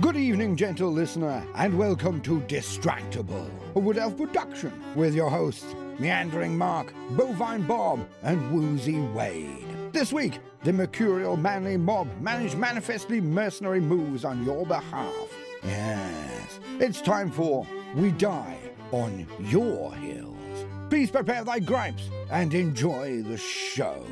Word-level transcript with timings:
Good 0.00 0.16
evening, 0.16 0.54
gentle 0.54 0.92
listener, 0.92 1.44
and 1.56 1.76
welcome 1.76 2.20
to 2.20 2.40
Distractible, 2.42 3.50
a 3.74 3.80
Wood 3.80 3.98
Elf 3.98 4.16
production 4.16 4.72
with 4.94 5.12
your 5.12 5.28
hosts, 5.28 5.74
Meandering 5.98 6.56
Mark, 6.56 6.94
Bovine 7.16 7.66
Bob, 7.66 8.06
and 8.22 8.52
Woozy 8.52 9.00
Wade. 9.00 9.64
This 9.92 10.12
week, 10.12 10.38
the 10.62 10.72
mercurial 10.72 11.36
manly 11.36 11.76
mob 11.76 12.06
manage 12.20 12.54
manifestly 12.54 13.20
mercenary 13.20 13.80
moves 13.80 14.24
on 14.24 14.44
your 14.44 14.64
behalf. 14.64 15.34
Yes, 15.64 16.60
it's 16.78 17.00
time 17.00 17.32
for 17.32 17.66
We 17.96 18.12
Die 18.12 18.58
on 18.92 19.26
Your 19.40 19.92
Hills. 19.94 20.66
Please 20.90 21.10
prepare 21.10 21.42
thy 21.42 21.58
gripes 21.58 22.08
and 22.30 22.54
enjoy 22.54 23.22
the 23.22 23.36
show. 23.36 24.06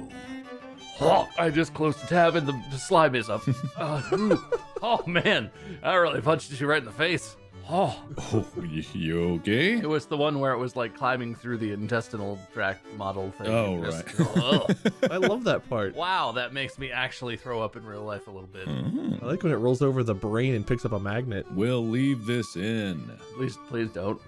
Oh, 1.00 1.28
I 1.39 1.50
just 1.50 1.75
closed 1.75 2.02
the 2.02 2.06
tab 2.06 2.36
and 2.36 2.47
the, 2.47 2.52
the 2.70 2.78
slime 2.78 3.14
is 3.14 3.28
up. 3.28 3.42
Uh, 3.77 4.36
oh 4.83 5.03
man, 5.06 5.50
I 5.83 5.94
really 5.94 6.20
punched 6.20 6.58
you 6.58 6.66
right 6.66 6.78
in 6.78 6.84
the 6.86 6.91
face. 6.92 7.36
Oh, 7.69 8.00
Oh, 8.33 8.47
y- 8.56 8.84
you 8.92 9.34
okay? 9.34 9.72
it 9.77 9.88
was 9.88 10.06
the 10.06 10.16
one 10.16 10.38
where 10.38 10.53
it 10.53 10.58
was 10.58 10.77
like 10.77 10.94
climbing 10.97 11.34
through 11.34 11.58
the 11.58 11.72
intestinal 11.72 12.38
tract 12.55 12.86
model 12.97 13.33
thing. 13.33 13.48
Oh, 13.48 13.84
just- 13.84 14.19
right. 14.19 14.36
Ugh. 14.36 14.77
I 15.11 15.16
love 15.16 15.44
that 15.44 15.69
part. 15.69 15.94
wow, 15.97 16.33
that 16.33 16.53
makes 16.55 16.78
me 16.78 16.91
actually 16.92 17.36
throw 17.36 17.60
up 17.60 17.75
in 17.77 17.84
real 17.84 18.05
life 18.05 18.28
a 18.28 18.31
little 18.31 18.48
bit. 18.48 18.66
Mhm. 18.69 19.22
I 19.22 19.27
like 19.27 19.42
when 19.42 19.53
it 19.53 19.56
rolls 19.56 19.83
over 19.83 20.03
the 20.05 20.14
brain 20.14 20.55
and 20.55 20.64
picks 20.66 20.84
up 20.84 20.92
a 20.92 21.00
magnet. 21.00 21.44
We'll 21.53 21.84
leave 21.86 22.25
this 22.25 22.55
in. 22.56 23.10
Please, 23.36 23.58
please 23.69 23.91
don't. 23.91 24.20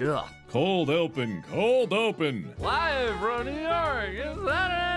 Yeah. 0.00 0.28
Cold 0.48 0.90
open, 0.90 1.44
cold 1.50 1.92
open. 1.92 2.54
Live 2.58 3.18
from 3.20 3.46
New 3.46 3.60
York, 3.60 4.10
it's 4.10 4.44
Saturday 4.44 4.94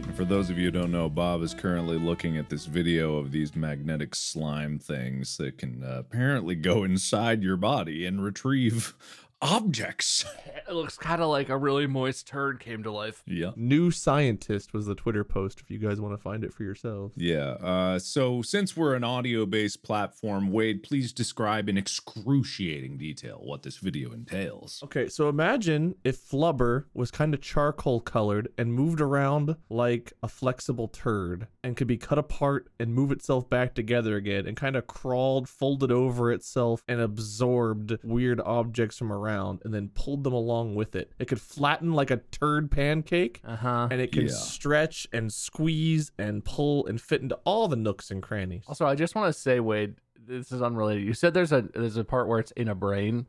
night. 0.00 0.16
For 0.16 0.24
those 0.24 0.50
of 0.50 0.58
you 0.58 0.66
who 0.66 0.70
don't 0.70 0.92
know, 0.92 1.08
Bob 1.08 1.42
is 1.42 1.54
currently 1.54 1.98
looking 1.98 2.36
at 2.36 2.48
this 2.48 2.66
video 2.66 3.16
of 3.16 3.32
these 3.32 3.54
magnetic 3.54 4.14
slime 4.14 4.78
things 4.78 5.36
that 5.36 5.58
can 5.58 5.82
uh, 5.84 5.96
apparently 5.98 6.54
go 6.54 6.84
inside 6.84 7.42
your 7.42 7.56
body 7.56 8.06
and 8.06 8.22
retrieve 8.22 8.94
objects. 9.44 10.24
It 10.66 10.72
looks 10.72 10.96
kind 10.96 11.20
of 11.20 11.28
like 11.28 11.50
a 11.50 11.58
really 11.58 11.86
moist 11.86 12.26
turd 12.26 12.58
came 12.58 12.82
to 12.84 12.90
life. 12.90 13.22
Yeah. 13.26 13.50
New 13.54 13.90
scientist 13.90 14.72
was 14.72 14.86
the 14.86 14.94
Twitter 14.94 15.22
post. 15.22 15.60
If 15.60 15.70
you 15.70 15.78
guys 15.78 16.00
want 16.00 16.14
to 16.14 16.18
find 16.18 16.42
it 16.42 16.54
for 16.54 16.62
yourselves. 16.62 17.12
Yeah. 17.18 17.50
Uh, 17.60 17.98
so, 17.98 18.40
since 18.40 18.74
we're 18.74 18.94
an 18.94 19.04
audio 19.04 19.44
based 19.44 19.82
platform, 19.82 20.50
Wade, 20.50 20.82
please 20.82 21.12
describe 21.12 21.68
in 21.68 21.76
excruciating 21.76 22.96
detail 22.96 23.40
what 23.42 23.62
this 23.62 23.76
video 23.76 24.12
entails. 24.12 24.80
Okay, 24.84 25.08
so 25.08 25.28
imagine 25.28 25.96
if 26.02 26.18
Flubber 26.18 26.84
was 26.94 27.10
kind 27.10 27.34
of 27.34 27.42
charcoal 27.42 28.00
colored 28.00 28.48
and 28.56 28.72
moved 28.72 29.02
around 29.02 29.56
like 29.68 30.14
a 30.22 30.28
flexible 30.28 30.88
turd 30.88 31.46
and 31.62 31.76
could 31.76 31.86
be 31.86 31.98
cut 31.98 32.18
apart 32.18 32.70
and 32.80 32.94
move 32.94 33.12
itself 33.12 33.50
back 33.50 33.74
together 33.74 34.16
again 34.16 34.46
and 34.46 34.56
kind 34.56 34.76
of 34.76 34.86
crawled, 34.86 35.46
folded 35.46 35.92
over 35.92 36.32
itself, 36.32 36.82
and 36.88 37.02
absorbed 37.02 37.98
weird 38.02 38.40
objects 38.40 38.96
from 38.96 39.12
around 39.12 39.33
and 39.64 39.72
then 39.74 39.90
pulled 39.94 40.24
them 40.24 40.32
along 40.32 40.74
with 40.74 40.94
it. 40.96 41.10
It 41.18 41.26
could 41.28 41.40
flatten 41.40 41.92
like 41.92 42.10
a 42.10 42.18
turd 42.30 42.70
pancake 42.70 43.40
Uh 43.44 43.56
huh. 43.56 43.88
and 43.90 44.00
it 44.00 44.12
can 44.12 44.22
Yeah. 44.26 44.32
stretch 44.32 45.06
and 45.12 45.32
squeeze 45.32 46.12
and 46.18 46.44
pull 46.44 46.86
and 46.86 47.00
fit 47.00 47.20
into 47.22 47.36
all 47.44 47.68
the 47.68 47.76
nooks 47.76 48.10
and 48.10 48.22
crannies. 48.22 48.64
Also, 48.68 48.86
I 48.86 48.94
just 48.94 49.14
want 49.14 49.32
to 49.34 49.38
say, 49.38 49.60
Wade, 49.60 49.96
this 50.26 50.52
is 50.52 50.62
unrelated. 50.62 51.04
You 51.04 51.12
said 51.14 51.34
there's 51.34 51.52
a 51.52 51.62
there's 51.74 51.96
a 51.96 52.04
part 52.04 52.28
where 52.28 52.38
it's 52.38 52.52
in 52.52 52.68
a 52.68 52.74
brain. 52.74 53.26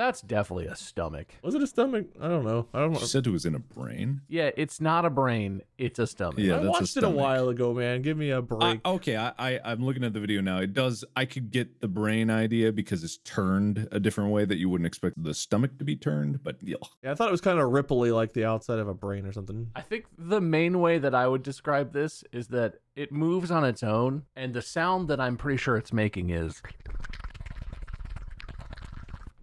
That's 0.00 0.22
definitely 0.22 0.64
a 0.64 0.76
stomach. 0.76 1.26
Was 1.42 1.54
it 1.54 1.62
a 1.62 1.66
stomach? 1.66 2.06
I 2.18 2.26
don't 2.26 2.42
know. 2.42 2.66
I 2.72 2.78
don't 2.78 2.92
know. 2.94 3.00
She 3.00 3.04
said 3.04 3.26
it 3.26 3.30
was 3.30 3.44
in 3.44 3.54
a 3.54 3.58
brain. 3.58 4.22
Yeah, 4.28 4.48
it's 4.56 4.80
not 4.80 5.04
a 5.04 5.10
brain. 5.10 5.60
It's 5.76 5.98
a 5.98 6.06
stomach. 6.06 6.38
Yeah, 6.38 6.54
I 6.54 6.56
that's 6.60 6.66
a 6.68 6.70
watched 6.70 6.96
it 6.96 7.04
a 7.04 7.10
while 7.10 7.50
ago, 7.50 7.74
man. 7.74 8.00
Give 8.00 8.16
me 8.16 8.30
a 8.30 8.40
break. 8.40 8.80
okay, 8.82 9.18
I, 9.18 9.34
I 9.38 9.60
I'm 9.62 9.84
looking 9.84 10.02
at 10.02 10.14
the 10.14 10.20
video 10.20 10.40
now. 10.40 10.56
It 10.56 10.72
does. 10.72 11.04
I 11.16 11.26
could 11.26 11.50
get 11.50 11.82
the 11.82 11.88
brain 11.88 12.30
idea 12.30 12.72
because 12.72 13.04
it's 13.04 13.18
turned 13.18 13.88
a 13.92 14.00
different 14.00 14.30
way 14.30 14.46
that 14.46 14.56
you 14.56 14.70
wouldn't 14.70 14.86
expect 14.86 15.22
the 15.22 15.34
stomach 15.34 15.76
to 15.76 15.84
be 15.84 15.96
turned. 15.96 16.42
But 16.42 16.56
yeah, 16.62 16.76
yeah, 17.04 17.12
I 17.12 17.14
thought 17.14 17.28
it 17.28 17.32
was 17.32 17.42
kind 17.42 17.58
of 17.58 17.68
ripply, 17.70 18.14
like 18.14 18.32
the 18.32 18.46
outside 18.46 18.78
of 18.78 18.88
a 18.88 18.94
brain 18.94 19.26
or 19.26 19.34
something. 19.34 19.68
I 19.76 19.82
think 19.82 20.06
the 20.16 20.40
main 20.40 20.80
way 20.80 20.96
that 20.96 21.14
I 21.14 21.28
would 21.28 21.42
describe 21.42 21.92
this 21.92 22.24
is 22.32 22.48
that 22.48 22.76
it 22.96 23.12
moves 23.12 23.50
on 23.50 23.66
its 23.66 23.82
own, 23.82 24.22
and 24.34 24.54
the 24.54 24.62
sound 24.62 25.08
that 25.08 25.20
I'm 25.20 25.36
pretty 25.36 25.58
sure 25.58 25.76
it's 25.76 25.92
making 25.92 26.30
is 26.30 26.62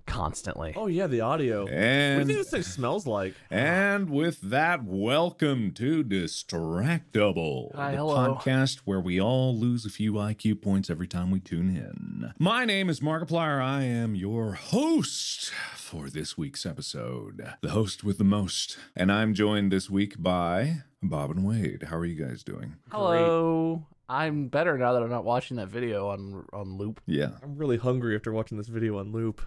constantly. 0.08 0.74
Oh 0.76 0.88
yeah, 0.88 1.06
the 1.06 1.22
audio. 1.22 1.62
what 1.66 1.70
do 1.70 1.76
you 1.76 1.80
and 1.80 2.26
think 2.28 2.40
this 2.40 2.50
thing 2.50 2.64
smells 2.64 3.06
like? 3.06 3.36
and 3.52 4.10
with 4.10 4.42
that, 4.42 4.84
welcome 4.84 5.72
to 5.74 6.04
Distractible, 6.04 7.76
Hi, 7.76 7.92
the 7.92 7.98
hello. 7.98 8.36
podcast 8.36 8.80
where 8.86 9.00
we 9.00 9.22
all 9.22 9.56
lose 9.56 9.86
a 9.86 9.90
few 9.90 10.14
IQ 10.14 10.62
points 10.62 10.90
every 10.90 11.08
time 11.08 11.30
we 11.30 11.40
tune 11.40 11.70
in. 11.70 12.34
My 12.40 12.66
name 12.66 12.90
is 12.90 13.02
Markiplier. 13.02 13.62
I 13.62 13.84
am 13.84 14.16
your 14.16 14.54
host 14.54 15.52
for 15.76 16.10
this 16.10 16.38
week's 16.38 16.66
episode, 16.66 17.54
the 17.62 17.70
host 17.70 18.04
with 18.04 18.18
the 18.18 18.24
most, 18.24 18.78
and 18.96 19.12
I'm 19.12 19.34
joined 19.34 19.72
this 19.72 19.90
week 19.90 20.16
by 20.18 20.84
Bob 21.04 21.30
and 21.32 21.46
Wade. 21.46 21.84
How 21.90 21.98
are 21.98 22.06
you 22.06 22.16
guys 22.26 22.44
doing? 22.44 22.78
Hello. 22.92 23.86
I'm 24.10 24.48
better 24.48 24.78
now 24.78 24.94
that 24.94 25.04
I'm 25.04 25.10
not 25.10 25.26
watching 25.26 25.58
that 25.58 25.68
video 25.68 26.08
on 26.08 26.46
on 26.54 26.78
loop. 26.78 27.02
Yeah. 27.06 27.32
I'm 27.44 27.58
really 27.58 27.76
hungry 27.76 28.16
after 28.16 28.32
watching 28.32 28.58
this 28.58 28.70
video 28.70 29.00
on 29.00 29.12
loop. 29.12 29.42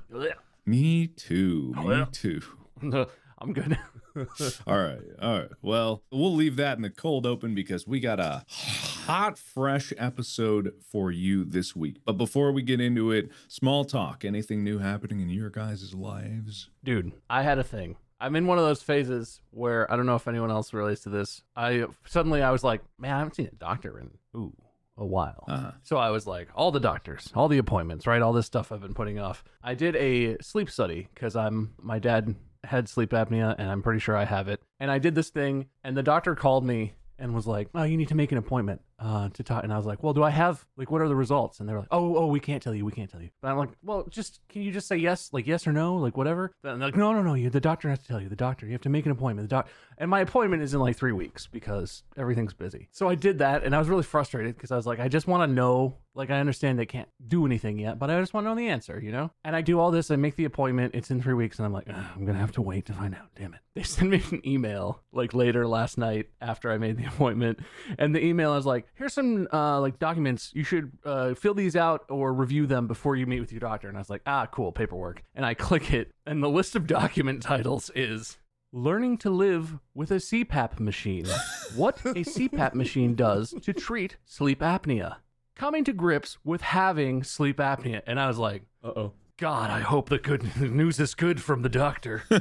Me 0.67 1.07
too. 1.07 1.75
Oh, 1.77 1.83
me 1.83 1.97
yeah. 1.97 2.07
too. 2.11 2.43
I'm 3.43 3.53
good. 3.53 3.79
All 4.67 4.79
right. 4.79 4.99
All 5.21 5.39
right. 5.39 5.49
Well, 5.63 6.03
we'll 6.11 6.35
leave 6.35 6.57
that 6.57 6.77
in 6.77 6.83
the 6.83 6.91
cold 6.91 7.25
open 7.27 7.55
because 7.55 7.87
we 7.87 8.01
got 8.01 8.21
a 8.21 8.45
hot, 8.49 9.39
fresh 9.39 9.93
episode 9.97 10.75
for 10.91 11.11
you 11.11 11.45
this 11.45 11.75
week. 11.75 12.01
But 12.05 12.19
before 12.19 12.53
we 12.53 12.63
get 12.63 12.81
into 12.81 13.13
it, 13.13 13.31
small 13.49 13.85
talk. 13.85 14.25
Anything 14.25 14.63
new 14.63 14.79
happening 14.79 15.21
in 15.21 15.31
your 15.31 15.49
guys' 15.51 15.95
lives? 15.95 16.69
Dude, 16.85 17.13
I 17.31 17.43
had 17.43 17.59
a 17.59 17.65
thing. 17.65 17.97
I'm 18.21 18.37
in 18.37 18.47
one 18.47 18.59
of 18.59 18.65
those 18.65 18.83
phases 18.83 19.41
where 19.51 19.91
I 19.91 19.97
don't 19.97 20.05
know 20.05 20.17
if 20.17 20.29
anyone 20.29 20.51
else 20.51 20.75
relates 20.75 21.03
to 21.05 21.09
this. 21.09 21.43
I 21.57 21.87
suddenly 22.05 22.43
I 22.43 22.51
was 22.51 22.63
like, 22.63 22.83
man, 22.99 23.15
I 23.15 23.19
haven't 23.19 23.37
seen 23.37 23.47
a 23.51 23.55
doctor 23.57 23.99
in 23.99 24.11
ooh 24.37 24.55
a 25.01 25.07
while. 25.07 25.45
Uh-huh. 25.49 25.73
So 25.83 25.97
I 25.97 26.11
was 26.11 26.27
like, 26.27 26.49
all 26.55 26.71
the 26.71 26.79
doctors, 26.79 27.33
all 27.35 27.49
the 27.49 27.59
appointments, 27.59 28.07
right? 28.07 28.23
All 28.23 28.33
this 28.33 28.47
stuff 28.47 28.71
I've 28.71 28.83
been 28.83 28.95
putting 28.95 29.19
off. 29.19 29.43
I 29.63 29.75
did 29.75 29.97
a 29.97 30.37
sleep 30.41 30.71
study 30.71 31.09
because 31.15 31.35
I'm 31.35 31.73
my 31.81 31.99
dad 31.99 32.37
had 32.63 32.89
sleep 32.89 33.11
apnea 33.11 33.57
and 33.59 33.69
I'm 33.71 33.83
pretty 33.83 34.01
sure 34.01 34.17
I 34.17 34.25
have 34.27 34.47
it. 34.47 34.61
And 34.79 34.91
I 34.91 34.99
did 34.99 35.15
this 35.15 35.31
thing 35.31 35.67
and 35.83 35.97
the 35.97 36.03
doctor 36.03 36.35
called 36.35 36.65
me 36.65 36.93
and 37.19 37.35
was 37.35 37.47
like, 37.47 37.69
"Oh, 37.75 37.83
you 37.83 37.97
need 37.97 38.09
to 38.09 38.15
make 38.15 38.33
an 38.33 38.39
appointment 38.39 38.83
uh, 39.01 39.29
to 39.31 39.43
talk." 39.43 39.65
And 39.65 39.73
I 39.73 39.77
was 39.77 39.87
like, 39.87 40.03
"Well, 40.03 40.13
do 40.13 40.23
I 40.23 40.31
have 40.31 40.65
like 40.77 40.91
what 40.91 41.01
are 41.01 41.09
the 41.09 41.17
results?" 41.17 41.59
And 41.59 41.69
they 41.69 41.73
were 41.73 41.81
like, 41.81 41.89
"Oh, 41.91 42.17
oh, 42.17 42.27
we 42.27 42.39
can't 42.41 42.63
tell 42.63 42.75
you. 42.75 42.85
We 42.85 42.93
can't 42.93 43.11
tell 43.11 43.21
you." 43.23 43.31
But 43.43 43.49
I'm 43.49 43.59
like, 43.59 43.71
"Well, 43.83 44.05
just 44.09 44.41
can 44.49 44.63
you 44.63 44.71
just 44.71 44.87
say 44.87 44.97
yes, 44.97 45.31
like 45.33 45.47
yes 45.47 45.67
or 45.67 45.73
no, 45.73 45.97
like 45.97 46.17
whatever?" 46.17 46.53
And 46.63 46.81
they're 46.81 46.89
like, 46.89 46.97
"No, 46.97 47.13
no, 47.13 47.23
no. 47.23 47.35
You 47.35 47.51
the 47.51 47.61
doctor 47.61 47.89
has 47.89 47.99
to 48.01 48.07
tell 48.07 48.21
you. 48.21 48.29
The 48.29 48.37
doctor. 48.37 48.67
You 48.67 48.73
have 48.73 48.81
to 48.83 48.89
make 48.89 49.07
an 49.07 49.13
appointment. 49.13 49.49
The 49.49 49.57
doc." 49.57 49.69
And 49.99 50.11
my 50.11 50.21
appointment 50.21 50.63
is 50.63 50.73
in 50.73 50.81
like 50.81 50.97
three 50.97 51.13
weeks 51.13 51.47
because 51.47 52.05
everything's 52.17 52.55
busy. 52.55 52.89
So 52.91 53.09
I 53.09 53.15
did 53.15 53.39
that, 53.41 53.65
and 53.65 53.75
I 53.75 53.79
was 53.79 53.89
really 53.89 54.03
frustrated 54.03 54.55
because 54.55 54.71
I 54.71 54.77
was 54.77 54.87
like, 54.87 55.01
I 55.01 55.09
just 55.09 55.27
want 55.27 55.49
to 55.49 55.55
know. 55.55 55.97
Like 56.13 56.31
I 56.31 56.41
understand 56.41 56.77
they 56.77 56.87
can't 56.87 57.09
do 57.29 57.47
anything 57.47 57.79
yet, 57.79 57.99
but 57.99 58.11
I 58.11 58.19
just 58.19 58.35
want 58.35 58.45
to 58.45 58.49
know 58.49 58.57
the 58.57 58.67
answer, 58.69 59.01
you 59.01 59.13
know. 59.13 59.31
And 59.45 59.55
I 59.55 59.61
do 59.61 59.79
all 59.79 59.93
this. 59.93 60.11
I 60.11 60.17
make 60.17 60.35
the 60.35 60.45
appointment. 60.45 60.95
It's 60.95 61.11
in 61.11 61.23
three 61.23 61.35
weeks, 61.35 61.59
and 61.59 61.67
I'm 61.67 61.73
like, 61.73 61.89
I'm 61.89 62.27
gonna 62.27 62.39
have 62.39 62.51
to 62.53 62.63
wait 62.63 62.87
to 62.87 62.93
find 62.93 63.15
out. 63.15 63.29
Damn 63.37 63.55
it. 63.55 63.61
They 63.75 63.83
sent 63.85 64.11
me 64.11 64.23
an 64.33 64.47
email 64.47 65.03
like 65.13 65.35
later 65.35 65.69
last 65.69 65.99
night 65.99 66.31
after 66.41 66.71
I 66.73 66.79
made 66.79 66.97
the 66.97 67.05
appointment, 67.15 67.61
and 67.97 68.13
the 68.15 68.25
email 68.25 68.57
is 68.57 68.67
like, 68.67 68.87
here's 68.95 69.13
some 69.15 69.49
uh, 69.53 69.81
like 69.81 69.99
documents. 69.99 70.51
You 70.55 70.65
should 70.65 70.93
uh, 71.05 71.35
fill 71.35 71.55
these 71.55 71.77
out 71.77 72.05
or 72.09 72.33
review 72.33 72.67
them 72.67 72.87
before 72.87 73.17
you 73.17 73.27
meet 73.27 73.41
with 73.41 73.53
your 73.53 73.61
doctor. 73.61 73.89
And 73.89 73.97
I 73.97 74.01
was 74.01 74.11
like, 74.11 74.23
ah, 74.27 74.47
cool, 74.47 74.73
paperwork. 74.73 75.23
And 75.35 75.45
I 75.45 75.55
click 75.69 75.93
it, 75.93 76.13
and 76.27 76.43
the 76.43 76.49
list 76.49 76.77
of 76.77 76.87
document 76.87 77.43
titles 77.45 77.91
is 77.95 78.39
learning 78.73 79.19
to 79.19 79.31
live 79.31 79.79
with 79.95 80.11
a 80.11 80.17
CPAP 80.17 80.79
machine. 80.79 81.27
what 81.75 81.99
a 82.05 82.15
CPAP 82.25 82.75
machine 82.75 83.15
does 83.15 83.55
to 83.63 83.73
treat 83.73 84.17
sleep 84.25 84.61
apnea. 84.61 85.17
Coming 85.57 85.85
to 85.85 85.93
grips 85.93 86.39
with 86.45 86.63
having 86.63 87.23
sleep 87.23 87.59
apnea. 87.59 88.01
And 88.07 88.19
I 88.21 88.29
was 88.29 88.39
like, 88.39 88.63
Uh 88.83 88.89
oh. 88.89 89.13
God, 89.39 89.71
I 89.71 89.81
hope 89.81 90.11
the 90.11 90.19
good 90.19 90.61
news 90.61 91.01
is 91.01 91.15
good 91.15 91.41
from 91.43 91.63
the 91.63 91.69
doctor. 91.71 92.23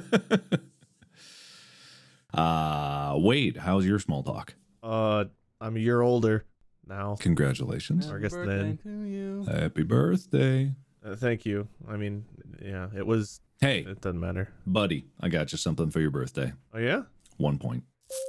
Uh, 2.33 3.15
Wade, 3.17 3.57
how's 3.57 3.85
your 3.85 3.99
small 3.99 4.21
talk? 4.23 4.53
Uh, 4.83 5.25
I'm 5.61 5.75
a 5.75 5.79
year 5.79 6.01
older 6.01 6.45
now. 6.87 7.15
Congratulations. 7.19 8.09
I 8.09 8.17
guess 8.19 8.33
then. 8.33 8.79
to 8.83 9.03
you. 9.03 9.45
Happy 9.49 9.83
birthday. 9.83 10.73
Uh, 11.05 11.15
thank 11.15 11.45
you. 11.45 11.67
I 11.87 11.97
mean, 11.97 12.25
yeah, 12.61 12.87
it 12.95 13.05
was. 13.05 13.41
Hey, 13.61 13.79
It 13.81 13.99
doesn't 14.01 14.19
matter. 14.19 14.53
buddy, 14.65 15.05
I 15.19 15.27
got 15.27 15.51
you 15.51 15.57
something 15.57 15.89
for 15.89 15.99
your 15.99 16.11
birthday. 16.11 16.53
Oh 16.73 16.79
yeah. 16.79 17.03
One 17.37 17.57
point. 17.57 17.83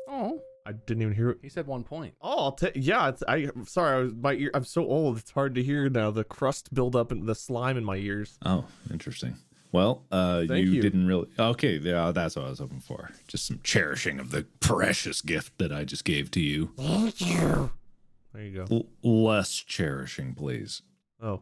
Oh, 0.09 0.41
I 0.67 0.73
didn't 0.73 1.03
even 1.03 1.15
hear. 1.15 1.31
It. 1.31 1.38
He 1.43 1.49
said 1.49 1.67
one 1.69 1.85
point. 1.85 2.15
Oh, 2.21 2.44
I'll 2.47 2.53
take. 2.53 2.73
Yeah, 2.75 3.09
it's, 3.09 3.23
I. 3.29 3.49
I'm 3.55 3.67
sorry. 3.67 3.97
I 3.97 4.00
was 4.03 4.15
my 4.15 4.32
ear. 4.35 4.50
I'm 4.55 4.65
so 4.65 4.85
old. 4.87 5.19
It's 5.19 5.31
hard 5.31 5.55
to 5.55 5.62
hear 5.62 5.88
now. 5.88 6.11
The 6.11 6.25
crust 6.25 6.75
build 6.75 6.97
up 6.97 7.12
and 7.12 7.27
the 7.29 7.35
slime 7.37 7.77
in 7.77 7.85
my 7.85 7.97
ears. 7.97 8.38
Oh, 8.44 8.65
interesting. 8.93 9.37
Well, 9.72 10.05
uh, 10.11 10.43
you, 10.49 10.55
you. 10.56 10.82
didn't 10.82 11.06
really. 11.06 11.28
Okay, 11.38 11.78
yeah, 11.78 12.11
that's 12.12 12.37
what 12.37 12.46
I 12.46 12.50
was 12.50 12.58
hoping 12.58 12.81
for. 12.81 13.11
Just 13.28 13.46
some 13.46 13.61
cherishing 13.62 14.19
of 14.19 14.31
the 14.31 14.46
precious 14.58 15.22
gift 15.22 15.58
that 15.58 15.72
I 15.72 15.84
just 15.84 16.05
gave 16.05 16.31
to 16.32 16.40
you. 16.40 16.72
There 16.76 18.44
you 18.44 18.64
go. 18.64 18.87
L- 19.05 19.11
less 19.11 19.55
cherishing, 19.55 20.34
please. 20.34 20.82
Oh, 21.22 21.40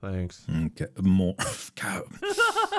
thanks. 0.00 0.44
Okay, 0.50 0.86
more. 1.00 1.34
God. 1.80 2.04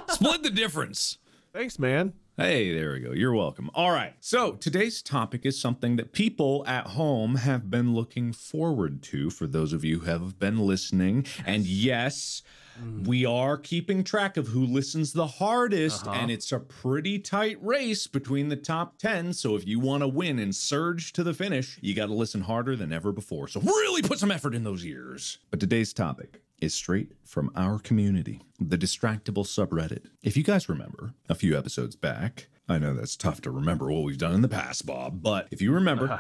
Split 0.10 0.44
the 0.44 0.51
difference. 0.51 1.18
Thanks, 1.54 1.78
man. 1.80 2.13
Hey, 2.36 2.74
there 2.74 2.94
we 2.94 3.00
go. 3.00 3.12
You're 3.12 3.34
welcome. 3.34 3.69
All 3.75 3.92
right. 3.92 4.16
So 4.19 4.54
today's 4.54 5.04
topic 5.04 5.45
is 5.45 5.62
something 5.62 5.98
that 5.98 6.13
people 6.13 6.63
at 6.66 6.88
home 6.88 7.36
have 7.36 7.69
been 7.69 7.94
looking 7.94 8.34
forward 8.34 9.04
to 9.04 9.30
for 9.30 9.45
those 9.45 9.72
of 9.72 9.84
you 9.86 10.00
who 10.00 10.06
have 10.10 10.40
been 10.40 10.57
listening. 10.57 11.28
And 11.45 11.63
yes, 11.68 12.42
Mm. 12.81 13.08
we 13.08 13.25
are 13.25 13.58
keeping 13.58 14.04
track 14.04 14.38
of 14.38 14.48
who 14.48 14.66
listens 14.66 15.14
the 15.14 15.28
hardest, 15.28 16.08
uh-huh. 16.08 16.20
and 16.20 16.31
it's 16.31 16.52
a 16.52 16.60
pretty 16.60 17.20
tight 17.20 17.58
race 17.62 18.08
between 18.08 18.50
the 18.50 18.56
top 18.56 18.98
10. 18.98 19.34
So 19.34 19.56
if 19.56 19.68
you 19.68 19.80
want 19.80 20.02
to 20.02 20.08
win 20.08 20.40
and 20.40 20.56
surge 20.56 21.14
to 21.14 21.24
the 21.24 21.34
finish, 21.34 21.78
you 21.81 21.94
got 21.94 22.08
to 22.08 22.14
listen 22.14 22.42
harder 22.42 22.75
than 22.75 22.92
ever 22.92 23.12
before. 23.12 23.48
So 23.48 23.62
really 23.62 24.02
put 24.02 24.20
some 24.20 24.31
effort 24.31 24.56
in 24.56 24.64
those 24.64 24.86
ears. 24.86 25.40
But 25.52 25.60
today's 25.60 25.94
topic 25.94 26.42
is 26.60 26.74
straight 26.74 27.12
from 27.24 27.52
our 27.56 27.78
community, 27.80 28.42
the 28.60 28.78
Distractible 28.78 29.46
subreddit. 29.46 30.06
If 30.22 30.38
you 30.38 30.44
guys 30.44 30.69
remember 30.69 31.14
a 31.28 31.36
few 31.36 31.58
episodes 31.58 31.96
back, 31.96 32.48
I 32.69 32.77
know 32.77 32.94
that's 32.94 33.18
tough 33.18 33.42
to 33.42 33.51
remember 33.51 33.92
what 33.92 34.04
we've 34.04 34.18
done 34.18 34.33
in 34.33 34.42
the 34.42 34.48
past, 34.48 34.86
Bob, 34.86 35.21
but 35.21 35.48
if 35.51 35.62
you 35.62 35.74
remember, 35.74 36.06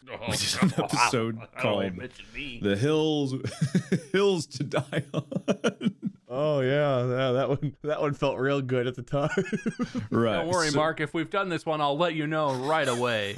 we 0.28 0.36
did 0.36 0.62
an 0.62 0.72
episode 0.78 1.38
called 1.58 1.82
The 2.62 2.76
Hills 2.76 3.34
Hills 4.12 4.46
to 4.46 4.62
Die 4.62 5.04
On. 5.12 5.94
Oh 6.28 6.60
yeah, 6.60 7.00
yeah. 7.00 7.32
That 7.32 7.48
one. 7.48 7.76
That 7.82 8.00
one 8.00 8.14
felt 8.14 8.38
real 8.38 8.60
good 8.62 8.86
at 8.86 8.94
the 8.94 9.02
time. 9.02 9.30
right. 10.12 10.34
Don't 10.36 10.48
worry, 10.48 10.68
so- 10.70 10.76
Mark. 10.76 11.00
If 11.00 11.12
we've 11.12 11.28
done 11.30 11.48
this 11.48 11.66
one, 11.66 11.80
I'll 11.80 11.98
let 11.98 12.14
you 12.14 12.28
know 12.28 12.54
right 12.54 12.86
away. 12.86 13.34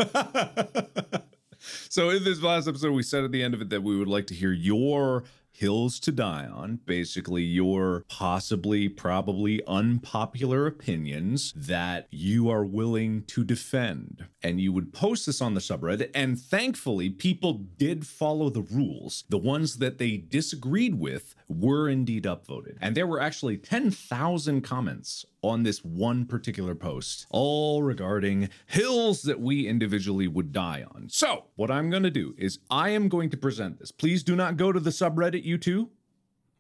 so 1.89 2.11
in 2.11 2.23
this 2.25 2.43
last 2.43 2.69
episode, 2.69 2.93
we 2.93 3.03
said 3.03 3.25
at 3.25 3.33
the 3.33 3.43
end 3.43 3.55
of 3.55 3.63
it 3.63 3.71
that 3.71 3.83
we 3.83 3.97
would 3.97 4.09
like 4.09 4.27
to 4.27 4.35
hear 4.35 4.53
your 4.53 5.25
hills 5.53 6.01
to 6.01 6.13
die 6.13 6.47
on, 6.47 6.81
basically 6.87 7.43
your 7.43 8.05
possibly, 8.09 8.89
probably 8.89 9.63
unpopular 9.67 10.67
opinions 10.67 11.53
that 11.55 12.09
you 12.11 12.51
are 12.51 12.65
willing 12.65 13.23
to 13.25 13.45
defend. 13.45 14.27
And 14.43 14.61
you 14.61 14.73
would 14.73 14.93
post 14.93 15.27
this 15.27 15.41
on 15.41 15.55
the 15.55 15.61
subreddit, 15.61 16.11
and 16.15 16.39
thankfully, 16.39 17.11
people 17.11 17.65
did 17.79 18.07
follow 18.07 18.51
the 18.51 18.63
rules. 18.63 19.25
The 19.29 19.39
ones 19.39 19.77
that 19.77 19.99
they 19.99 20.17
disagreed 20.17 20.97
with 20.99 21.35
were 21.53 21.89
indeed 21.89 22.25
upvoted. 22.25 22.77
And 22.81 22.97
there 22.97 23.07
were 23.07 23.21
actually 23.21 23.57
10,000 23.57 24.63
comments 24.63 25.25
on 25.43 25.63
this 25.63 25.85
one 25.85 26.25
particular 26.27 26.75
post, 26.75 27.27
all 27.31 27.83
regarding 27.83 28.49
hills 28.67 29.23
that 29.23 29.41
we 29.41 29.67
individually 29.67 30.29
would 30.29 30.53
die 30.53 30.85
on. 30.95 31.09
So, 31.09 31.45
what 31.57 31.71
I'm 31.71 31.91
going 31.91 32.05
to 32.05 32.11
do 32.11 32.35
is 32.39 32.59
I 32.71 32.91
am 32.91 33.09
going 33.09 33.31
to 33.31 33.37
present 33.37 33.79
this. 33.79 33.91
Please 33.91 34.23
do 34.23 34.37
not 34.37 34.57
go 34.57 34.73
to 34.73 34.81
the 34.81 34.91
subreddit, 34.91 35.45
you 35.45 35.59
two. 35.59 35.91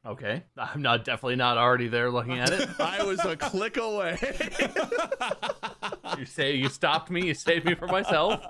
Okay, 0.05 0.43
I'm 0.59 0.83
not 0.83 1.05
definitely 1.05 1.37
not 1.37 1.59
already 1.59 1.89
there 1.89 2.11
looking 2.11 2.39
at 2.39 2.51
it. 2.51 2.69
I 2.81 3.03
was 3.03 3.21
a 3.21 3.37
click 3.37 3.77
away. 3.77 4.19
You 6.19 6.27
say 6.27 6.55
you 6.55 6.69
stopped 6.69 7.11
me. 7.11 7.27
You 7.27 7.35
saved 7.35 7.65
me 7.65 7.75
from 7.75 7.91
myself. 7.91 8.41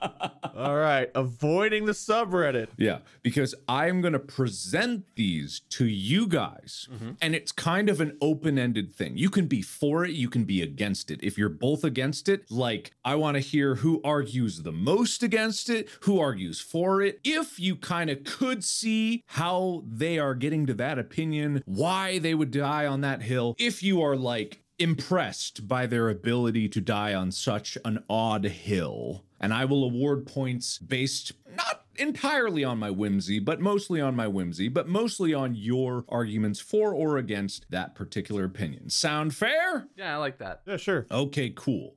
All 0.57 0.77
right, 0.77 1.11
avoiding 1.15 1.85
the 1.85 1.93
subreddit. 1.93 2.69
Yeah, 2.77 2.99
because 3.23 3.55
I'm 3.69 4.01
going 4.01 4.13
to 4.13 4.19
present 4.19 5.05
these 5.15 5.61
to 5.71 5.87
you 5.87 6.27
guys, 6.27 6.89
mm-hmm. 6.93 7.13
and 7.21 7.35
it's 7.35 7.53
kind 7.53 7.89
of 7.89 8.01
an 8.01 8.17
open 8.21 8.59
ended 8.59 8.95
thing. 8.95 9.17
You 9.17 9.31
can 9.31 9.47
be 9.47 9.63
for 9.63 10.05
it, 10.05 10.13
you 10.13 10.29
can 10.29 10.45
be 10.45 10.63
against 10.63 11.11
it. 11.11 11.21
If 11.23 11.39
you're 11.39 11.49
both 11.49 11.85
against 11.85 12.29
it, 12.29 12.51
like, 12.51 12.93
I 13.05 13.15
want 13.15 13.37
to 13.37 13.41
hear 13.41 13.77
who 13.77 14.01
argues 14.05 14.63
the 14.63 14.73
most 14.73 15.23
against 15.23 15.71
it, 15.71 15.89
who 16.03 16.19
argues 16.19 16.61
for 16.61 17.01
it. 17.01 17.21
If 17.25 17.59
you 17.61 17.77
kind 17.77 18.11
of 18.11 18.25
could 18.25 18.65
see 18.65 19.23
how 19.27 19.85
they 19.87 20.19
are 20.19 20.35
getting 20.35 20.67
to 20.67 20.75
that 20.75 20.99
opinion, 20.99 21.42
why 21.65 22.19
they 22.19 22.35
would 22.35 22.51
die 22.51 22.87
on 22.87 23.01
that 23.03 23.23
hill, 23.23 23.55
if 23.59 23.83
you 23.83 24.03
are 24.03 24.17
like, 24.17 24.63
impressed 24.79 25.69
by 25.69 25.87
their 25.87 26.09
ability 26.09 26.69
to 26.69 26.81
die 26.81 27.15
on 27.15 27.31
such 27.31 27.79
an 27.85 28.03
odd 28.11 28.45
hill. 28.45 29.25
And 29.39 29.53
I 29.53 29.65
will 29.65 29.85
award 29.85 30.27
points 30.27 30.79
based 30.79 31.33
not 31.57 31.85
entirely 31.97 32.65
on 32.65 32.79
my 32.79 32.91
whimsy, 32.91 33.39
but 33.39 33.61
mostly 33.61 34.01
on 34.01 34.17
my 34.17 34.27
whimsy, 34.27 34.69
but 34.69 34.89
mostly 34.89 35.35
on 35.35 35.55
your 35.55 36.05
arguments 36.09 36.61
for 36.61 36.93
or 36.93 37.17
against 37.17 37.67
that 37.71 37.95
particular 37.95 38.45
opinion. 38.45 38.91
Sound 38.91 39.35
fair? 39.35 39.89
Yeah, 39.97 40.15
I 40.15 40.19
like 40.19 40.39
that. 40.39 40.63
Yeah, 40.67 40.77
sure. 40.77 41.07
Okay, 41.11 41.53
cool. 41.55 41.97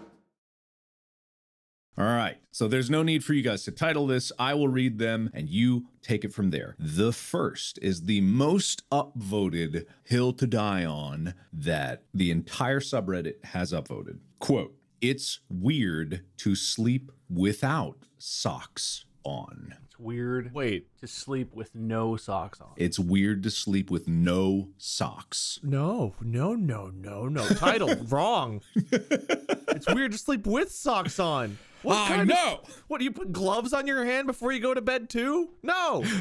All 2.01 2.15
right. 2.15 2.37
So 2.49 2.67
there's 2.67 2.89
no 2.89 3.03
need 3.03 3.23
for 3.23 3.33
you 3.33 3.43
guys 3.43 3.63
to 3.65 3.71
title 3.71 4.07
this. 4.07 4.31
I 4.39 4.55
will 4.55 4.67
read 4.67 4.97
them 4.97 5.29
and 5.35 5.47
you 5.47 5.85
take 6.01 6.25
it 6.25 6.33
from 6.33 6.49
there. 6.49 6.75
The 6.79 7.13
first 7.13 7.77
is 7.79 8.05
the 8.05 8.21
most 8.21 8.89
upvoted 8.89 9.85
hill 10.03 10.33
to 10.33 10.47
die 10.47 10.83
on 10.83 11.35
that 11.53 12.01
the 12.11 12.31
entire 12.31 12.79
subreddit 12.79 13.45
has 13.45 13.71
upvoted. 13.71 14.17
Quote, 14.39 14.73
it's 14.99 15.41
weird 15.47 16.23
to 16.37 16.55
sleep 16.55 17.11
without 17.29 17.99
socks 18.17 19.05
on. 19.23 19.75
It's 19.85 19.99
weird 19.99 20.55
Wait, 20.55 20.87
to 21.01 21.07
sleep 21.07 21.53
with 21.53 21.75
no 21.75 22.15
socks 22.15 22.59
on. 22.59 22.71
It's 22.77 22.97
weird 22.97 23.43
to 23.43 23.51
sleep 23.51 23.91
with 23.91 24.07
no 24.07 24.69
socks. 24.79 25.59
no, 25.61 26.15
no, 26.19 26.55
no, 26.55 26.87
no, 26.87 27.27
no. 27.27 27.47
Title 27.49 27.93
wrong. 28.09 28.61
It's 29.87 29.93
weird 29.95 30.11
to 30.11 30.17
sleep 30.17 30.45
with 30.45 30.71
socks 30.71 31.19
on. 31.19 31.57
What 31.81 31.97
I 31.97 32.07
kind 32.09 32.21
of- 32.21 32.27
know. 32.27 32.59
what 32.87 32.99
do 32.99 33.03
you 33.05 33.11
put 33.11 33.31
gloves 33.31 33.73
on 33.73 33.87
your 33.87 34.05
hand 34.05 34.27
before 34.27 34.51
you 34.51 34.59
go 34.59 34.73
to 34.73 34.81
bed 34.81 35.09
too? 35.09 35.49
No. 35.63 36.03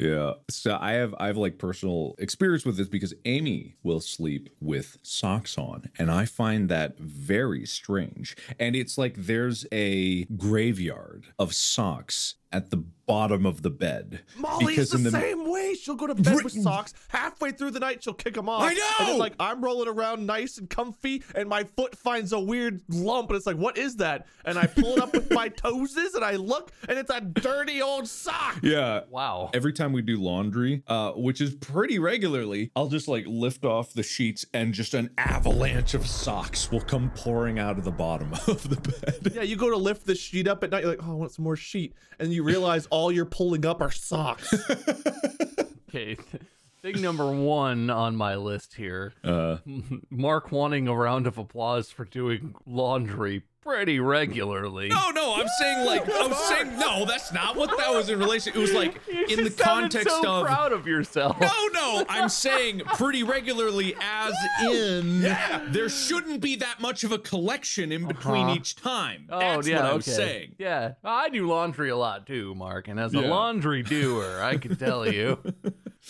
Yeah. 0.00 0.34
So 0.48 0.78
I 0.80 0.92
have 0.92 1.12
I 1.18 1.26
have 1.26 1.36
like 1.36 1.58
personal 1.58 2.14
experience 2.18 2.64
with 2.64 2.76
this 2.76 2.86
because 2.86 3.14
Amy 3.24 3.74
will 3.82 3.98
sleep 3.98 4.48
with 4.60 4.96
socks 5.02 5.58
on 5.58 5.90
and 5.98 6.08
I 6.08 6.24
find 6.24 6.68
that 6.68 7.00
very 7.00 7.66
strange. 7.66 8.36
And 8.60 8.76
it's 8.76 8.96
like 8.96 9.14
there's 9.16 9.66
a 9.72 10.22
graveyard 10.26 11.24
of 11.36 11.52
socks 11.52 12.36
at 12.52 12.70
the 12.70 12.84
bottom 13.08 13.44
of 13.46 13.62
the 13.62 13.70
bed. 13.70 14.20
Molly's 14.36 14.90
the, 14.90 15.10
same 15.10 15.50
way. 15.50 15.74
She'll 15.74 15.96
go 15.96 16.06
to 16.06 16.14
bed 16.14 16.44
with 16.44 16.52
socks. 16.52 16.94
Halfway 17.08 17.50
through 17.50 17.72
the 17.72 17.80
night, 17.80 18.04
she'll 18.04 18.14
kick 18.14 18.34
them 18.34 18.48
off. 18.48 18.62
I 18.62 18.68
And 18.68 18.76
know! 18.78 19.06
then, 19.06 19.18
like 19.18 19.32
I'm 19.40 19.64
rolling 19.64 19.88
around 19.88 20.26
nice 20.26 20.58
and 20.58 20.68
comfy, 20.70 21.24
and 21.34 21.48
my 21.48 21.64
foot 21.64 21.96
finds 21.96 22.32
a 22.32 22.38
weird 22.38 22.82
lump, 22.88 23.30
and 23.30 23.36
it's 23.36 23.46
like, 23.46 23.56
what 23.56 23.76
is 23.78 23.96
that? 23.96 24.26
And 24.44 24.56
I 24.58 24.66
pull 24.66 24.92
it 24.92 25.00
up 25.00 25.12
with 25.14 25.30
my 25.32 25.48
toeses, 25.64 26.14
and 26.14 26.24
I 26.24 26.36
look, 26.36 26.70
and 26.88 26.98
it's 26.98 27.10
a 27.10 27.20
dirty 27.20 27.82
old 27.82 28.06
sock. 28.06 28.60
Yeah. 28.62 29.00
Wow. 29.10 29.50
Every 29.54 29.72
time 29.72 29.92
we 29.92 30.02
do 30.02 30.18
laundry, 30.20 30.82
uh, 30.86 31.12
which 31.12 31.40
is 31.40 31.54
pretty 31.54 31.98
regularly, 31.98 32.70
I'll 32.76 32.88
just 32.88 33.08
like 33.08 33.24
lift 33.26 33.64
off 33.64 33.94
the 33.94 34.02
sheets 34.02 34.44
and 34.52 34.74
just 34.74 34.92
an 34.94 35.10
avalanche 35.16 35.94
of 35.94 36.06
socks 36.06 36.70
will 36.70 36.80
come 36.80 37.10
pouring 37.16 37.58
out 37.58 37.78
of 37.78 37.84
the 37.84 37.90
bottom 37.90 38.32
of 38.46 38.68
the 38.68 38.76
bed. 38.76 39.32
Yeah, 39.34 39.42
you 39.42 39.56
go 39.56 39.70
to 39.70 39.76
lift 39.76 40.04
the 40.06 40.14
sheet 40.14 40.46
up 40.46 40.62
at 40.62 40.70
night. 40.70 40.82
You're 40.82 40.90
like, 40.90 41.06
oh, 41.06 41.12
I 41.12 41.14
want 41.14 41.32
some 41.32 41.44
more 41.44 41.56
sheet, 41.56 41.94
and 42.18 42.32
you 42.32 42.42
realize 42.42 42.86
all 42.98 43.12
you're 43.12 43.24
pulling 43.24 43.64
up 43.64 43.80
are 43.80 43.90
socks. 43.92 44.52
Okay. 45.90 46.18
Thing 46.82 47.00
number 47.00 47.32
one 47.32 47.88
on 47.88 48.14
my 48.14 48.36
list 48.36 48.74
here 48.74 49.14
Uh, 49.24 49.56
Mark 50.10 50.52
wanting 50.52 50.86
a 50.86 50.94
round 50.94 51.26
of 51.26 51.38
applause 51.38 51.90
for 51.90 52.04
doing 52.04 52.54
laundry 52.66 53.42
pretty 53.68 54.00
regularly. 54.00 54.88
no, 54.88 55.10
no, 55.10 55.34
I'm 55.36 55.46
saying 55.60 55.84
like 55.86 56.02
I'm 56.14 56.32
saying 56.32 56.78
no, 56.78 57.04
that's 57.04 57.32
not 57.32 57.54
what 57.56 57.76
that 57.78 57.92
was 57.92 58.08
in 58.08 58.18
relation. 58.18 58.52
It 58.54 58.58
was 58.58 58.72
like 58.72 59.00
You 59.08 59.24
in 59.26 59.36
the 59.44 59.50
just 59.50 59.58
sounded 59.58 59.92
context 59.92 60.22
so 60.22 60.36
of 60.40 60.46
proud 60.46 60.72
of 60.72 60.86
yourself. 60.86 61.38
No, 61.40 61.68
no, 61.74 62.04
I'm 62.08 62.28
saying 62.28 62.80
pretty 62.94 63.22
regularly, 63.22 63.94
as 64.00 64.34
in 64.62 65.20
there 65.20 65.88
shouldn't 65.88 66.40
be 66.40 66.56
that 66.56 66.80
much 66.80 67.04
of 67.04 67.12
a 67.12 67.18
collection 67.18 67.92
in 67.92 68.06
between 68.06 68.46
Uh-huh. 68.46 68.54
each 68.56 68.76
time. 68.76 69.26
Oh 69.30 69.38
That's 69.38 69.68
yeah, 69.68 69.76
what 69.82 69.84
I 69.84 69.90
okay. 69.96 70.10
saying. 70.10 70.54
Yeah, 70.58 70.92
I 71.04 71.28
do 71.28 71.46
laundry 71.48 71.90
a 71.90 71.96
lot 71.96 72.26
too, 72.26 72.54
Mark. 72.54 72.88
And 72.88 72.98
as 72.98 73.14
a 73.14 73.20
Yeah. 73.20 73.28
laundry 73.28 73.82
doer, 73.82 74.40
I 74.40 74.56
can 74.56 74.76
tell 74.76 75.06
you. 75.10 75.38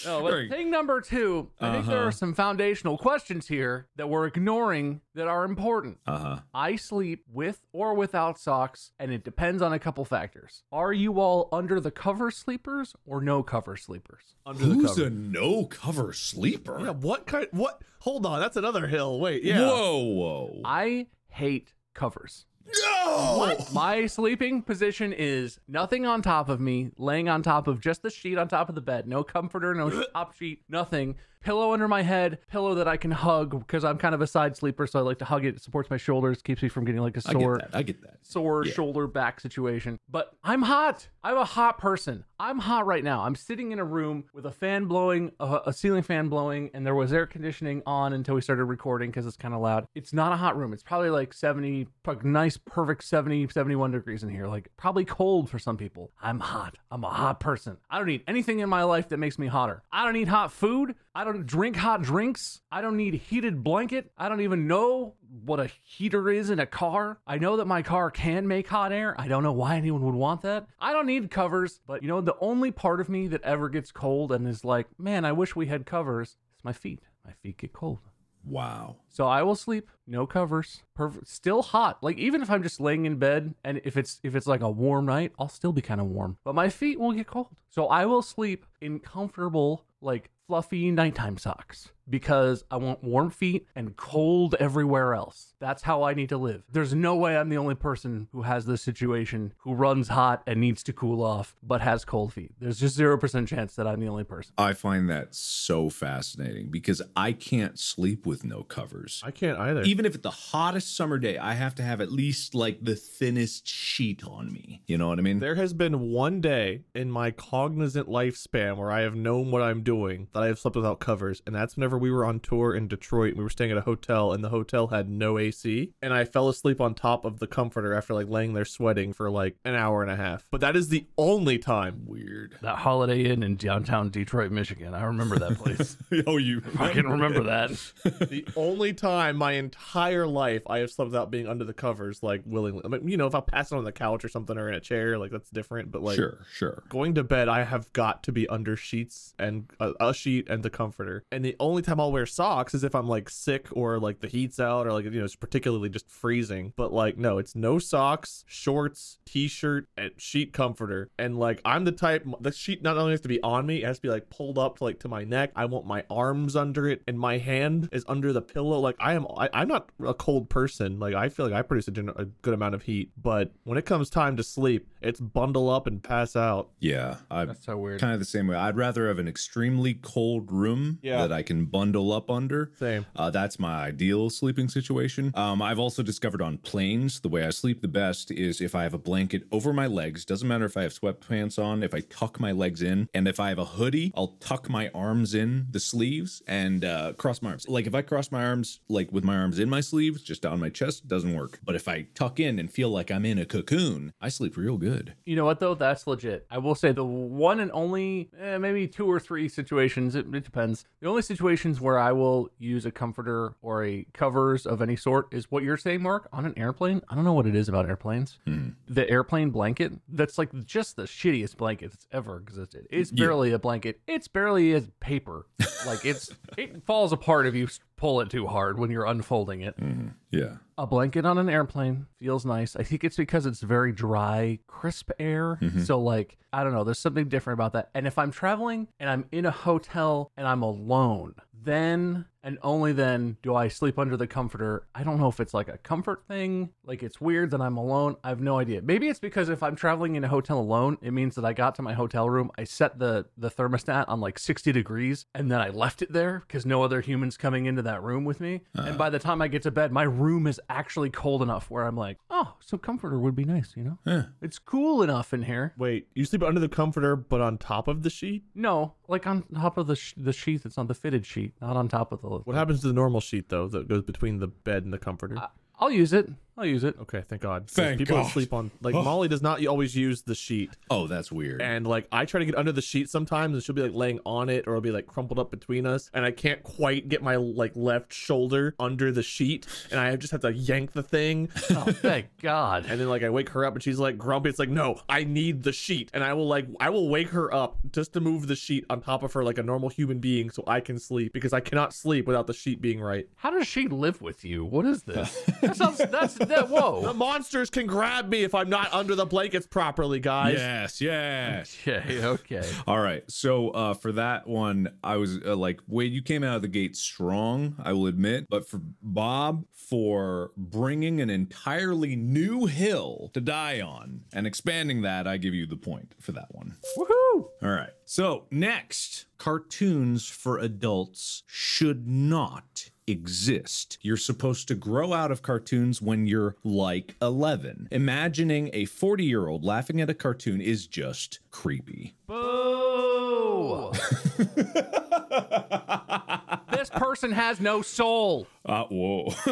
No, 0.05 0.23
but 0.23 0.31
Very- 0.31 0.49
thing 0.49 0.71
number 0.71 1.01
two, 1.01 1.51
I 1.61 1.73
think 1.73 1.87
there 1.87 1.97
Uh-huh. 1.99 2.09
are 2.09 2.13
some 2.13 2.35
foundational 2.35 2.97
questions 2.99 3.49
here 3.49 3.89
that 3.97 4.09
we're 4.09 4.27
ignoring 4.27 5.01
that 5.15 5.27
are 5.29 5.45
important. 5.45 5.99
Uh 6.07 6.19
huh. 6.19 6.39
I 6.55 6.77
sleep 6.77 7.25
with 7.33 7.65
or 7.73 7.95
without 7.95 8.39
socks, 8.39 8.93
and 8.99 9.13
it 9.13 9.25
depends 9.25 9.61
on 9.63 9.73
a 9.73 9.79
couple 9.79 10.05
factors. 10.05 10.63
Are 10.73 10.93
you 10.93 11.21
all 11.21 11.49
under 11.53 11.81
the 11.81 11.91
cover 11.91 12.31
sleepers 12.31 12.95
or 13.07 13.21
no 13.21 13.43
cover 13.43 13.77
sleepers? 13.77 14.35
Under 14.47 14.65
the 14.67 14.75
Who's 14.75 14.95
cover. 14.97 15.07
a 15.07 15.11
no 15.11 15.65
cover 15.67 16.13
sleeper? 16.13 16.79
Yeah, 16.81 16.91
what 16.91 17.27
kind? 17.27 17.49
What? 17.51 17.83
Hold 18.01 18.25
on, 18.27 18.41
that's 18.41 18.57
another 18.57 18.87
hill. 18.87 19.19
Wait, 19.19 19.43
yeah. 19.43 19.61
Whoa, 19.67 19.99
whoa. 19.99 20.61
I 20.65 21.07
hate 21.31 21.75
covers. 21.95 22.47
No! 22.83 23.57
My 23.73 24.07
sleeping 24.07 24.63
position 24.63 25.13
is 25.13 25.59
nothing 25.69 26.07
on 26.07 26.23
top 26.23 26.49
of 26.49 26.61
me, 26.61 26.91
laying 26.97 27.29
on 27.29 27.43
top 27.43 27.67
of 27.67 27.81
just 27.81 28.03
the 28.03 28.11
sheet 28.11 28.39
on 28.39 28.49
top 28.49 28.69
of 28.69 28.75
the 28.75 28.81
bed. 28.81 29.07
No 29.07 29.25
comforter, 29.25 29.75
no 29.75 29.91
top 30.15 30.37
sheet, 30.37 30.63
nothing. 30.69 31.17
Pillow 31.41 31.73
under 31.73 31.87
my 31.89 32.03
head, 32.03 32.39
pillow 32.51 32.75
that 32.75 32.89
I 32.89 32.97
can 32.97 33.11
hug 33.11 33.59
because 33.61 33.85
I'm 33.85 33.97
kind 33.99 34.15
of 34.15 34.21
a 34.21 34.27
side 34.27 34.57
sleeper, 34.57 34.87
so 34.87 34.99
I 34.99 35.03
like 35.03 35.19
to 35.19 35.25
hug 35.25 35.45
it. 35.45 35.57
It 35.57 35.63
supports 35.63 35.89
my 35.91 35.97
shoulders, 35.97 36.43
keeps 36.43 36.63
me 36.63 36.69
from 36.69 36.85
getting 36.85 37.01
like 37.01 37.17
a 37.17 37.21
sore 37.21 37.59
get 37.59 37.71
that. 37.73 37.79
I 37.79 37.83
get 37.83 38.03
that. 38.03 38.19
sore 38.23 38.65
Yeah. 38.65 38.73
shoulder 38.73 39.07
back 39.07 39.41
situation. 39.41 39.99
But 40.11 40.33
I'm 40.43 40.63
hot. 40.63 41.09
I'm 41.23 41.37
a 41.37 41.45
hot 41.45 41.79
person. 41.79 42.25
I'm 42.41 42.59
hot 42.59 42.87
right 42.87 43.03
now. 43.05 43.23
I'm 43.23 43.35
sitting 43.35 43.73
in 43.73 43.79
a 43.79 43.85
room 43.85 44.25
with 44.33 44.47
a 44.47 44.53
fan 44.53 44.85
blowing, 44.87 45.33
a, 45.41 45.61
a 45.67 45.73
ceiling 45.73 46.03
fan 46.03 46.29
blowing, 46.29 46.71
and 46.75 46.87
there 46.87 46.95
was 46.95 47.13
air 47.13 47.27
conditioning 47.27 47.83
on 47.87 48.13
until 48.13 48.35
we 48.37 48.41
started 48.41 48.65
recording 48.65 49.11
because 49.11 49.27
it's 49.27 49.37
kind 49.37 49.55
of 49.55 49.61
loud. 49.61 49.87
It's 49.95 50.13
not 50.13 50.33
a 50.33 50.37
hot 50.37 50.57
room. 50.57 50.73
It's 50.73 50.83
probably 50.83 51.11
like 51.11 51.33
70, 51.35 51.89
like 52.07 52.25
nice, 52.25 52.57
perfect 52.57 53.05
70, 53.05 53.49
71 53.49 53.91
degrees 53.93 54.23
in 54.23 54.29
here. 54.29 54.47
Like 54.47 54.69
probably 54.77 55.05
cold 55.05 55.51
for 55.51 55.59
some 55.59 55.77
people. 55.77 56.11
I'm 56.23 56.41
hot. 56.41 56.77
I'm 56.91 57.05
a 57.05 57.11
hot 57.11 57.41
person. 57.41 57.77
I 57.91 57.99
don't 57.99 58.07
need 58.07 58.23
anything 58.29 58.61
in 58.61 58.69
my 58.69 58.85
life 58.85 59.09
that 59.11 59.19
makes 59.19 59.39
me 59.39 59.47
hotter. 59.49 59.83
I 59.93 60.05
don't 60.05 60.15
need 60.15 60.29
hot 60.29 60.53
food. 60.53 60.95
I 61.15 61.25
don't 61.25 61.28
drink 61.33 61.77
hot 61.77 62.03
drinks. 62.03 62.61
I 62.71 62.81
don't 62.81 62.97
need 62.97 63.15
heated 63.15 63.63
blanket. 63.63 64.11
I 64.17 64.29
don't 64.29 64.41
even 64.41 64.67
know 64.67 65.15
what 65.45 65.61
a 65.61 65.71
heater 65.83 66.31
is 66.31 66.51
in 66.51 66.59
a 66.59 66.67
car. 66.67 67.19
I 67.27 67.39
know 67.39 67.57
that 67.57 67.67
my 67.67 67.83
car 67.83 68.11
can 68.11 68.47
make 68.47 68.69
hot 68.69 68.93
air. 68.93 69.15
I 69.19 69.29
don't 69.29 69.43
know 69.43 69.53
why 69.53 69.77
anyone 69.77 70.03
would 70.05 70.15
want 70.15 70.43
that. 70.43 70.67
I 70.81 70.93
don't 70.93 71.07
need 71.07 71.31
covers, 71.31 71.81
but 71.87 72.03
you 72.03 72.09
know, 72.09 72.21
the 72.21 72.37
only 72.41 72.71
part 72.71 73.01
of 73.01 73.09
me 73.09 73.27
that 73.29 73.43
ever 73.43 73.69
gets 73.69 73.93
cold 73.93 74.33
and 74.33 74.47
is 74.49 74.65
like, 74.65 74.87
man, 74.99 75.25
I 75.25 75.33
wish 75.33 75.55
we 75.55 75.67
had 75.67 75.87
covers 75.87 76.29
is 76.29 76.65
my 76.65 76.73
feet. 76.73 77.01
My 77.25 77.33
feet 77.33 77.59
get 77.59 77.73
cold. 77.73 77.99
Wow. 78.45 78.97
So 79.09 79.27
I 79.27 79.43
will 79.43 79.55
sleep, 79.55 79.91
no 80.07 80.27
covers, 80.27 80.83
perfect, 80.95 81.29
still 81.29 81.63
hot. 81.63 82.03
Like 82.03 82.19
even 82.19 82.41
if 82.41 82.51
I'm 82.51 82.63
just 82.63 82.81
laying 82.81 83.05
in 83.05 83.17
bed 83.17 83.55
and 83.65 83.81
if 83.85 83.97
it's 83.97 84.21
if 84.23 84.35
it's 84.35 84.47
like 84.47 84.63
a 84.63 84.71
warm 84.71 85.07
night, 85.07 85.33
I'll 85.39 85.49
still 85.49 85.73
be 85.73 85.83
kind 85.83 86.01
of 86.01 86.07
warm. 86.07 86.39
But 86.45 86.55
my 86.55 86.69
feet 86.69 86.99
will 86.99 87.13
get 87.13 87.27
cold. 87.27 87.49
So 87.69 87.87
I 87.87 88.07
will 88.07 88.23
sleep 88.23 88.65
in 88.81 89.01
comfortable 89.01 89.85
like 90.01 90.31
fluffy 90.49 90.91
nighttime 90.91 91.37
socks 91.37 91.91
because 92.09 92.65
I 92.71 92.77
want 92.77 93.03
warm 93.03 93.31
feet 93.31 93.67
and 93.75 93.97
cold 93.97 94.55
everywhere 94.59 95.15
else. 95.15 95.55
That's 95.61 95.83
how 95.83 96.03
I 96.03 96.15
need 96.15 96.29
to 96.29 96.39
live. 96.39 96.63
There's 96.73 96.95
no 96.95 97.17
way 97.17 97.37
I'm 97.37 97.49
the 97.49 97.59
only 97.59 97.75
person 97.75 98.29
who 98.33 98.43
has 98.43 98.67
this 98.67 98.83
situation 98.83 99.53
who 99.59 99.75
runs 99.75 100.09
hot 100.09 100.43
and 100.47 100.61
needs 100.61 100.83
to 100.85 100.93
cool 100.93 101.23
off 101.23 101.57
but 101.63 101.81
has 101.81 102.05
cold 102.05 102.33
feet. 102.33 102.53
There's 102.61 102.79
just 102.79 102.99
0% 102.99 103.47
chance 103.47 103.75
that 103.75 103.87
I'm 103.87 104.01
the 104.01 104.09
only 104.09 104.25
person. 104.25 104.55
I 104.57 104.73
find 104.73 105.11
that 105.11 105.35
so 105.35 105.91
fascinating 105.91 106.71
because 106.71 107.03
I 107.17 107.33
can't 107.33 107.79
sleep 107.79 108.27
with 108.27 108.45
no 108.45 108.63
covers. 108.63 109.23
I 109.25 109.31
can't 109.31 109.59
either. 109.59 109.83
Even 109.83 110.07
if 110.07 110.15
it's 110.15 110.23
the 110.23 110.31
hottest 110.31 110.97
summer 110.97 111.19
day, 111.19 111.39
I 111.39 111.55
have 111.55 111.75
to 111.77 111.83
have 111.83 112.01
at 112.01 112.13
least 112.13 112.55
like 112.55 112.79
the 112.83 112.95
thinnest 112.95 113.67
sheet 113.67 114.25
on 114.25 114.53
me. 114.53 114.83
You 114.87 114.99
know 114.99 115.09
what 115.09 115.19
I 115.19 115.23
mean? 115.23 115.41
There 115.41 115.57
has 115.57 115.73
been 115.73 116.11
one 116.11 116.41
day 116.41 116.83
in 116.95 117.11
my 117.11 117.31
cognizant 117.31 118.09
lifespan 118.09 118.77
where 118.77 118.91
I 118.91 119.01
have 119.01 119.15
known 119.15 119.51
what 119.51 119.63
I'm 119.63 119.83
doing 119.83 120.29
that 120.33 120.43
I 120.43 120.47
have 120.47 120.59
slept 120.59 120.77
without 120.77 121.01
covers, 121.01 121.43
and 121.47 121.55
that's 121.55 121.77
whenever 121.77 121.98
we 121.99 122.11
were 122.11 122.25
on 122.25 122.41
tour 122.41 122.75
in 122.75 122.89
Detroit. 122.89 123.37
We 123.37 123.43
were 123.43 123.51
staying 123.51 123.71
at 123.71 123.79
a 123.79 123.83
hotel, 123.83 124.33
and 124.33 124.43
the 124.43 124.49
hotel 124.49 124.89
had 124.89 125.09
no 125.09 125.39
AC, 125.39 125.93
and 126.01 126.13
I 126.13 126.25
fell 126.25 126.49
asleep 126.49 126.81
on 126.81 126.95
top 126.95 127.25
of 127.25 127.39
the 127.39 127.47
comforter 127.47 127.95
after 127.95 128.15
like 128.15 128.29
laying 128.29 128.55
there 128.55 128.65
sweating 128.65 129.13
for 129.13 129.31
like 129.31 129.57
an 129.65 129.75
hour 129.75 130.03
and 130.03 130.11
a 130.11 130.17
half. 130.17 130.47
But 130.51 130.61
that 130.61 130.77
is 130.77 130.89
the 130.89 131.07
only 131.17 131.59
time. 131.59 132.03
Weird. 132.07 132.57
That 132.63 132.79
Holiday 132.79 133.25
Inn 133.25 133.43
in 133.43 133.57
downtown 133.57 134.11
Detroit, 134.11 134.51
Michigan. 134.51 134.95
I 134.95 135.05
remember 135.05 135.39
that 135.39 135.57
place. 135.57 135.97
oh, 136.27 136.37
you. 136.37 136.63
I 136.79 136.93
can 136.93 137.09
remember 137.09 137.45
that. 137.45 137.71
the 138.29 138.47
only 138.57 138.93
time 138.93 139.37
my 139.37 139.53
entire 139.53 140.27
life 140.27 140.63
I 140.67 140.79
have 140.79 140.91
slept 140.91 141.11
without 141.11 141.31
being 141.31 141.47
under 141.47 141.65
the 141.65 141.75
covers, 141.75 142.23
like 142.23 142.43
willingly. 142.45 142.83
I 142.85 142.89
mean, 142.89 143.09
you 143.09 143.17
know, 143.17 143.27
if 143.27 143.35
I 143.35 143.41
pass 143.41 143.73
it 143.73 143.77
on 143.77 143.85
the 143.85 143.93
couch 143.93 144.25
or 144.25 144.29
something 144.29 144.57
or 144.57 144.69
in 144.69 144.75
a 144.75 144.81
chair, 144.81 145.19
like 145.19 145.31
that's 145.31 145.51
different. 145.51 145.91
But 145.91 146.03
like, 146.03 146.17
sure, 146.17 146.39
sure. 146.53 146.83
Going 146.89 147.15
to 147.15 147.25
bed, 147.25 147.49
I 147.49 147.65
have 147.65 147.93
got 147.93 148.23
to 148.25 148.33
be 148.33 148.49
under 148.49 148.77
sheets 148.77 149.35
and 149.39 149.71
a, 149.81 149.93
a 150.01 150.15
sheet 150.15 150.49
and 150.49 150.63
the 150.63 150.71
comforter. 150.71 151.25
And 151.31 151.45
the 151.45 151.57
only 151.61 151.83
time 151.89 152.01
I'll 152.01 152.13
wear 152.13 152.27
socks 152.27 152.75
is 152.75 152.85
if 152.85 152.95
I'm 152.95 153.09
like 153.09 153.29
sick 153.31 153.67
or 153.73 153.99
like 153.99 154.21
the 154.21 154.29
heat's 154.29 154.61
out 154.61 154.87
or 154.87 154.93
like 154.93 155.05
you 155.05 155.11
know 155.11 155.25
it's 155.25 155.37
particularly 155.37 155.89
just 155.89 156.09
freezing. 156.11 156.73
But 156.77 156.93
like 156.93 157.17
no, 157.19 157.39
it's 157.39 157.55
no 157.57 157.79
socks, 157.79 158.45
shorts, 158.47 159.19
t-shirt, 159.25 159.89
and 159.97 160.11
sheet 160.17 160.53
comforter. 160.53 161.11
And 161.19 161.39
like 161.39 161.61
I'm 161.65 161.85
the 161.85 161.93
type 161.93 162.27
the 162.41 162.53
sheet 162.53 162.83
not 162.83 162.99
only 162.99 163.13
has 163.13 163.21
to 163.23 163.29
be 163.29 163.41
on 163.43 163.67
me, 163.67 163.83
it 163.83 163.87
has 163.87 163.99
to 163.99 164.03
be 164.03 164.09
like 164.09 164.31
pulled 164.31 164.59
up 164.59 164.79
to 164.79 164.85
like 164.85 165.01
to 165.01 165.09
my 165.09 165.25
neck. 165.25 165.51
I 165.57 165.65
want 165.65 165.87
my 165.87 166.05
arms 166.11 166.57
under 166.57 166.89
it, 166.89 167.03
and 167.09 167.19
my 167.19 167.39
hand 167.39 167.89
is 167.93 168.05
under 168.09 168.33
the 168.33 168.43
pillow. 168.43 168.79
Like 168.79 168.97
I 169.01 169.15
am, 169.15 169.27
I, 169.37 169.49
I'm 169.53 169.69
not 169.69 169.91
a 170.05 170.15
cold 170.15 170.49
person. 170.51 170.99
Like 170.99 171.15
I 171.15 171.29
feel 171.29 171.47
like 171.47 171.55
I 171.55 171.63
produce 171.63 171.89
a, 171.89 171.93
gen- 171.93 172.13
a 172.17 172.25
good 172.43 172.55
amount 172.55 172.75
of 172.75 172.83
heat. 172.83 173.11
But 173.21 173.53
when 173.65 173.79
it 173.79 173.87
comes 173.87 174.11
time 174.11 174.37
to 174.37 174.43
sleep, 174.43 174.89
it's 175.01 175.21
bundle 175.21 175.71
up 175.71 175.87
and 175.87 176.03
pass 176.03 176.37
out. 176.37 176.71
Yeah, 176.81 177.17
I'm 177.31 177.49
That's 177.49 177.65
so 177.65 177.77
weird. 177.77 178.01
kind 178.01 178.13
of 178.13 178.19
the 178.19 178.25
same 178.27 178.47
way. 178.47 178.57
I'd 178.57 178.77
rather 178.77 179.09
have 179.09 179.19
an 179.19 179.29
extremely 179.29 179.95
cold 179.95 180.51
room 180.53 180.99
Yeah. 181.03 181.19
that 181.27 181.33
I 181.33 181.43
can 181.43 181.67
bundle 181.79 182.13
up 182.13 182.29
under. 182.29 182.73
Same. 182.77 183.07
Uh, 183.15 183.31
that's 183.31 183.57
my 183.61 183.85
ideal 183.85 184.31
sleeping 184.31 184.69
situation. 184.69 185.31
Um, 185.37 185.63
I've 185.63 185.79
also 185.79 186.03
discovered 186.03 186.43
on 186.43 186.59
planes 186.59 187.21
the 187.21 187.29
way 187.29 187.45
I 187.45 187.51
sleep 187.51 187.83
the 187.83 187.87
best 187.87 188.33
is 188.33 188.61
if 188.61 188.75
I 188.75 188.83
have 188.83 188.95
a 188.95 188.99
blanket 188.99 189.45
over 189.53 189.73
my 189.73 189.87
legs. 189.87 190.25
Doesn't 190.25 190.49
matter 190.49 190.65
if 190.65 190.77
I 190.77 190.83
have 190.83 190.93
sweatpants 190.93 191.57
on, 191.57 191.85
if 191.85 191.95
I 191.95 192.01
tuck 192.01 192.41
my 192.41 192.51
legs 192.51 192.83
in, 192.83 193.09
and 193.15 193.29
if 193.29 193.39
I 193.39 193.51
have 193.51 193.61
a 193.61 193.65
hoodie, 193.65 194.13
I'll 194.17 194.35
tuck 194.41 194.69
my 194.69 194.91
arms 194.93 195.35
in 195.35 195.69
the 195.71 195.79
sleeves 195.79 196.43
and 196.49 196.85
uh, 196.85 197.13
cross 197.13 197.41
my 197.43 197.51
arms. 197.51 197.69
Like 197.69 197.87
if 197.87 197.95
I 197.95 198.03
cross 198.03 198.33
my 198.33 198.45
arms, 198.45 198.81
like 198.89 199.13
with 199.13 199.23
my 199.23 199.37
arms 199.37 199.61
in 199.61 199.71
my 199.71 199.81
sleeves, 199.81 200.23
just 200.23 200.43
down 200.43 200.59
my 200.59 200.71
chest, 200.71 201.07
doesn't 201.07 201.37
work. 201.37 201.61
But 201.65 201.77
if 201.77 201.87
I 201.87 202.09
tuck 202.17 202.41
in 202.41 202.59
and 202.59 202.73
feel 202.73 202.91
like 202.91 203.13
I'm 203.13 203.25
in 203.25 203.39
a 203.39 203.45
cocoon, 203.45 204.13
I 204.21 204.31
sleep 204.31 204.57
real 204.57 204.79
good. 204.79 205.15
You 205.25 205.37
know 205.37 205.45
what 205.45 205.61
though? 205.61 205.77
That's 205.77 206.09
legit. 206.09 206.45
I 206.51 206.59
will 206.59 206.75
say 206.75 206.91
the 206.91 207.05
one 207.05 207.61
and 207.61 207.71
only, 207.71 208.31
eh, 208.41 208.59
maybe 208.59 208.89
two 208.89 209.09
or 209.09 209.21
three 209.21 209.49
situations. 209.49 210.17
It, 210.17 210.27
it 210.35 210.43
depends. 210.43 210.85
The 211.01 211.09
only 211.09 211.23
situations 211.23 211.68
situations 211.69 211.81
where 211.81 211.99
I 211.99 212.13
will 212.13 212.51
use 212.59 212.87
a 212.87 212.91
comforter 212.91 213.55
or 213.63 213.85
a 213.85 214.07
covers 214.13 214.67
of 214.67 214.83
any 214.83 214.97
sort 214.97 215.33
is 215.33 215.51
what 215.51 215.63
you're 215.63 215.77
saying, 215.77 216.03
Mark, 216.03 216.29
on 216.33 216.45
an 216.45 216.55
airplane. 216.57 217.03
I 217.09 217.15
don't 217.15 217.25
know 217.25 217.33
what 217.33 217.47
it 217.47 217.55
is 217.55 217.69
about 217.69 217.87
airplanes. 217.87 218.39
Hmm. 218.45 218.71
The 218.89 219.09
airplane 219.09 219.51
blanket, 219.51 219.93
that's 220.09 220.39
like 220.39 220.51
just 220.65 220.97
the 220.97 221.05
shittiest 221.05 221.57
blanket 221.57 221.93
that's 221.93 222.07
ever 222.13 222.37
existed. 222.37 222.87
It's 222.91 223.11
barely 223.11 223.53
a 223.53 223.59
blanket. 223.59 224.01
It's 224.07 224.29
barely 224.29 224.75
a 224.75 224.83
paper. 225.01 225.47
like 225.87 226.05
it's 226.05 226.31
it 226.57 226.85
falls 226.87 227.13
apart 227.13 227.47
if 227.47 227.55
you 227.55 227.69
pull 227.99 228.21
it 228.21 228.31
too 228.31 228.47
hard 228.47 228.79
when 228.79 228.91
you're 228.91 229.05
unfolding 229.05 229.61
it. 229.61 229.79
Mm-hmm. 229.79 230.09
Yeah. 230.31 230.55
A 230.79 230.87
blanket 230.87 231.27
on 231.27 231.37
an 231.37 231.51
airplane 231.51 232.07
feels 232.19 232.47
nice. 232.47 232.77
I 232.77 232.85
think 232.85 233.05
it's 233.05 233.17
because 233.17 233.45
it's 233.45 233.61
very 233.61 233.93
dry, 233.93 234.61
crisp 234.67 235.11
air. 235.19 235.59
Mm-hmm. 235.61 235.83
So, 235.83 236.01
like, 236.01 236.39
I 236.53 236.65
don't 236.65 236.73
know, 236.73 236.85
there's 236.85 236.99
something 236.99 237.29
different 237.29 237.59
about 237.59 237.73
that. 237.75 237.91
And 237.95 238.07
if 238.07 238.17
I'm 238.17 238.31
traveling 238.31 238.89
and 238.99 239.11
I'm 239.11 239.27
in 239.33 239.45
a 239.45 239.51
hotel 239.51 240.31
and 240.37 240.47
I'm 240.47 240.63
alone, 240.63 241.35
then 241.63 242.25
and 242.49 242.59
only 242.63 242.95
then 242.95 243.37
do 243.43 243.55
I 243.55 243.69
sleep 243.69 243.99
under 243.99 244.17
the 244.17 244.27
comforter. 244.27 244.87
I 244.95 245.03
don't 245.03 245.21
know 245.21 245.29
if 245.29 245.39
it's 245.39 245.53
like 245.53 245.69
a 245.69 245.77
comfort 245.77 246.25
thing, 246.27 246.71
like 246.83 247.03
it's 247.03 247.21
weird 247.21 247.51
that 247.51 247.61
I'm 247.61 247.77
alone. 247.77 248.17
I 248.25 248.31
have 248.31 248.41
no 248.41 248.59
idea. 248.59 248.81
Maybe 248.81 249.09
it's 249.09 249.21
because 249.21 249.51
if 249.51 249.63
I'm 249.63 249.77
traveling 249.77 250.17
in 250.17 250.25
a 250.25 250.29
hotel 250.29 250.59
alone, 250.59 250.97
it 251.03 251.11
means 251.11 251.35
that 251.35 251.45
I 251.45 251.53
got 251.53 251.75
to 251.75 251.83
my 251.83 251.93
hotel 251.93 252.31
room, 252.31 252.51
I 252.57 252.65
set 252.65 252.99
the 252.99 253.27
the 253.37 253.51
thermostat 253.51 254.07
on 254.09 254.23
like 254.23 254.39
60 254.39 254.73
degrees, 254.73 255.27
and 255.35 255.53
then 255.53 255.61
I 255.61 255.69
left 255.69 256.01
it 256.01 256.11
there 256.11 256.43
because 256.47 256.65
no 256.65 256.83
other 256.83 257.03
humans 257.03 257.37
coming 257.37 257.67
into 257.67 257.83
that 257.83 258.03
room 258.03 258.25
with 258.25 258.41
me. 258.41 258.63
Uh. 258.75 258.85
And 258.87 258.97
by 258.97 259.11
the 259.11 259.19
time 259.19 259.43
I 259.43 259.49
get 259.49 259.61
to 259.65 259.71
bed, 259.71 259.93
my 259.93 260.05
room 260.05 260.47
is 260.47 260.59
actually 260.71 261.11
cold 261.11 261.43
enough 261.43 261.71
where 261.71 261.85
I'm 261.85 261.97
like, 261.97 262.17
oh, 262.31 262.55
some 262.61 262.79
comforter 262.79 263.19
would 263.19 263.37
be 263.37 263.45
nice, 263.45 263.75
you 263.77 263.85
know? 263.85 263.99
Yeah. 264.07 264.23
It's 264.41 264.59
cool 264.59 265.03
enough 265.03 265.35
in 265.35 265.43
here. 265.43 265.75
Wait, 265.77 266.09
you 266.15 266.25
sleep 266.25 266.43
under 266.43 266.61
the 266.61 266.69
comforter, 266.71 267.15
but 267.15 267.43
on 267.43 267.59
top 267.59 267.89
of 267.89 268.03
the 268.03 268.11
sheet? 268.11 268.45
No, 268.55 268.95
like 269.07 269.27
on 269.27 269.43
top 269.55 269.77
of 269.77 269.87
the 269.87 269.97
sh- 269.97 270.15
the 270.17 270.33
sheet 270.33 270.63
that's 270.63 270.79
on 270.79 270.87
the 270.87 270.95
fitted 270.95 271.27
sheet, 271.27 271.53
not 271.61 271.77
on 271.77 271.89
top 271.89 272.11
of 272.11 272.23
the. 272.23 272.38
What 272.45 272.57
happens 272.57 272.81
to 272.81 272.89
the 272.89 272.93
normal 272.93 273.21
sheet 273.21 273.49
though 273.49 273.69
that 273.69 273.89
goes 273.89 274.03
between 274.03 274.39
the 274.39 274.49
bed 274.49 274.85
and 274.85 274.93
the 274.93 274.99
comforter? 274.99 275.37
I'll 275.79 275.91
use 275.91 276.13
it. 276.13 276.29
I'll 276.59 276.67
use 276.67 276.83
it. 276.85 276.97
okay, 277.03 277.23
thank 277.29 277.43
God. 277.43 277.69
Thank 277.71 277.99
people 277.99 278.17
that 278.17 278.25
God. 278.25 278.33
sleep 278.33 278.53
on 278.53 278.71
like 278.83 278.95
oh. 278.95 279.03
Molly 279.03 279.29
does 279.29 279.43
not 279.43 279.65
always 279.67 279.95
use 279.97 280.23
the 280.23 280.35
sheet, 280.35 280.71
Oh, 280.91 281.07
that's 281.07 281.31
weird. 281.31 281.63
and 281.63 281.87
like 281.87 282.09
I 282.11 282.25
try 282.25 282.41
to 282.41 282.45
get 282.47 282.57
under 282.57 282.73
the 282.73 282.83
sheet 282.83 283.09
sometimes, 283.09 283.55
and 283.55 283.63
she'll 283.63 283.75
be 283.75 283.83
like 283.83 283.95
laying 283.95 284.21
on 284.27 284.49
it, 284.49 284.67
or 284.67 284.73
it'll 284.73 284.81
be 284.81 284.91
like 284.91 285.07
crumpled 285.07 285.39
up 285.39 285.51
between 285.51 285.87
us, 285.87 286.11
and 286.13 286.25
I 286.25 286.31
can't 286.33 286.63
quite 286.63 287.09
get 287.09 287.23
my 287.23 287.37
like 287.37 287.73
left 287.77 288.13
shoulder 288.13 288.75
under 288.81 289.13
the 289.13 289.23
sheet, 289.23 289.67
and 289.91 290.01
I 290.01 290.15
just 290.17 290.33
have 290.33 290.41
to 290.43 290.53
yank 290.53 290.93
the 290.93 291.03
thing, 291.03 291.49
Oh, 291.71 291.85
thank 291.93 292.27
God. 292.43 292.87
and 292.89 293.01
then 293.01 293.09
like 293.09 293.23
I 293.23 293.31
wake 293.31 293.51
her 293.51 293.65
up, 293.65 293.75
and 293.75 293.83
she's 293.83 293.99
like 293.99 294.19
grumpy. 294.19 294.49
It's 294.49 294.59
like 294.59 294.69
no, 294.69 295.01
I 295.09 295.25
need 295.25 295.63
the 295.63 295.73
sheet, 295.73 296.11
and 296.13 296.25
I 296.25 296.33
will 296.35 296.49
like 296.49 296.67
I 296.81 296.91
will 296.91 297.09
wake 297.09 297.29
her 297.31 297.55
up 297.55 297.77
just 297.93 298.13
to 298.15 298.21
move 298.21 298.49
the 298.49 298.57
sheet 298.57 298.85
on 298.91 299.01
top 299.01 299.23
of 299.23 299.33
her 299.35 299.45
like 299.45 299.59
a 299.59 299.63
normal 299.63 299.91
human 299.91 300.19
being, 300.19 300.51
so 300.51 300.65
I 300.67 300.81
can 300.81 300.99
sleep 300.99 301.33
because 301.33 301.53
I 301.53 301.61
cannot 301.61 301.93
sleep 301.93 302.27
without 302.27 302.47
the 302.49 302.55
sheet 302.55 302.81
being 302.81 303.01
right. 303.01 303.29
How 303.37 303.51
does 303.51 303.67
she 303.69 303.87
live 303.87 304.21
with 304.21 304.45
you? 304.45 304.65
What 304.65 304.87
is 304.87 305.03
this? 305.05 305.41
That 305.61 305.77
sounds. 305.77 305.99
That's 305.99 306.35
that. 306.49 306.69
The 306.69 307.15
monsters 307.15 307.71
can 307.71 307.87
grab 307.87 308.29
me 308.29 308.43
if 308.43 308.55
I'm 308.55 308.69
not 308.69 308.93
under 308.93 309.15
the 309.15 309.27
blankets 309.27 309.67
properly, 309.67 310.21
guys. 310.21 310.55
yes, 310.55 311.01
yes. 311.01 311.77
Okay. 311.87 312.25
Okay. 312.25 312.69
All 312.87 313.01
right. 313.01 313.23
So 313.31 313.71
uh, 313.71 313.95
for 313.95 314.13
that 314.13 314.47
one, 314.47 314.89
I 315.03 315.17
was 315.17 315.39
uh, 315.45 315.57
like, 315.57 315.81
Wade, 315.87 316.13
you 316.13 316.23
came 316.23 316.43
out 316.43 316.57
of 316.57 316.63
the 316.63 316.69
gate 316.69 316.97
strong, 316.97 317.77
I 317.83 317.93
will 317.93 318.07
admit. 318.07 318.47
But 318.49 318.69
for 318.69 318.81
Bob, 319.03 319.65
for 319.73 320.53
bringing 320.57 321.21
an 321.21 321.31
entirely 321.31 322.15
new 322.17 322.67
hill 322.67 323.31
to 323.35 323.41
die 323.41 323.81
on 323.81 324.23
and 324.33 324.47
expanding 324.47 325.03
that, 325.03 325.27
I 325.27 325.37
give 325.37 325.55
you 325.55 325.67
the 325.67 325.77
point 325.77 326.15
for 326.21 326.33
that 326.33 326.55
one. 326.55 326.77
Woohoo! 326.97 327.49
All 327.63 327.71
right. 327.71 327.91
So 328.05 328.45
next, 328.51 329.27
cartoons 329.39 330.29
for 330.29 330.59
adults 330.59 331.43
should 331.47 332.07
not 332.07 332.91
exist. 333.09 333.99
You're 334.03 334.17
supposed 334.17 334.69
to 334.69 334.75
grow 334.75 335.13
out 335.13 335.31
of 335.31 335.43
cartoons 335.43 336.03
when 336.03 336.27
you're 336.27 336.57
like 336.65 337.15
11. 337.23 337.89
Imagining 337.91 338.71
a 338.73 338.85
40 338.85 339.25
year 339.25 339.49
old 339.49 339.65
laughing 339.65 340.01
at 340.01 340.11
a 340.11 340.15
cartoon 340.15 340.61
is 340.61 340.87
just 340.87 341.41
creepy. 341.51 342.15
Boo! 342.27 343.93
this 346.71 346.91
person 346.91 347.33
has 347.33 347.61
no 347.61 347.83
soul. 347.83 348.47
Uh, 348.65 348.85
whoa. 348.85 349.33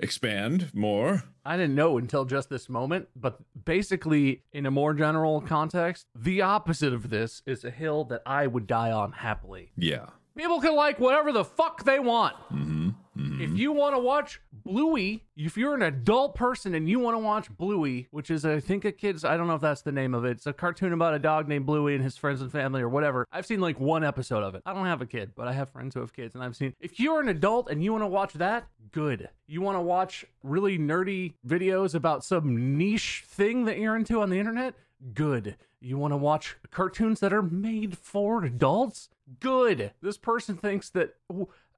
Expand 0.00 0.70
more. 0.74 1.24
I 1.44 1.56
didn't 1.56 1.74
know 1.74 1.98
until 1.98 2.24
just 2.24 2.48
this 2.48 2.68
moment, 2.68 3.08
but 3.16 3.38
basically, 3.64 4.42
in 4.52 4.66
a 4.66 4.70
more 4.70 4.94
general 4.94 5.40
context, 5.40 6.06
the 6.14 6.42
opposite 6.42 6.92
of 6.92 7.10
this 7.10 7.42
is 7.46 7.64
a 7.64 7.70
hill 7.70 8.04
that 8.04 8.22
I 8.26 8.46
would 8.46 8.66
die 8.66 8.92
on 8.92 9.12
happily. 9.12 9.72
Yeah. 9.76 10.06
People 10.36 10.60
can 10.60 10.74
like 10.74 10.98
whatever 11.00 11.32
the 11.32 11.44
fuck 11.44 11.84
they 11.84 11.98
want. 11.98 12.36
Mm-hmm. 12.52 12.90
Mm-hmm. 13.18 13.40
If 13.40 13.58
you 13.58 13.72
want 13.72 13.94
to 13.94 13.98
watch 13.98 14.40
Bluey, 14.52 15.24
if 15.36 15.56
you're 15.56 15.74
an 15.74 15.82
adult 15.82 16.34
person 16.34 16.74
and 16.74 16.88
you 16.88 16.98
want 16.98 17.14
to 17.14 17.18
watch 17.18 17.48
Bluey, 17.56 18.08
which 18.10 18.30
is 18.30 18.44
I 18.44 18.60
think 18.60 18.84
a 18.84 18.92
kid's 18.92 19.24
I 19.24 19.36
don't 19.36 19.46
know 19.46 19.54
if 19.54 19.60
that's 19.60 19.82
the 19.82 19.92
name 19.92 20.12
of 20.14 20.24
it. 20.24 20.32
It's 20.32 20.46
a 20.46 20.52
cartoon 20.52 20.92
about 20.92 21.14
a 21.14 21.18
dog 21.18 21.48
named 21.48 21.64
Bluey 21.64 21.94
and 21.94 22.04
his 22.04 22.16
friends 22.16 22.42
and 22.42 22.52
family 22.52 22.82
or 22.82 22.88
whatever. 22.88 23.26
I've 23.32 23.46
seen 23.46 23.60
like 23.60 23.80
one 23.80 24.04
episode 24.04 24.42
of 24.42 24.54
it. 24.54 24.62
I 24.66 24.74
don't 24.74 24.84
have 24.86 25.00
a 25.00 25.06
kid, 25.06 25.32
but 25.34 25.48
I 25.48 25.52
have 25.52 25.70
friends 25.70 25.94
who 25.94 26.00
have 26.00 26.12
kids 26.12 26.34
and 26.34 26.44
I've 26.44 26.56
seen. 26.56 26.74
If 26.80 27.00
you're 27.00 27.20
an 27.20 27.28
adult 27.28 27.70
and 27.70 27.82
you 27.82 27.92
want 27.92 28.02
to 28.02 28.08
watch 28.08 28.34
that, 28.34 28.66
good. 28.92 29.28
You 29.46 29.62
want 29.62 29.76
to 29.76 29.82
watch 29.82 30.26
really 30.42 30.78
nerdy 30.78 31.34
videos 31.46 31.94
about 31.94 32.24
some 32.24 32.76
niche 32.76 33.24
thing 33.26 33.64
that 33.64 33.78
you're 33.78 33.96
into 33.96 34.20
on 34.20 34.30
the 34.30 34.38
internet? 34.38 34.74
Good. 35.14 35.56
You 35.80 35.98
want 35.98 36.12
to 36.12 36.16
watch 36.16 36.56
cartoons 36.70 37.20
that 37.20 37.32
are 37.32 37.42
made 37.42 37.96
for 37.98 38.44
adults? 38.44 39.08
Good. 39.40 39.92
This 40.00 40.16
person 40.16 40.56
thinks 40.56 40.90
that. 40.90 41.14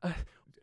Uh, 0.03 0.13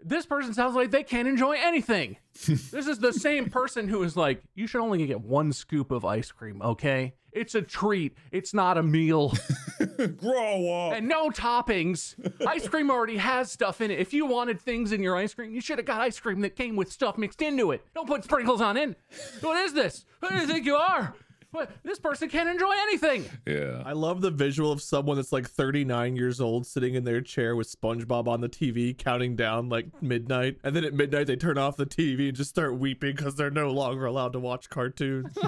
this 0.04 0.26
person 0.26 0.54
sounds 0.54 0.76
like 0.76 0.92
they 0.92 1.04
can't 1.04 1.28
enjoy 1.28 1.58
anything. 1.58 2.18
this 2.48 2.74
is 2.74 3.00
the 3.00 3.12
same 3.12 3.50
person 3.50 3.88
who 3.88 4.04
is 4.04 4.16
like, 4.16 4.44
you 4.54 4.68
should 4.68 4.82
only 4.82 5.06
get 5.06 5.22
one 5.22 5.52
scoop 5.52 5.90
of 5.90 6.06
ice 6.06 6.32
cream, 6.32 6.62
okay? 6.62 7.16
It's 7.32 7.56
a 7.56 7.62
treat. 7.62 8.16
It's 8.32 8.54
not 8.54 8.78
a 8.78 8.84
meal. 8.84 9.34
Grow 10.18 10.70
up. 10.70 10.94
and 10.94 11.08
no 11.08 11.30
toppings. 11.30 12.16
Ice 12.48 12.68
cream 12.68 12.90
already 12.90 13.18
has 13.18 13.52
stuff 13.52 13.82
in 13.82 13.92
it. 13.92 14.00
If 14.00 14.14
you 14.14 14.26
wanted 14.26 14.62
things 14.62 14.94
in 14.94 15.04
your 15.04 15.18
ice 15.18 15.34
cream, 15.34 15.54
you 15.54 15.60
should 15.60 15.78
have 15.80 15.86
got 15.86 16.00
ice 16.00 16.20
cream 16.20 16.40
that 16.42 16.56
came 16.56 16.78
with 16.78 16.92
stuff 16.92 17.18
mixed 17.18 17.42
into 17.42 17.72
it. 17.72 17.86
Don't 17.94 18.08
put 18.08 18.24
sprinkles 18.24 18.62
on 18.62 18.78
it. 18.78 18.98
What 19.42 19.58
is 19.66 19.74
this? 19.74 20.06
Who 20.22 20.30
do 20.30 20.36
you 20.36 20.48
think 20.48 20.66
you 20.66 20.76
are? 20.76 21.14
What? 21.56 21.72
This 21.84 22.00
person 22.00 22.30
can't 22.30 22.50
enjoy 22.50 22.74
anything. 22.84 23.26
Yeah. 23.46 23.82
I 23.86 23.94
love 23.94 24.22
the 24.22 24.32
visual 24.32 24.72
of 24.72 24.82
someone 24.82 25.16
that's 25.16 25.32
like 25.32 25.50
39 25.50 26.16
years 26.16 26.42
old 26.42 26.68
sitting 26.68 26.96
in 26.96 27.06
their 27.06 27.22
chair 27.22 27.56
with 27.56 27.74
SpongeBob 27.74 28.28
on 28.28 28.42
the 28.42 28.50
TV 28.50 28.98
counting 28.98 29.36
down 29.36 29.70
like 29.70 29.86
midnight. 30.02 30.58
And 30.64 30.76
then 30.76 30.84
at 30.84 30.94
midnight, 30.94 31.28
they 31.28 31.38
turn 31.38 31.58
off 31.58 31.78
the 31.78 31.86
TV 31.86 32.28
and 32.28 32.36
just 32.36 32.50
start 32.50 32.78
weeping 32.78 33.16
because 33.16 33.36
they're 33.36 33.50
no 33.50 33.72
longer 33.72 34.06
allowed 34.06 34.34
to 34.34 34.40
watch 34.40 34.70
cartoons. 34.70 35.36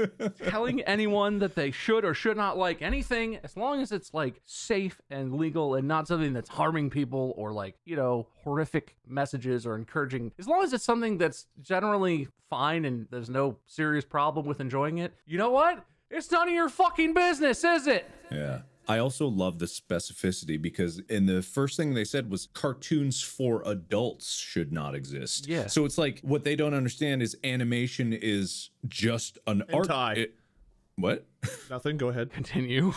telling 0.48 0.80
anyone 0.82 1.38
that 1.38 1.54
they 1.54 1.70
should 1.70 2.04
or 2.04 2.14
should 2.14 2.36
not 2.36 2.58
like 2.58 2.82
anything 2.82 3.38
as 3.44 3.56
long 3.56 3.80
as 3.80 3.92
it's 3.92 4.12
like 4.12 4.40
safe 4.44 5.00
and 5.10 5.34
legal 5.34 5.74
and 5.74 5.86
not 5.86 6.08
something 6.08 6.32
that's 6.32 6.48
harming 6.48 6.90
people 6.90 7.32
or 7.36 7.52
like 7.52 7.76
you 7.84 7.96
know 7.96 8.26
horrific 8.44 8.96
messages 9.06 9.66
or 9.66 9.76
encouraging 9.76 10.32
as 10.38 10.46
long 10.46 10.62
as 10.62 10.72
it's 10.72 10.84
something 10.84 11.18
that's 11.18 11.46
generally 11.60 12.28
fine 12.50 12.84
and 12.84 13.06
there's 13.10 13.30
no 13.30 13.56
serious 13.66 14.04
problem 14.04 14.46
with 14.46 14.60
enjoying 14.60 14.98
it 14.98 15.11
you 15.26 15.38
know 15.38 15.50
what 15.50 15.84
it's 16.10 16.30
none 16.30 16.48
of 16.48 16.54
your 16.54 16.68
fucking 16.68 17.14
business 17.14 17.64
is 17.64 17.86
it 17.86 18.08
Yeah. 18.30 18.60
I 18.88 18.98
also 18.98 19.28
love 19.28 19.60
the 19.60 19.66
specificity 19.66 20.60
because 20.60 20.98
in 21.08 21.26
the 21.26 21.40
first 21.40 21.76
thing 21.76 21.94
they 21.94 22.04
said 22.04 22.28
was 22.28 22.48
cartoons 22.52 23.22
for 23.22 23.62
adults 23.64 24.34
should 24.34 24.72
not 24.72 24.96
exist. 24.96 25.46
Yeah. 25.46 25.68
So 25.68 25.84
it's 25.84 25.96
like 25.98 26.18
what 26.22 26.42
they 26.42 26.56
don't 26.56 26.74
understand 26.74 27.22
is 27.22 27.36
animation 27.44 28.12
is 28.12 28.70
just 28.88 29.38
an 29.46 29.62
art. 29.72 30.18
It- 30.18 30.34
what? 30.96 31.26
Nothing. 31.68 31.96
Go 31.96 32.08
ahead. 32.08 32.32
continue 32.32 32.92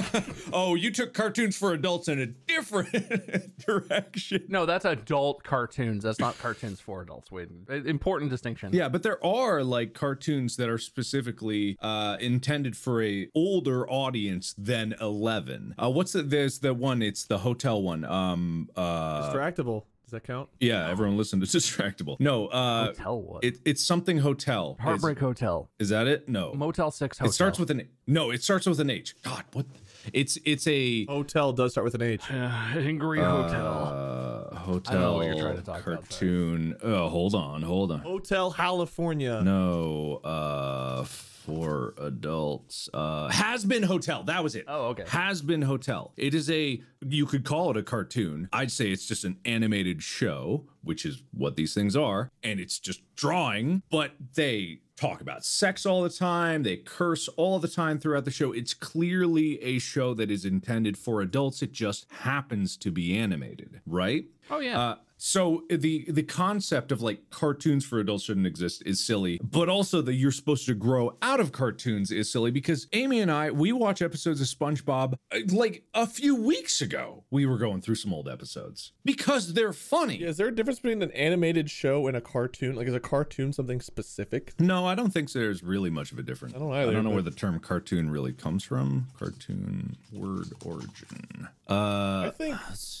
oh, 0.52 0.74
you 0.76 0.90
took 0.92 1.14
cartoons 1.14 1.56
for 1.56 1.72
adults 1.72 2.06
in 2.08 2.20
a 2.20 2.26
different 2.26 3.58
direction. 3.66 4.44
no 4.48 4.66
that's 4.66 4.84
adult 4.84 5.42
cartoons 5.42 6.04
that's 6.04 6.20
not 6.20 6.38
cartoons 6.38 6.78
for 6.80 7.02
adults 7.02 7.30
wait 7.32 7.48
important 7.86 8.30
distinction 8.30 8.70
Yeah, 8.72 8.88
but 8.88 9.02
there 9.02 9.24
are 9.24 9.64
like 9.64 9.94
cartoons 9.94 10.56
that 10.56 10.68
are 10.68 10.78
specifically 10.78 11.76
uh, 11.80 12.16
intended 12.20 12.76
for 12.76 13.02
a 13.02 13.28
older 13.34 13.88
audience 13.90 14.54
than 14.56 14.94
11. 15.00 15.74
Uh, 15.82 15.90
what's 15.90 16.12
the 16.12 16.22
there's 16.22 16.60
the 16.60 16.74
one 16.74 17.02
it's 17.02 17.24
the 17.24 17.38
hotel 17.38 17.82
one. 17.82 18.04
Um 18.04 18.68
uh 18.76 19.32
Distractible. 19.32 19.84
Does 20.08 20.12
that 20.12 20.24
count? 20.24 20.48
yeah, 20.58 20.88
everyone 20.88 21.18
listen 21.18 21.38
to 21.40 21.46
Distractible. 21.58 22.18
No, 22.18 22.46
uh 22.46 22.86
hotel 22.86 23.20
what 23.20 23.44
it, 23.44 23.58
it's 23.66 23.84
something 23.84 24.16
hotel. 24.16 24.76
Is- 24.78 24.82
heartbreak 24.84 25.18
hotel 25.18 25.68
Is, 25.78 25.90
that 25.90 26.06
it? 26.06 26.26
No. 26.30 26.54
motel 26.54 26.90
6 26.90 27.18
hotel 27.18 27.28
it 27.28 27.34
starts 27.34 27.58
with 27.58 27.70
an 27.70 27.86
No, 28.06 28.30
it 28.30 28.42
starts 28.42 28.64
with 28.64 28.80
an 28.80 28.88
H. 28.88 29.14
God, 29.22 29.44
what 29.52 29.66
it's 30.14 30.38
it's 30.46 30.66
a 30.66 31.04
Hotel 31.04 31.52
does 31.52 31.72
start 31.72 31.84
with 31.84 31.94
an 31.94 32.00
H. 32.00 32.22
uh, 32.30 32.34
angry 32.74 33.18
hotel 33.18 34.48
uh, 34.50 34.54
hotel 34.56 35.16
what 35.16 35.26
you're 35.26 35.34
trying 35.38 35.56
to 35.56 35.62
talk 35.62 35.86
about, 35.86 36.08
cartoon. 36.08 36.74
Oh, 36.82 37.08
hold 37.10 37.34
on, 37.34 37.60
hold 37.60 37.92
on. 37.92 37.98
Hotel 38.00 38.50
California. 38.50 39.42
No, 39.42 40.22
uh 40.24 41.04
for 41.48 41.94
adults. 41.98 42.90
Uh, 42.92 43.28
Hazbin 43.30 43.84
Hotel. 43.84 44.22
That 44.22 44.44
was 44.44 44.54
it. 44.54 44.66
Oh, 44.68 44.88
okay. 44.88 45.04
Hazbin 45.04 45.64
Hotel. 45.64 46.12
It 46.18 46.34
is 46.34 46.50
a, 46.50 46.82
you 47.00 47.24
could 47.24 47.44
call 47.44 47.70
it 47.70 47.76
a 47.78 47.82
cartoon. 47.82 48.50
I'd 48.52 48.70
say 48.70 48.90
it's 48.90 49.06
just 49.06 49.24
an 49.24 49.38
animated 49.46 50.02
show, 50.02 50.66
which 50.82 51.06
is 51.06 51.22
what 51.32 51.56
these 51.56 51.72
things 51.72 51.96
are. 51.96 52.30
And 52.42 52.60
it's 52.60 52.78
just 52.78 53.00
drawing, 53.16 53.82
but 53.90 54.12
they 54.34 54.80
talk 54.96 55.22
about 55.22 55.42
sex 55.42 55.86
all 55.86 56.02
the 56.02 56.10
time. 56.10 56.64
They 56.64 56.76
curse 56.76 57.28
all 57.28 57.58
the 57.58 57.68
time 57.68 57.98
throughout 57.98 58.26
the 58.26 58.30
show. 58.30 58.52
It's 58.52 58.74
clearly 58.74 59.58
a 59.62 59.78
show 59.78 60.12
that 60.14 60.30
is 60.30 60.44
intended 60.44 60.98
for 60.98 61.22
adults. 61.22 61.62
It 61.62 61.72
just 61.72 62.04
happens 62.10 62.76
to 62.78 62.90
be 62.90 63.16
animated, 63.16 63.80
right? 63.86 64.26
Oh, 64.50 64.58
yeah. 64.58 64.78
Uh, 64.78 64.96
so 65.20 65.64
the 65.68 66.06
the 66.10 66.22
concept 66.22 66.92
of 66.92 67.02
like 67.02 67.28
cartoons 67.30 67.84
for 67.84 67.98
adults 67.98 68.24
shouldn't 68.24 68.46
exist 68.46 68.82
is 68.86 69.04
silly, 69.04 69.38
but 69.42 69.68
also 69.68 70.00
that 70.02 70.14
you're 70.14 70.30
supposed 70.32 70.64
to 70.66 70.74
grow 70.74 71.16
out 71.20 71.40
of 71.40 71.52
cartoons 71.52 72.10
is 72.10 72.30
silly 72.30 72.50
because 72.50 72.86
Amy 72.92 73.20
and 73.20 73.30
I 73.30 73.50
we 73.50 73.72
watch 73.72 74.00
episodes 74.00 74.40
of 74.40 74.46
SpongeBob 74.46 75.14
uh, 75.32 75.38
like 75.48 75.82
a 75.94 76.06
few 76.06 76.34
weeks 76.36 76.80
ago. 76.80 77.24
We 77.30 77.44
were 77.46 77.58
going 77.58 77.80
through 77.82 77.96
some 77.96 78.14
old 78.14 78.28
episodes 78.28 78.92
because 79.04 79.54
they're 79.54 79.72
funny. 79.72 80.18
Yeah, 80.18 80.28
is 80.28 80.36
there 80.36 80.48
a 80.48 80.54
difference 80.54 80.78
between 80.78 81.02
an 81.02 81.10
animated 81.12 81.68
show 81.68 82.06
and 82.06 82.16
a 82.16 82.20
cartoon? 82.20 82.76
Like, 82.76 82.86
is 82.86 82.94
a 82.94 83.00
cartoon 83.00 83.52
something 83.52 83.80
specific? 83.80 84.54
No, 84.60 84.86
I 84.86 84.94
don't 84.94 85.10
think 85.12 85.32
there's 85.32 85.62
really 85.62 85.90
much 85.90 86.12
of 86.12 86.18
a 86.18 86.22
difference. 86.22 86.54
I 86.54 86.58
don't 86.58 86.72
either, 86.72 86.90
I 86.90 86.94
don't 86.94 87.04
know 87.04 87.10
where 87.10 87.22
the 87.22 87.30
term 87.32 87.58
cartoon 87.58 88.08
really 88.10 88.32
comes 88.32 88.62
from. 88.62 89.08
Cartoon 89.18 89.96
word 90.12 90.46
origin. 90.64 91.48
I 91.68 91.74
Uh, 91.74 92.30
think 92.30 92.56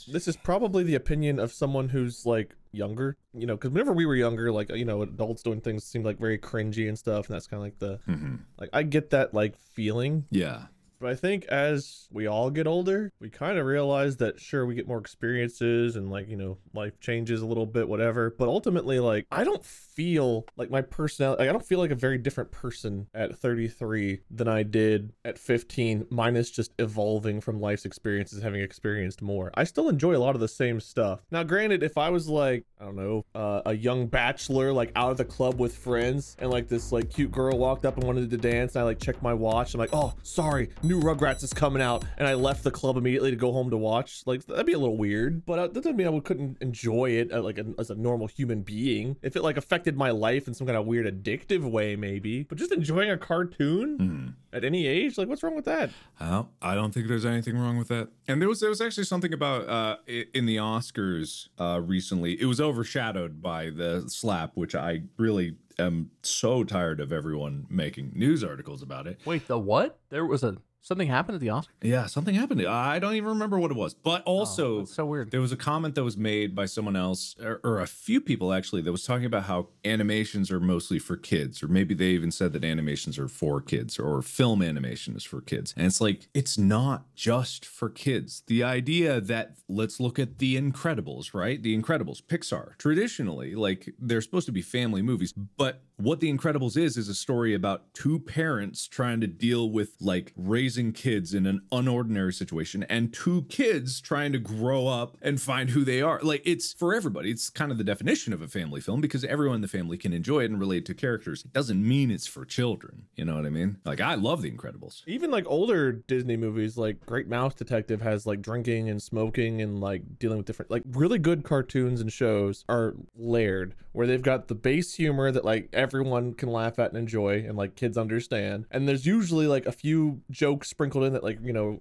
this 0.08 0.28
is 0.28 0.36
probably 0.36 0.82
the 0.82 0.94
opinion 0.94 1.38
of 1.38 1.52
someone 1.52 1.88
who's 2.08 2.24
like 2.24 2.54
younger, 2.72 3.16
you 3.34 3.46
know, 3.46 3.54
because 3.54 3.70
whenever 3.70 3.92
we 3.92 4.06
were 4.06 4.16
younger, 4.16 4.50
like 4.50 4.70
you 4.70 4.84
know, 4.84 5.02
adults 5.02 5.42
doing 5.42 5.60
things 5.60 5.84
seemed 5.84 6.04
like 6.04 6.18
very 6.18 6.38
cringy 6.38 6.88
and 6.88 6.98
stuff, 6.98 7.26
and 7.26 7.34
that's 7.34 7.46
kind 7.46 7.60
of 7.60 7.64
like 7.64 7.78
the 7.78 7.98
mhm. 8.10 8.40
like 8.58 8.70
I 8.72 8.82
get 8.82 9.10
that 9.10 9.34
like 9.34 9.58
feeling, 9.58 10.24
yeah. 10.30 10.62
but 11.00 11.10
I 11.10 11.14
think 11.14 11.44
as 11.46 12.08
we 12.10 12.26
all 12.26 12.50
get 12.50 12.66
older, 12.66 13.12
we 13.20 13.28
kind 13.28 13.58
of 13.58 13.66
realize 13.66 14.16
that 14.18 14.40
sure 14.40 14.64
we 14.64 14.74
get 14.74 14.88
more 14.88 14.98
experiences 14.98 15.96
and 15.96 16.10
like 16.10 16.28
you 16.28 16.36
know 16.36 16.58
life 16.72 16.98
changes 17.00 17.42
a 17.42 17.46
little 17.46 17.66
bit, 17.66 17.88
whatever. 17.88 18.34
But 18.36 18.48
ultimately, 18.48 19.00
like 19.00 19.26
I 19.30 19.44
don't 19.44 19.64
feel 19.98 20.46
like 20.56 20.70
my 20.70 20.80
personality, 20.80 21.42
like, 21.42 21.48
I 21.48 21.52
don't 21.52 21.66
feel 21.66 21.80
like 21.80 21.90
a 21.90 21.96
very 21.96 22.18
different 22.18 22.52
person 22.52 23.08
at 23.14 23.36
33 23.36 24.20
than 24.30 24.46
I 24.46 24.62
did 24.62 25.12
at 25.24 25.40
15, 25.40 26.06
minus 26.08 26.52
just 26.52 26.70
evolving 26.78 27.40
from 27.40 27.60
life's 27.60 27.84
experiences, 27.84 28.40
having 28.40 28.60
experienced 28.60 29.22
more. 29.22 29.50
I 29.54 29.64
still 29.64 29.88
enjoy 29.88 30.16
a 30.16 30.18
lot 30.18 30.36
of 30.36 30.40
the 30.40 30.46
same 30.46 30.78
stuff. 30.78 31.22
Now, 31.32 31.42
granted, 31.42 31.82
if 31.82 31.98
I 31.98 32.10
was 32.10 32.28
like 32.28 32.64
I 32.80 32.84
don't 32.84 32.96
know 32.96 33.24
uh, 33.34 33.62
a 33.66 33.74
young 33.74 34.06
bachelor 34.06 34.72
like 34.72 34.92
out 34.94 35.10
of 35.10 35.16
the 35.16 35.24
club 35.24 35.58
with 35.58 35.76
friends 35.76 36.36
and 36.38 36.50
like 36.50 36.68
this 36.68 36.92
like 36.92 37.10
cute 37.10 37.32
girl 37.32 37.58
walked 37.58 37.84
up 37.84 37.96
and 37.96 38.04
wanted 38.04 38.30
to 38.30 38.36
dance 38.36 38.74
and 38.74 38.82
I 38.82 38.84
like 38.84 39.00
checked 39.00 39.22
my 39.22 39.34
watch 39.34 39.74
I'm 39.74 39.80
like 39.80 39.90
oh 39.92 40.14
sorry 40.22 40.70
new 40.82 41.00
Rugrats 41.00 41.42
is 41.42 41.52
coming 41.52 41.82
out 41.82 42.04
and 42.18 42.28
I 42.28 42.34
left 42.34 42.62
the 42.62 42.70
club 42.70 42.96
immediately 42.96 43.30
to 43.30 43.36
go 43.36 43.52
home 43.52 43.70
to 43.70 43.76
watch 43.76 44.22
like 44.26 44.44
that'd 44.46 44.66
be 44.66 44.74
a 44.74 44.78
little 44.78 44.96
weird 44.96 45.44
but 45.44 45.58
uh, 45.58 45.66
that 45.66 45.74
doesn't 45.74 45.96
mean 45.96 46.06
I 46.06 46.20
couldn't 46.20 46.58
enjoy 46.60 47.10
it 47.10 47.32
uh, 47.32 47.42
like 47.42 47.58
as 47.78 47.90
a 47.90 47.96
normal 47.96 48.28
human 48.28 48.62
being 48.62 49.16
if 49.22 49.34
it 49.34 49.42
like 49.42 49.56
affected 49.56 49.87
my 49.96 50.10
life 50.10 50.46
in 50.48 50.54
some 50.54 50.66
kind 50.66 50.76
of 50.76 50.86
weird 50.86 51.06
addictive 51.06 51.62
way 51.70 51.96
maybe 51.96 52.42
but 52.42 52.58
just 52.58 52.72
enjoying 52.72 53.10
a 53.10 53.16
cartoon 53.16 53.96
Hmm. 53.98 54.56
at 54.56 54.64
any 54.64 54.86
age 54.86 55.16
like 55.18 55.28
what's 55.28 55.42
wrong 55.42 55.56
with 55.56 55.64
that 55.66 55.90
Well, 56.20 56.50
I 56.62 56.74
don't 56.74 56.92
think 56.92 57.08
there's 57.08 57.24
anything 57.26 57.56
wrong 57.56 57.78
with 57.78 57.88
that. 57.88 58.08
And 58.26 58.40
there 58.40 58.48
was 58.48 58.60
there 58.60 58.70
was 58.70 58.80
actually 58.80 59.04
something 59.04 59.32
about 59.32 59.68
uh 59.68 59.96
in 60.06 60.46
the 60.46 60.56
Oscars 60.56 61.48
uh 61.58 61.80
recently. 61.80 62.40
It 62.40 62.46
was 62.46 62.60
overshadowed 62.60 63.40
by 63.42 63.70
the 63.70 64.04
slap, 64.08 64.56
which 64.56 64.74
I 64.74 65.02
really 65.16 65.56
am 65.78 66.10
so 66.22 66.64
tired 66.64 66.98
of 67.00 67.12
everyone 67.12 67.66
making 67.70 68.12
news 68.14 68.42
articles 68.42 68.82
about 68.82 69.06
it. 69.06 69.18
Wait, 69.24 69.46
the 69.46 69.58
what? 69.58 69.98
There 70.10 70.26
was 70.26 70.42
a 70.42 70.56
something 70.80 71.08
happened 71.08 71.34
at 71.36 71.40
the 71.40 71.48
Oscars. 71.48 71.68
Yeah, 71.82 72.06
something 72.06 72.34
happened. 72.34 72.66
I 72.66 72.98
don't 72.98 73.14
even 73.14 73.28
remember 73.30 73.58
what 73.58 73.70
it 73.70 73.76
was. 73.76 73.94
But 73.94 74.22
oh, 74.26 74.38
also, 74.38 74.80
Oh, 74.80 74.84
so 74.84 75.04
weird. 75.06 75.30
there 75.30 75.40
was 75.40 75.52
a 75.52 75.56
comment 75.56 75.94
that 75.96 76.04
was 76.04 76.16
made 76.16 76.54
by 76.54 76.66
someone 76.66 76.96
else, 76.96 77.34
or, 77.42 77.60
or 77.64 77.80
a 77.80 77.86
few 77.86 78.20
people 78.20 78.52
actually, 78.52 78.82
that 78.82 78.92
was 78.92 79.04
talking 79.04 79.26
about 79.26 79.44
how 79.44 79.68
animations 79.84 80.50
are 80.50 80.60
mostly 80.60 80.98
for 80.98 81.16
kids, 81.16 81.62
or 81.62 81.68
maybe 81.68 81.94
they 81.94 82.06
even 82.10 82.30
said 82.30 82.52
that 82.52 82.64
animations 82.64 83.18
are 83.18 83.28
for 83.28 83.60
kids, 83.60 83.98
or 83.98 84.22
film 84.22 84.62
animation 84.62 85.14
is 85.16 85.24
for 85.24 85.40
kids. 85.40 85.74
And 85.76 85.86
it's 85.86 86.00
like, 86.00 86.28
it's 86.32 86.56
not 86.56 87.14
just 87.14 87.66
for 87.66 87.90
kids. 87.90 88.42
The 88.46 88.62
idea 88.62 89.20
that 89.20 89.56
let's 89.68 90.00
look 90.00 90.18
at 90.18 90.38
The 90.38 90.56
Incredibles, 90.60 91.34
right? 91.34 91.62
The 91.62 91.76
Incredibles, 91.78 92.22
Pixar, 92.22 92.78
traditionally, 92.78 93.54
like 93.54 93.92
they're 93.98 94.22
supposed 94.22 94.46
to 94.46 94.52
be 94.52 94.62
family 94.62 95.02
movies, 95.02 95.32
but 95.32 95.82
what 95.96 96.20
The 96.20 96.32
Incredibles 96.32 96.76
is, 96.76 96.96
is 96.96 97.08
a 97.08 97.14
story 97.14 97.54
about 97.54 97.92
two 97.92 98.20
parents 98.20 98.86
trying 98.86 99.20
to 99.20 99.26
deal 99.26 99.70
with 99.70 99.90
like 100.00 100.32
raising 100.36 100.67
kids 100.76 101.34
in 101.34 101.46
an 101.46 101.60
unordinary 101.72 102.34
situation 102.34 102.82
and 102.84 103.12
two 103.12 103.42
kids 103.48 104.00
trying 104.00 104.32
to 104.32 104.38
grow 104.38 104.86
up 104.86 105.16
and 105.22 105.40
find 105.40 105.70
who 105.70 105.84
they 105.84 106.02
are. 106.02 106.20
Like 106.22 106.42
it's 106.44 106.72
for 106.72 106.94
everybody. 106.94 107.30
It's 107.30 107.50
kind 107.50 107.72
of 107.72 107.78
the 107.78 107.84
definition 107.84 108.32
of 108.32 108.42
a 108.42 108.48
family 108.48 108.80
film 108.80 109.00
because 109.00 109.24
everyone 109.24 109.56
in 109.56 109.60
the 109.62 109.68
family 109.68 109.96
can 109.96 110.12
enjoy 110.12 110.40
it 110.40 110.50
and 110.50 110.60
relate 110.60 110.84
to 110.86 110.94
characters. 110.94 111.44
It 111.44 111.52
doesn't 111.52 111.86
mean 111.86 112.10
it's 112.10 112.26
for 112.26 112.44
children. 112.44 113.04
You 113.16 113.24
know 113.24 113.36
what 113.36 113.46
I 113.46 113.50
mean? 113.50 113.78
Like 113.84 114.00
I 114.00 114.14
love 114.14 114.42
The 114.42 114.50
Incredibles. 114.50 115.02
even 115.06 115.30
like 115.30 115.44
older 115.46 115.92
Disney 115.92 116.36
movies, 116.36 116.76
like 116.76 117.04
Great 117.06 117.28
Mouse 117.28 117.54
Detective 117.54 118.02
has 118.02 118.26
like 118.26 118.42
drinking 118.42 118.88
and 118.88 119.02
smoking 119.02 119.62
and 119.62 119.80
like 119.80 120.18
dealing 120.18 120.38
with 120.38 120.46
different, 120.46 120.70
like 120.70 120.82
really 120.90 121.18
good 121.18 121.44
cartoons 121.44 122.00
and 122.00 122.12
shows 122.12 122.64
are 122.68 122.94
layered 123.16 123.74
where 123.92 124.06
they've 124.06 124.22
got 124.22 124.48
the 124.48 124.54
base 124.54 124.94
humor 124.94 125.30
that 125.32 125.44
like 125.44 125.68
everyone 125.72 126.32
can 126.34 126.48
laugh 126.48 126.78
at 126.78 126.90
and 126.90 126.98
enjoy 126.98 127.44
and 127.46 127.56
like 127.56 127.74
kids 127.74 127.98
understand. 127.98 128.66
And 128.70 128.88
there's 128.88 129.06
usually 129.06 129.46
like 129.46 129.66
a 129.66 129.72
few 129.72 130.20
jokes 130.30 130.57
sprinkled 130.64 131.04
in 131.04 131.12
that 131.14 131.22
like, 131.24 131.38
you 131.42 131.52
know, 131.52 131.80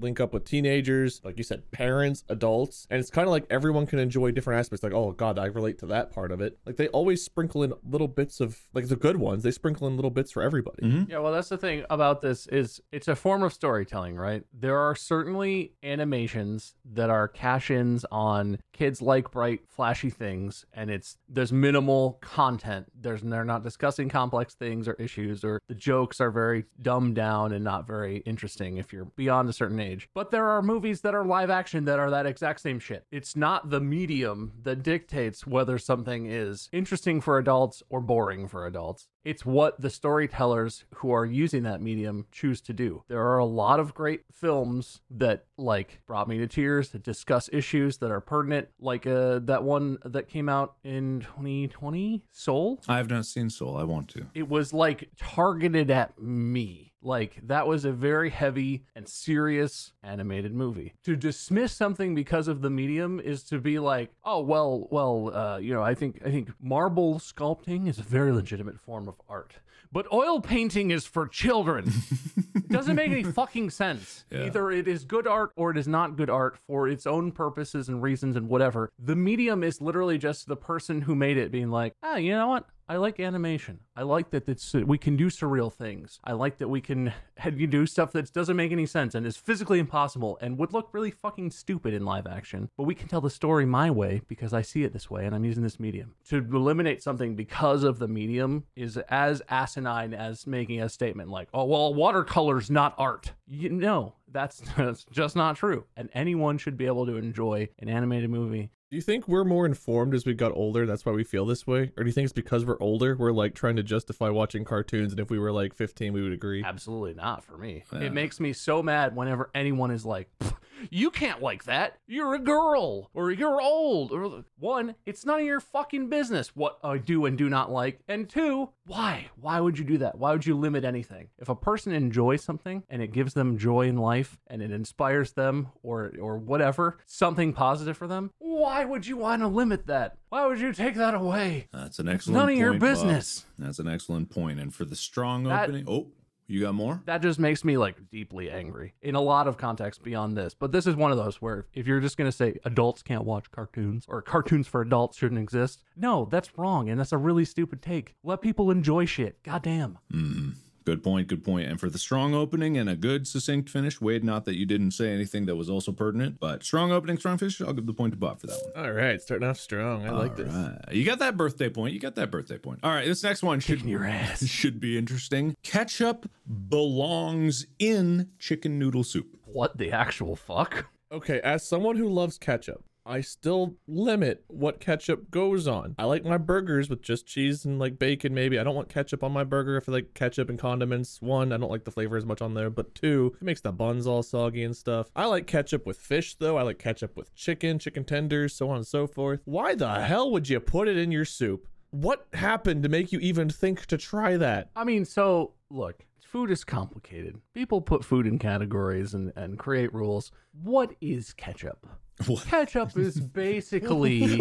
link 0.00 0.20
up 0.20 0.32
with 0.32 0.44
teenagers, 0.44 1.20
like 1.24 1.38
you 1.38 1.44
said, 1.44 1.70
parents, 1.70 2.24
adults, 2.28 2.86
and 2.90 3.00
it's 3.00 3.10
kind 3.10 3.26
of 3.26 3.32
like 3.32 3.46
everyone 3.50 3.86
can 3.86 3.98
enjoy 3.98 4.30
different 4.30 4.58
aspects. 4.58 4.82
Like, 4.82 4.92
oh 4.92 5.12
god, 5.12 5.38
I 5.38 5.46
relate 5.46 5.78
to 5.80 5.86
that 5.86 6.12
part 6.12 6.32
of 6.32 6.40
it. 6.40 6.58
Like 6.66 6.76
they 6.76 6.88
always 6.88 7.22
sprinkle 7.22 7.62
in 7.62 7.72
little 7.88 8.08
bits 8.08 8.40
of 8.40 8.58
like 8.72 8.88
the 8.88 8.96
good 8.96 9.16
ones. 9.16 9.42
They 9.42 9.50
sprinkle 9.50 9.86
in 9.86 9.96
little 9.96 10.10
bits 10.10 10.32
for 10.32 10.42
everybody. 10.42 10.82
Mm-hmm. 10.82 11.10
Yeah, 11.10 11.18
well, 11.18 11.32
that's 11.32 11.48
the 11.48 11.58
thing 11.58 11.84
about 11.90 12.22
this 12.22 12.46
is 12.48 12.80
it's 12.92 13.08
a 13.08 13.16
form 13.16 13.42
of 13.42 13.52
storytelling, 13.52 14.16
right? 14.16 14.44
There 14.52 14.78
are 14.78 14.94
certainly 14.94 15.72
animations 15.82 16.74
that 16.92 17.10
are 17.10 17.28
cash-ins 17.28 18.04
on 18.10 18.58
kids 18.72 19.02
like 19.02 19.30
bright, 19.30 19.60
flashy 19.68 20.10
things, 20.10 20.64
and 20.72 20.90
it's 20.90 21.18
there's 21.28 21.52
minimal 21.52 22.18
content. 22.20 22.86
There's 22.98 23.22
they're 23.22 23.44
not 23.44 23.62
discussing 23.62 24.08
complex 24.08 24.54
things 24.54 24.88
or 24.88 24.94
issues, 24.94 25.44
or 25.44 25.60
the 25.68 25.74
jokes 25.74 26.20
are 26.20 26.30
very 26.30 26.64
dumbed 26.80 27.14
down 27.14 27.52
and 27.52 27.64
not 27.64 27.86
very 27.86 28.18
interesting 28.18 28.78
if 28.78 28.92
you're 28.92 29.06
beyond 29.16 29.48
a 29.48 29.52
certain 29.52 29.79
age. 29.80 30.08
But 30.14 30.30
there 30.30 30.48
are 30.48 30.62
movies 30.62 31.00
that 31.02 31.14
are 31.14 31.24
live 31.24 31.50
action 31.50 31.84
that 31.86 31.98
are 31.98 32.10
that 32.10 32.26
exact 32.26 32.60
same 32.60 32.78
shit. 32.78 33.04
It's 33.10 33.36
not 33.36 33.70
the 33.70 33.80
medium 33.80 34.52
that 34.62 34.82
dictates 34.82 35.46
whether 35.46 35.78
something 35.78 36.26
is 36.26 36.68
interesting 36.72 37.20
for 37.20 37.38
adults 37.38 37.82
or 37.88 38.00
boring 38.00 38.48
for 38.48 38.66
adults. 38.66 39.08
It's 39.24 39.44
what 39.44 39.80
the 39.80 39.90
storytellers 39.90 40.84
who 40.96 41.12
are 41.12 41.26
using 41.26 41.62
that 41.64 41.82
medium 41.82 42.26
choose 42.32 42.60
to 42.62 42.72
do. 42.72 43.04
There 43.08 43.22
are 43.22 43.38
a 43.38 43.44
lot 43.44 43.78
of 43.78 43.94
great 43.94 44.22
films 44.32 45.02
that 45.10 45.44
like 45.58 46.00
brought 46.06 46.28
me 46.28 46.38
to 46.38 46.46
tears 46.46 46.90
that 46.90 47.02
discuss 47.02 47.50
issues 47.52 47.98
that 47.98 48.10
are 48.10 48.20
pertinent, 48.20 48.68
like 48.80 49.06
uh, 49.06 49.40
that 49.40 49.62
one 49.62 49.98
that 50.04 50.28
came 50.28 50.48
out 50.48 50.76
in 50.84 51.20
2020, 51.20 52.24
Soul. 52.32 52.80
I 52.88 52.96
have 52.96 53.10
not 53.10 53.26
seen 53.26 53.50
Soul. 53.50 53.76
I 53.76 53.84
want 53.84 54.08
to. 54.10 54.26
It 54.34 54.48
was 54.48 54.72
like 54.72 55.10
targeted 55.18 55.90
at 55.90 56.18
me. 56.20 56.89
Like 57.02 57.38
that 57.46 57.66
was 57.66 57.84
a 57.84 57.92
very 57.92 58.30
heavy 58.30 58.84
and 58.94 59.08
serious 59.08 59.92
animated 60.02 60.54
movie. 60.54 60.94
To 61.04 61.16
dismiss 61.16 61.72
something 61.72 62.14
because 62.14 62.48
of 62.48 62.60
the 62.60 62.70
medium 62.70 63.20
is 63.20 63.42
to 63.44 63.58
be 63.58 63.78
like, 63.78 64.10
oh 64.24 64.40
well, 64.40 64.86
well, 64.90 65.34
uh, 65.34 65.58
you 65.58 65.72
know, 65.72 65.82
I 65.82 65.94
think 65.94 66.20
I 66.24 66.30
think 66.30 66.50
marble 66.60 67.18
sculpting 67.18 67.88
is 67.88 67.98
a 67.98 68.02
very 68.02 68.32
legitimate 68.32 68.78
form 68.78 69.08
of 69.08 69.14
art, 69.28 69.54
but 69.92 70.12
oil 70.12 70.40
painting 70.40 70.90
is 70.90 71.06
for 71.06 71.26
children. 71.26 71.90
it 72.54 72.68
doesn't 72.68 72.96
make 72.96 73.10
any 73.10 73.24
fucking 73.24 73.70
sense. 73.70 74.24
Yeah. 74.30 74.44
Either 74.46 74.70
it 74.70 74.86
is 74.86 75.04
good 75.04 75.26
art 75.26 75.52
or 75.56 75.70
it 75.70 75.78
is 75.78 75.88
not 75.88 76.16
good 76.16 76.30
art 76.30 76.58
for 76.66 76.86
its 76.86 77.06
own 77.06 77.32
purposes 77.32 77.88
and 77.88 78.02
reasons 78.02 78.36
and 78.36 78.48
whatever. 78.48 78.92
The 78.98 79.16
medium 79.16 79.64
is 79.64 79.80
literally 79.80 80.18
just 80.18 80.46
the 80.46 80.56
person 80.56 81.00
who 81.00 81.14
made 81.14 81.38
it 81.38 81.50
being 81.50 81.70
like, 81.70 81.94
ah, 82.02 82.16
you 82.16 82.32
know 82.32 82.48
what? 82.48 82.66
I 82.90 82.96
like 82.96 83.20
animation. 83.20 83.78
I 83.94 84.02
like 84.02 84.30
that 84.30 84.48
it's 84.48 84.74
uh, 84.74 84.80
we 84.84 84.98
can 84.98 85.14
do 85.14 85.26
surreal 85.26 85.72
things. 85.72 86.18
I 86.24 86.32
like 86.32 86.58
that 86.58 86.66
we 86.66 86.80
can 86.80 87.12
do 87.56 87.86
stuff 87.86 88.10
that 88.10 88.32
doesn't 88.32 88.56
make 88.56 88.72
any 88.72 88.84
sense 88.84 89.14
and 89.14 89.24
is 89.24 89.36
physically 89.36 89.78
impossible 89.78 90.36
and 90.40 90.58
would 90.58 90.72
look 90.72 90.88
really 90.92 91.12
fucking 91.12 91.52
stupid 91.52 91.94
in 91.94 92.04
live 92.04 92.26
action. 92.26 92.68
But 92.76 92.88
we 92.88 92.96
can 92.96 93.06
tell 93.06 93.20
the 93.20 93.30
story 93.30 93.64
my 93.64 93.92
way 93.92 94.22
because 94.26 94.52
I 94.52 94.62
see 94.62 94.82
it 94.82 94.92
this 94.92 95.08
way 95.08 95.24
and 95.24 95.36
I'm 95.36 95.44
using 95.44 95.62
this 95.62 95.78
medium. 95.78 96.16
To 96.30 96.38
eliminate 96.38 97.00
something 97.00 97.36
because 97.36 97.84
of 97.84 98.00
the 98.00 98.08
medium 98.08 98.64
is 98.74 98.96
as 99.08 99.40
asinine 99.48 100.12
as 100.12 100.44
making 100.48 100.82
a 100.82 100.88
statement 100.88 101.30
like, 101.30 101.46
"Oh 101.54 101.66
well, 101.66 101.94
watercolor's 101.94 102.72
not 102.72 102.96
art." 102.98 103.34
You 103.46 103.68
know, 103.68 104.14
That's, 104.32 104.60
that's 104.76 105.04
just 105.12 105.36
not 105.36 105.54
true. 105.54 105.84
And 105.96 106.10
anyone 106.12 106.58
should 106.58 106.76
be 106.76 106.86
able 106.86 107.06
to 107.06 107.16
enjoy 107.16 107.68
an 107.78 107.88
animated 107.88 108.30
movie. 108.30 108.70
Do 108.90 108.96
you 108.96 109.02
think 109.02 109.28
we're 109.28 109.44
more 109.44 109.66
informed 109.66 110.14
as 110.14 110.26
we 110.26 110.34
got 110.34 110.50
older? 110.50 110.84
That's 110.84 111.06
why 111.06 111.12
we 111.12 111.22
feel 111.22 111.46
this 111.46 111.64
way? 111.64 111.92
Or 111.96 112.02
do 112.02 112.06
you 112.06 112.12
think 112.12 112.24
it's 112.24 112.32
because 112.32 112.64
we're 112.64 112.80
older? 112.80 113.14
We're 113.16 113.30
like 113.30 113.54
trying 113.54 113.76
to 113.76 113.84
justify 113.84 114.30
watching 114.30 114.64
cartoons, 114.64 115.12
and 115.12 115.20
if 115.20 115.30
we 115.30 115.38
were 115.38 115.52
like 115.52 115.74
15, 115.74 116.12
we 116.12 116.20
would 116.20 116.32
agree. 116.32 116.64
Absolutely 116.64 117.14
not 117.14 117.44
for 117.44 117.56
me. 117.56 117.84
Yeah. 117.92 118.00
It 118.00 118.12
makes 118.12 118.40
me 118.40 118.52
so 118.52 118.82
mad 118.82 119.14
whenever 119.14 119.48
anyone 119.54 119.92
is 119.92 120.04
like, 120.04 120.28
"Pff, 120.40 120.56
"You 120.90 121.10
can't 121.10 121.42
like 121.42 121.64
that. 121.64 121.98
You're 122.06 122.34
a 122.34 122.38
girl, 122.38 123.10
or 123.14 123.30
you're 123.30 123.60
old." 123.60 124.12
Or 124.12 124.44
one, 124.58 124.94
it's 125.06 125.24
none 125.26 125.40
of 125.40 125.46
your 125.46 125.60
fucking 125.60 126.08
business 126.08 126.54
what 126.56 126.78
I 126.82 126.98
do 126.98 127.26
and 127.26 127.36
do 127.36 127.48
not 127.48 127.70
like. 127.70 128.00
And 128.08 128.28
two, 128.28 128.70
why? 128.86 129.28
Why 129.36 129.60
would 129.60 129.78
you 129.78 129.84
do 129.84 129.98
that? 129.98 130.18
Why 130.18 130.32
would 130.32 130.46
you 130.46 130.56
limit 130.56 130.84
anything? 130.84 131.28
If 131.38 131.48
a 131.48 131.54
person 131.54 131.92
enjoys 131.92 132.42
something 132.42 132.82
and 132.88 133.02
it 133.02 133.12
gives 133.12 133.34
them 133.34 133.58
joy 133.58 133.86
in 133.88 133.96
life 133.96 134.38
and 134.46 134.62
it 134.62 134.70
inspires 134.70 135.32
them 135.32 135.68
or 135.82 136.12
or 136.20 136.38
whatever, 136.38 136.98
something 137.06 137.52
positive 137.52 137.96
for 137.96 138.06
them, 138.06 138.30
why 138.38 138.84
would 138.84 139.06
you 139.06 139.16
want 139.16 139.42
to 139.42 139.48
limit 139.48 139.86
that? 139.86 140.16
Why 140.28 140.46
would 140.46 140.60
you 140.60 140.72
take 140.72 140.94
that 140.96 141.14
away? 141.14 141.68
That's 141.72 141.98
an 141.98 142.08
excellent 142.08 142.38
none 142.38 142.48
of 142.50 142.56
your 142.58 142.70
point, 142.70 142.80
Bob. 142.80 142.90
business. 142.90 143.46
That's 143.58 143.78
an 143.78 143.88
excellent 143.88 144.30
point. 144.30 144.60
And 144.60 144.72
for 144.74 144.84
the 144.84 144.96
strong 144.96 145.44
That- 145.44 145.64
opening, 145.68 145.84
oh, 145.88 146.12
you 146.50 146.60
got 146.62 146.74
more? 146.74 147.00
that 147.06 147.22
just 147.22 147.38
makes 147.38 147.64
me 147.64 147.76
like 147.76 147.96
deeply 148.10 148.50
angry 148.50 148.94
in 149.02 149.14
a 149.14 149.20
lot 149.20 149.46
of 149.46 149.56
contexts 149.56 150.02
beyond 150.02 150.36
this. 150.36 150.54
But 150.54 150.72
this 150.72 150.86
is 150.86 150.96
one 150.96 151.10
of 151.12 151.16
those 151.16 151.40
where 151.40 151.66
if 151.74 151.86
you're 151.86 152.00
just 152.00 152.16
gonna 152.16 152.32
say 152.32 152.58
adults 152.64 153.02
can't 153.02 153.24
watch 153.24 153.50
cartoons 153.50 154.04
or 154.08 154.20
cartoons 154.22 154.66
for 154.66 154.80
adults 154.80 155.16
shouldn't 155.16 155.40
exist, 155.40 155.82
no, 155.96 156.28
that's 156.30 156.56
wrong 156.58 156.88
and 156.88 156.98
that's 156.98 157.12
a 157.12 157.18
really 157.18 157.44
stupid 157.44 157.82
take. 157.82 158.14
Let 158.24 158.40
people 158.40 158.70
enjoy 158.70 159.04
shit. 159.06 159.42
Goddamn. 159.42 159.98
Mm, 160.12 160.54
good 160.84 161.02
point, 161.02 161.28
good 161.28 161.44
point. 161.44 161.68
And 161.68 161.78
for 161.78 161.88
the 161.90 161.98
strong 161.98 162.34
opening 162.34 162.76
and 162.76 162.88
a 162.88 162.96
good 162.96 163.26
succinct 163.26 163.68
finish, 163.68 164.00
Wade, 164.00 164.24
not 164.24 164.44
that 164.44 164.56
you 164.56 164.66
didn't 164.66 164.92
say 164.92 165.12
anything 165.12 165.46
that 165.46 165.56
was 165.56 165.68
also 165.70 165.92
pertinent, 165.92 166.40
but 166.40 166.62
strong 166.64 166.92
opening, 166.92 167.18
strong 167.18 167.38
finish, 167.38 167.60
I'll 167.60 167.72
give 167.72 167.86
the 167.86 167.92
point 167.92 168.12
to 168.12 168.16
Bob 168.18 168.40
for 168.40 168.46
that 168.46 168.60
one. 168.74 168.84
All 168.86 168.92
right, 168.92 169.20
starting 169.20 169.48
off 169.48 169.58
strong. 169.58 170.06
I 170.06 170.10
like 170.10 170.36
this. 170.36 170.52
right. 170.52 170.78
You 170.92 171.04
got 171.04 171.18
that 171.20 171.36
birthday 171.36 171.68
point. 171.68 171.94
You 171.94 172.00
got 172.00 172.14
that 172.16 172.30
birthday 172.30 172.58
point. 172.58 172.80
All 172.82 172.90
right, 172.90 173.06
this 173.06 173.22
next 173.22 173.42
one 173.42 173.60
should 173.60 173.82
your 173.82 174.04
ass. 174.04 174.44
should 174.46 174.80
be 174.80 174.96
interesting. 174.98 175.56
Ketchup 175.62 176.30
belongs 176.68 177.66
in 177.78 178.30
chicken 178.38 178.78
noodle 178.78 179.04
soup. 179.04 179.36
What 179.44 179.78
the 179.78 179.92
actual 179.92 180.36
fuck? 180.36 180.86
Okay, 181.12 181.40
as 181.40 181.66
someone 181.66 181.96
who 181.96 182.08
loves 182.08 182.38
ketchup, 182.38 182.84
I 183.06 183.20
still 183.20 183.76
limit 183.86 184.44
what 184.48 184.80
ketchup 184.80 185.30
goes 185.30 185.66
on. 185.66 185.94
I 185.98 186.04
like 186.04 186.24
my 186.24 186.38
burgers 186.38 186.88
with 186.88 187.02
just 187.02 187.26
cheese 187.26 187.64
and 187.64 187.78
like 187.78 187.98
bacon, 187.98 188.34
maybe. 188.34 188.58
I 188.58 188.64
don't 188.64 188.74
want 188.74 188.88
ketchup 188.88 189.22
on 189.24 189.32
my 189.32 189.44
burger 189.44 189.76
if 189.76 189.88
I 189.88 189.92
like 189.92 190.14
ketchup 190.14 190.48
and 190.48 190.58
condiments. 190.58 191.20
One, 191.20 191.52
I 191.52 191.56
don't 191.56 191.70
like 191.70 191.84
the 191.84 191.90
flavor 191.90 192.16
as 192.16 192.26
much 192.26 192.42
on 192.42 192.54
there, 192.54 192.70
but 192.70 192.94
two, 192.94 193.34
it 193.40 193.44
makes 193.44 193.60
the 193.60 193.72
buns 193.72 194.06
all 194.06 194.22
soggy 194.22 194.62
and 194.62 194.76
stuff. 194.76 195.10
I 195.16 195.26
like 195.26 195.46
ketchup 195.46 195.86
with 195.86 195.98
fish, 195.98 196.36
though. 196.36 196.56
I 196.56 196.62
like 196.62 196.78
ketchup 196.78 197.16
with 197.16 197.34
chicken, 197.34 197.78
chicken 197.78 198.04
tenders, 198.04 198.54
so 198.54 198.70
on 198.70 198.76
and 198.76 198.86
so 198.86 199.06
forth. 199.06 199.40
Why 199.44 199.74
the 199.74 200.00
hell 200.00 200.30
would 200.30 200.48
you 200.48 200.60
put 200.60 200.88
it 200.88 200.96
in 200.96 201.10
your 201.10 201.24
soup? 201.24 201.66
What 201.90 202.26
happened 202.34 202.82
to 202.84 202.88
make 202.88 203.12
you 203.12 203.18
even 203.18 203.48
think 203.48 203.86
to 203.86 203.98
try 203.98 204.36
that? 204.36 204.70
I 204.76 204.84
mean, 204.84 205.04
so 205.04 205.54
look, 205.70 206.04
food 206.20 206.50
is 206.50 206.62
complicated. 206.62 207.36
People 207.54 207.80
put 207.80 208.04
food 208.04 208.26
in 208.26 208.38
categories 208.38 209.14
and, 209.14 209.32
and 209.34 209.58
create 209.58 209.92
rules. 209.92 210.30
What 210.62 210.94
is 211.00 211.32
ketchup? 211.32 211.86
What? 212.26 212.44
Ketchup 212.46 212.96
is 212.98 213.20
basically 213.20 214.40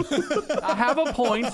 I 0.63 0.75
have 0.75 0.97
a 0.97 1.13
point. 1.13 1.47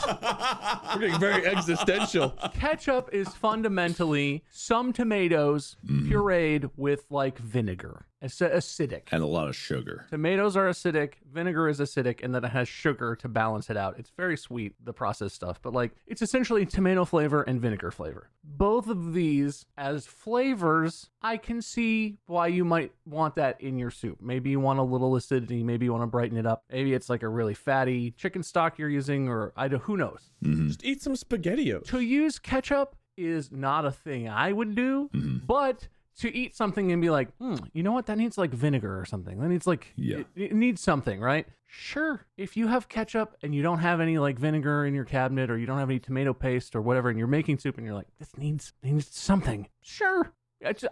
We're 0.93 0.99
getting 0.99 1.19
very 1.19 1.45
existential. 1.45 2.29
Ketchup 2.53 3.09
is 3.13 3.27
fundamentally 3.29 4.43
some 4.49 4.93
tomatoes 4.93 5.77
mm. 5.85 6.09
pureed 6.09 6.69
with 6.75 7.05
like 7.09 7.37
vinegar. 7.37 8.05
It's 8.25 8.39
acidic. 8.39 9.03
And 9.11 9.21
a 9.21 9.27
lot 9.27 9.47
of 9.47 9.55
sugar. 9.55 10.07
Tomatoes 10.09 10.57
are 10.57 10.67
acidic, 10.67 11.13
vinegar 11.31 11.69
is 11.69 11.79
acidic, 11.79 12.23
and 12.23 12.33
then 12.33 12.43
it 12.43 12.49
has 12.49 12.67
sugar 12.67 13.15
to 13.17 13.27
balance 13.27 13.69
it 13.69 13.77
out. 13.77 13.99
It's 13.99 14.11
very 14.17 14.35
sweet, 14.35 14.73
the 14.83 14.93
processed 14.93 15.35
stuff, 15.35 15.59
but 15.61 15.73
like 15.73 15.91
it's 16.07 16.21
essentially 16.21 16.65
tomato 16.65 17.05
flavor 17.05 17.43
and 17.43 17.61
vinegar 17.61 17.91
flavor. 17.91 18.29
Both 18.43 18.89
of 18.89 19.13
these 19.13 19.65
as 19.77 20.07
flavors, 20.07 21.09
I 21.21 21.37
can 21.37 21.61
see 21.61 22.17
why 22.25 22.47
you 22.47 22.65
might 22.65 22.91
want 23.05 23.35
that 23.35 23.61
in 23.61 23.77
your 23.77 23.91
soup. 23.91 24.17
Maybe 24.21 24.49
you 24.49 24.59
want 24.59 24.79
a 24.79 24.83
little 24.83 25.15
acidity, 25.15 25.63
maybe 25.63 25.85
you 25.85 25.91
want 25.91 26.03
to 26.03 26.07
brighten 26.07 26.37
it 26.37 26.47
up. 26.47 26.63
Maybe 26.71 26.93
it's 26.93 27.09
like 27.09 27.21
a 27.21 27.29
really 27.29 27.53
fatty 27.53 28.11
chicken 28.11 28.41
stock 28.41 28.79
you're 28.79 28.89
using, 28.89 29.29
or 29.29 29.53
I 29.55 29.67
don't, 29.67 29.83
who 29.83 29.97
knows. 29.97 30.31
Mm-hmm. 30.43 30.67
Just 30.67 30.83
eat 30.83 31.01
some 31.01 31.13
SpaghettiOs. 31.13 31.85
To 31.89 31.99
use 31.99 32.39
ketchup 32.39 32.95
is 33.17 33.51
not 33.51 33.85
a 33.85 33.91
thing 33.91 34.27
I 34.27 34.51
would 34.51 34.75
do, 34.75 35.09
mm-hmm. 35.13 35.45
but 35.45 35.87
to 36.19 36.33
eat 36.35 36.55
something 36.55 36.91
and 36.91 37.01
be 37.01 37.09
like, 37.09 37.29
hmm, 37.37 37.55
you 37.73 37.83
know 37.83 37.91
what? 37.91 38.05
That 38.05 38.17
needs 38.17 38.37
like 38.37 38.51
vinegar 38.51 38.99
or 38.99 39.05
something. 39.05 39.39
That 39.39 39.49
needs 39.49 39.67
like, 39.67 39.91
Yeah. 39.95 40.19
it, 40.19 40.27
it 40.35 40.53
needs 40.53 40.81
something, 40.81 41.19
right? 41.19 41.45
Sure. 41.67 42.25
If 42.37 42.55
you 42.55 42.67
have 42.67 42.87
ketchup 42.87 43.35
and 43.43 43.53
you 43.53 43.61
don't 43.61 43.79
have 43.79 43.99
any 43.99 44.17
like 44.17 44.39
vinegar 44.39 44.85
in 44.85 44.93
your 44.93 45.03
cabinet 45.05 45.49
or 45.51 45.57
you 45.57 45.65
don't 45.65 45.77
have 45.79 45.89
any 45.89 45.99
tomato 45.99 46.33
paste 46.33 46.75
or 46.75 46.81
whatever, 46.81 47.09
and 47.09 47.17
you're 47.17 47.27
making 47.27 47.57
soup 47.59 47.77
and 47.77 47.85
you're 47.85 47.95
like, 47.95 48.07
this 48.19 48.35
needs, 48.37 48.71
needs 48.81 49.07
something. 49.13 49.67
Sure. 49.81 50.31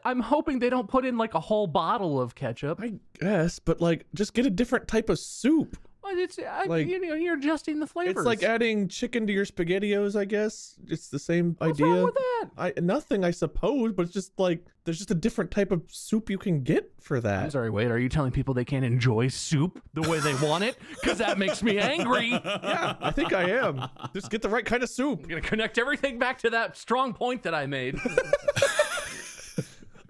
I'm 0.03 0.19
hoping 0.19 0.59
they 0.59 0.69
don't 0.69 0.87
put 0.89 1.05
in 1.05 1.17
like 1.17 1.33
a 1.33 1.39
whole 1.39 1.67
bottle 1.67 2.19
of 2.19 2.35
ketchup. 2.35 2.79
I 2.81 2.93
guess, 3.19 3.59
but 3.59 3.79
like, 3.81 4.05
just 4.13 4.33
get 4.33 4.45
a 4.45 4.49
different 4.49 4.87
type 4.87 5.09
of 5.09 5.17
soup. 5.17 5.77
But 6.13 6.21
it's, 6.21 6.37
I, 6.39 6.65
Like- 6.65 6.87
you 6.87 6.99
know, 6.99 7.15
you're 7.15 7.35
adjusting 7.37 7.79
the 7.79 7.87
flavors. 7.87 8.17
It's 8.17 8.25
like 8.25 8.43
adding 8.43 8.87
chicken 8.87 9.25
to 9.25 9.33
your 9.33 9.45
SpaghettiOs. 9.45 10.15
I 10.19 10.25
guess 10.25 10.75
it's 10.87 11.09
the 11.09 11.17
same 11.19 11.57
idea. 11.61 11.67
What's 11.69 11.81
idea. 11.81 11.85
wrong 11.93 12.03
with 12.05 12.13
that? 12.15 12.49
I 12.57 12.73
nothing, 12.81 13.23
I 13.23 13.31
suppose, 13.31 13.93
but 13.93 14.03
it's 14.03 14.13
just 14.13 14.37
like 14.37 14.63
there's 14.85 14.97
just 14.97 15.11
a 15.11 15.15
different 15.15 15.49
type 15.49 15.71
of 15.71 15.81
soup 15.87 16.29
you 16.29 16.37
can 16.37 16.61
get 16.61 16.91
for 16.99 17.17
I'm 17.17 17.23
that. 17.23 17.51
sorry, 17.53 17.69
wait. 17.69 17.89
Are 17.89 17.97
you 17.97 18.09
telling 18.09 18.31
people 18.31 18.53
they 18.53 18.65
can't 18.65 18.83
enjoy 18.85 19.29
soup 19.29 19.81
the 19.93 20.01
way 20.03 20.19
they 20.19 20.35
want 20.35 20.63
it? 20.65 20.77
Because 21.01 21.17
that 21.19 21.39
makes 21.39 21.63
me 21.63 21.79
angry. 21.79 22.29
yeah, 22.45 22.95
I 23.01 23.09
think 23.11 23.33
I 23.33 23.49
am. 23.49 23.87
Just 24.13 24.29
get 24.29 24.41
the 24.41 24.49
right 24.49 24.65
kind 24.65 24.83
of 24.83 24.89
soup. 24.89 25.21
I'm 25.23 25.29
gonna 25.29 25.41
connect 25.41 25.77
everything 25.77 26.19
back 26.19 26.37
to 26.39 26.49
that 26.51 26.77
strong 26.77 27.13
point 27.13 27.43
that 27.43 27.55
I 27.55 27.65
made. 27.65 27.97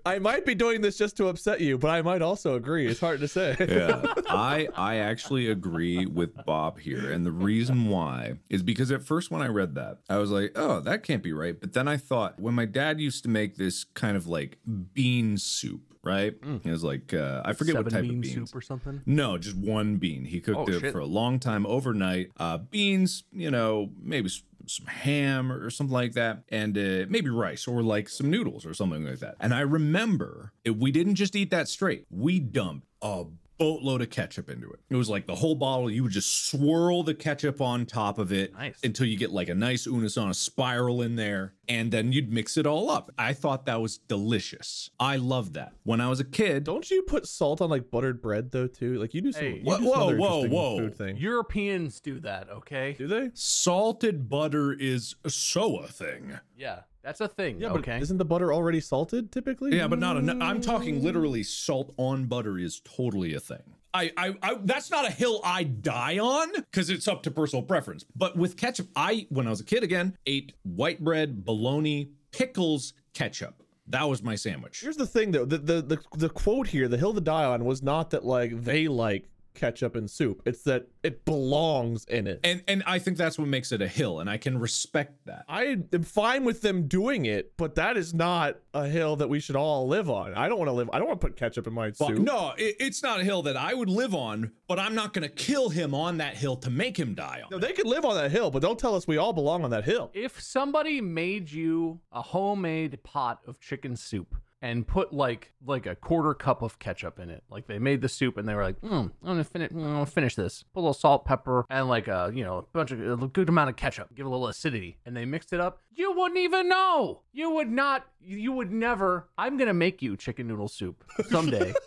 I 0.06 0.20
might 0.20 0.46
be 0.46 0.54
doing 0.54 0.82
this 0.82 0.98
just 0.98 1.16
to 1.18 1.28
upset 1.28 1.62
you, 1.62 1.78
but 1.78 1.90
I 1.90 2.02
might 2.02 2.22
also 2.22 2.56
agree. 2.56 2.88
It's 2.88 3.00
hard 3.00 3.20
to 3.22 3.28
say. 3.28 3.56
yeah 3.74 4.04
i 4.28 4.68
i 4.76 4.98
actually 4.98 5.50
agree 5.50 6.06
with 6.06 6.32
bob 6.46 6.80
here 6.80 7.12
and 7.12 7.26
the 7.26 7.32
reason 7.32 7.88
why 7.88 8.34
is 8.50 8.62
because 8.62 8.92
at 8.92 9.04
first 9.04 9.32
when 9.32 9.42
i 9.42 9.48
read 9.48 9.76
that 9.76 10.00
i 10.10 10.18
was 10.18 10.32
like 10.32 10.52
oh 10.56 10.80
that 10.80 11.04
can't 11.04 11.24
be 11.24 11.32
right 11.34 11.60
but 11.60 11.74
then 11.74 11.88
i 11.88 11.98
thought 11.98 12.40
when 12.40 12.54
my 12.54 12.66
dad 12.66 13.00
used 13.00 13.24
to 13.24 13.30
make 13.30 13.56
this 13.56 13.84
kind 13.84 14.18
of 14.18 14.28
like 14.28 14.58
bean 14.94 15.38
soup 15.38 15.93
right 16.04 16.34
it 16.44 16.70
was 16.70 16.84
like 16.84 17.14
uh, 17.14 17.42
i 17.46 17.54
forget 17.54 17.74
Seven 17.76 17.86
what 17.86 17.92
type 17.94 18.02
bean 18.04 18.16
of 18.16 18.22
beans 18.22 18.34
soup 18.52 18.56
or 18.58 18.62
something. 18.62 19.02
no, 19.06 19.38
just 19.38 19.56
one 19.58 19.96
bean. 19.98 20.26
He 20.26 20.40
cooked 20.42 20.70
Oh, 20.70 20.74
it 20.74 20.80
shit. 20.82 20.92
for 20.92 21.00
a 21.00 21.06
long 21.06 21.40
time 21.40 21.66
overnight. 21.66 22.32
Uh, 22.38 22.58
beans, 22.58 23.24
you 23.32 23.50
know, 23.50 23.90
maybe 24.02 24.30
some 24.66 24.86
ham 24.88 25.52
or 25.52 25.70
something 25.70 25.94
like 25.94 26.14
that, 26.14 26.44
and 26.50 26.78
uh, 26.78 27.06
maybe 27.10 27.30
rice 27.30 27.68
or 27.68 27.82
like 27.84 28.08
some 28.10 28.30
noodles 28.30 28.66
or 28.66 28.74
something 28.74 29.04
like 29.06 29.20
that. 29.20 29.36
And 29.40 29.54
I 29.54 29.62
remember 29.62 30.54
we 30.66 30.92
didn't 30.92 31.16
just 31.16 31.36
eat 31.36 31.52
that 31.52 31.68
straight. 31.68 32.06
We 32.10 32.40
dumped 32.40 32.88
a 33.02 33.26
boatload 33.58 34.02
of 34.02 34.10
ketchup 34.10 34.50
into 34.50 34.70
it. 34.72 34.80
It 34.90 34.96
was 34.96 35.10
like 35.10 35.28
the 35.28 35.36
whole 35.36 35.56
bottle. 35.56 35.90
You 35.90 36.04
would 36.04 36.12
just 36.12 36.48
swirl 36.48 37.04
the 37.04 37.14
ketchup 37.14 37.62
on 37.62 37.86
top 37.86 38.18
of 38.18 38.32
it 38.32 38.54
Nice. 38.54 38.80
until 38.84 39.06
you 39.06 39.18
get 39.18 39.32
like 39.32 39.50
a 39.50 39.56
nice 39.56 39.88
unisona 39.88 40.36
spiral 40.36 41.02
in 41.02 41.16
there, 41.16 41.54
and 41.70 41.92
then 41.92 42.12
you'd 42.12 42.32
mix 42.34 42.58
it 42.58 42.66
all 42.66 42.90
up. 42.90 43.12
I 43.18 43.34
thought 43.34 43.66
that 43.68 43.82
was 43.82 43.98
delicious. 43.98 44.90
I 45.00 45.16
loved 45.18 45.54
that. 45.54 45.74
When 45.84 46.02
I 46.02 46.10
was 46.10 46.20
a 46.20 46.24
kid, 46.26 46.64
Don't 46.64 46.90
you 46.92 47.04
put 47.04 47.28
salt 47.28 47.62
on 47.62 47.70
like 47.70 47.90
buttered 47.92 48.22
bread 48.22 48.52
though 48.52 48.68
too? 48.68 48.96
Like 49.00 49.14
you 49.14 49.22
do 49.22 49.32
some. 49.32 49.44
Hey, 49.44 49.58
you 49.58 49.64
Whoa, 49.64 49.78
do 49.78 49.84
some 49.84 49.94
whoa, 49.94 50.08
other 50.08 50.18
whoa, 50.18 50.48
whoa. 50.48 50.78
Food 50.78 50.96
thing. 50.98 51.18
Europeans 51.18 52.00
do 52.00 52.20
that, 52.22 52.50
okay? 52.50 52.94
do 52.98 53.08
they? 53.08 53.32
salted 53.34 54.30
butter 54.30 54.74
is 54.74 55.16
so 55.28 55.78
a 55.78 55.88
thing. 55.88 56.40
Yeah, 56.58 56.82
that's 57.04 57.22
a 57.22 57.28
thing. 57.28 57.60
Yeah, 57.60 57.72
okay. 57.72 57.94
but 57.94 58.02
isn't 58.02 58.18
the 58.18 58.26
butter 58.26 58.54
already 58.54 58.80
salted 58.80 59.32
typically? 59.32 59.76
Yeah, 59.76 59.88
but 59.88 60.00
not 60.00 60.18
enough. 60.18 60.38
I'm 60.42 60.62
talking 60.62 61.02
mm. 61.02 61.04
literally 61.04 61.44
salt 61.44 61.94
on 61.98 62.26
butter 62.26 62.58
is 62.58 62.82
totally 62.82 63.34
a 63.36 63.40
thing. 63.40 63.62
I, 63.94 64.12
I, 64.18 64.36
I 64.42 64.58
that's 64.64 64.90
not 64.90 65.06
a 65.06 65.12
hill 65.12 65.40
I 65.44 65.64
die 65.64 66.18
on 66.18 66.52
because 66.54 66.90
it's 66.90 67.08
up 67.08 67.22
to 67.24 67.32
personal 67.32 67.62
preference. 67.62 68.06
But 68.16 68.36
with 68.36 68.58
ketchup, 68.58 68.88
I 68.96 69.28
when 69.30 69.46
I 69.46 69.52
was 69.52 69.60
a 69.60 69.66
kid 69.66 69.84
again 69.84 70.18
ate 70.26 70.54
white 70.64 71.04
bread, 71.04 71.46
bologna, 71.46 72.10
pickles, 72.32 72.94
ketchup. 73.14 73.62
That 73.88 74.08
was 74.08 74.24
my 74.24 74.36
sandwich. 74.36 74.80
Here's 74.82 74.98
the 74.98 75.06
thing 75.06 75.32
though, 75.32 75.46
the, 75.46 75.58
the 75.58 75.82
the 75.82 76.00
the 76.18 76.30
quote 76.30 76.68
here, 76.68 76.88
the 76.88 76.98
hill 76.98 77.14
to 77.14 77.22
die 77.22 77.44
on, 77.44 77.66
was 77.66 77.84
not 77.84 78.12
that 78.12 78.26
like 78.26 78.64
they 78.64 78.88
like 78.88 79.30
ketchup 79.54 79.96
and 79.96 80.10
soup. 80.10 80.42
It's 80.46 80.64
that 80.64 80.88
it 81.04 81.26
belongs 81.26 82.06
in 82.06 82.28
it. 82.28 82.40
And 82.44 82.64
and 82.68 82.84
I 82.86 83.00
think 83.00 83.18
that's 83.18 83.38
what 83.38 83.48
makes 83.48 83.72
it 83.72 83.82
a 83.82 83.88
hill, 83.88 84.20
and 84.20 84.30
I 84.30 84.38
can 84.38 84.58
respect 84.58 85.26
that. 85.26 85.46
I 85.48 85.78
am 85.94 86.04
fine 86.04 86.44
with 86.44 86.62
them 86.62 86.88
doing 86.88 87.26
it, 87.26 87.54
but 87.58 87.76
that 87.76 87.98
is 87.98 88.14
not 88.14 88.58
a 88.74 88.88
hill 88.88 89.16
that 89.18 89.30
we 89.30 89.40
should 89.40 89.56
all 89.56 89.88
live 89.88 90.10
on. 90.10 90.34
I 90.34 90.48
don't 90.50 90.58
want 90.58 90.70
to 90.70 90.74
live. 90.74 90.90
I 90.94 90.98
don't 91.00 91.08
want 91.08 91.22
to 91.22 91.28
put 91.28 91.36
ketchup 91.38 91.68
in 91.68 91.74
my 91.74 91.90
But 91.98 92.08
soup. 92.08 92.20
no, 92.20 92.54
it, 92.58 92.76
it's 92.80 93.04
not 93.04 93.20
a 93.20 93.24
hill 93.24 93.42
that 93.44 93.56
I 93.58 93.74
would 93.74 93.90
live 93.90 94.16
on, 94.16 94.52
but 94.68 94.80
I'm 94.80 94.96
not 94.96 95.14
gonna 95.14 95.30
kill 95.30 95.70
him 95.70 95.94
on 95.94 96.18
that 96.18 96.36
hill 96.36 96.56
to 96.58 96.70
make 96.70 96.98
him 96.98 97.14
die 97.14 97.42
on. 97.44 97.50
No, 97.52 97.60
they 97.60 97.74
could 97.74 97.86
live 97.88 98.06
on 98.06 98.16
that 98.16 98.32
hill, 98.32 98.50
but 98.52 98.62
don't 98.62 98.80
tell 98.80 98.96
us 98.96 99.06
we 99.08 99.18
all 99.18 99.34
belong 99.34 99.64
on 99.64 99.70
that 99.72 99.84
hill. 99.86 100.10
if 100.14 100.42
somebody 100.42 101.02
made 101.02 101.52
you 101.52 102.00
a 102.12 102.22
homemade 102.22 103.02
pot 103.04 103.40
of 103.48 103.60
chicken 103.60 103.96
soup 103.96 104.36
and 104.64 104.88
put 104.88 105.12
like 105.14 105.52
like 105.66 105.86
a 105.86 105.94
quarter 105.94 106.34
cup 106.34 106.62
of 106.62 106.80
ketchup 106.80 107.20
in 107.20 107.30
it. 107.30 107.44
Like 107.52 107.68
they 107.68 107.80
made 107.80 108.02
the 108.02 108.08
soup 108.08 108.38
and 108.38 108.48
they 108.48 108.56
were 108.56 108.64
like, 108.64 108.80
mm, 108.80 108.92
I'm 108.92 109.12
gonna 109.22 109.44
finish, 109.44 109.72
I'm 109.72 109.82
gonna 109.82 110.06
finish 110.06 110.36
this. 110.36 110.64
Put 110.74 110.80
a 110.80 110.82
little 110.82 110.94
salt, 110.94 111.26
pepper, 111.26 111.66
and 111.70 111.90
like 111.90 112.08
a 112.08 112.32
you 112.34 112.46
know 112.46 112.60
a 112.60 112.62
bunch 112.62 112.92
of 112.92 113.22
a 113.24 113.28
good 113.28 113.50
amount 113.50 113.70
of 113.70 113.76
ketchup. 113.76 114.16
Give 114.16 114.26
a 114.26 114.30
little 114.30 114.48
acidity, 114.48 114.98
and 115.06 115.16
they 115.16 115.26
mixed 115.26 115.52
it 115.52 115.60
up. 115.60 115.82
You 115.92 116.14
wouldn't 116.14 116.40
even 116.40 116.70
know. 116.70 117.22
You 117.34 117.52
would 117.52 117.70
not. 117.70 118.08
You 118.22 118.54
would 118.54 118.72
never. 118.72 119.28
I'm 119.38 119.58
gonna 119.58 119.74
make 119.74 120.02
you 120.02 120.16
chicken 120.16 120.48
noodle 120.48 120.70
soup 120.70 121.04
someday. 121.28 121.74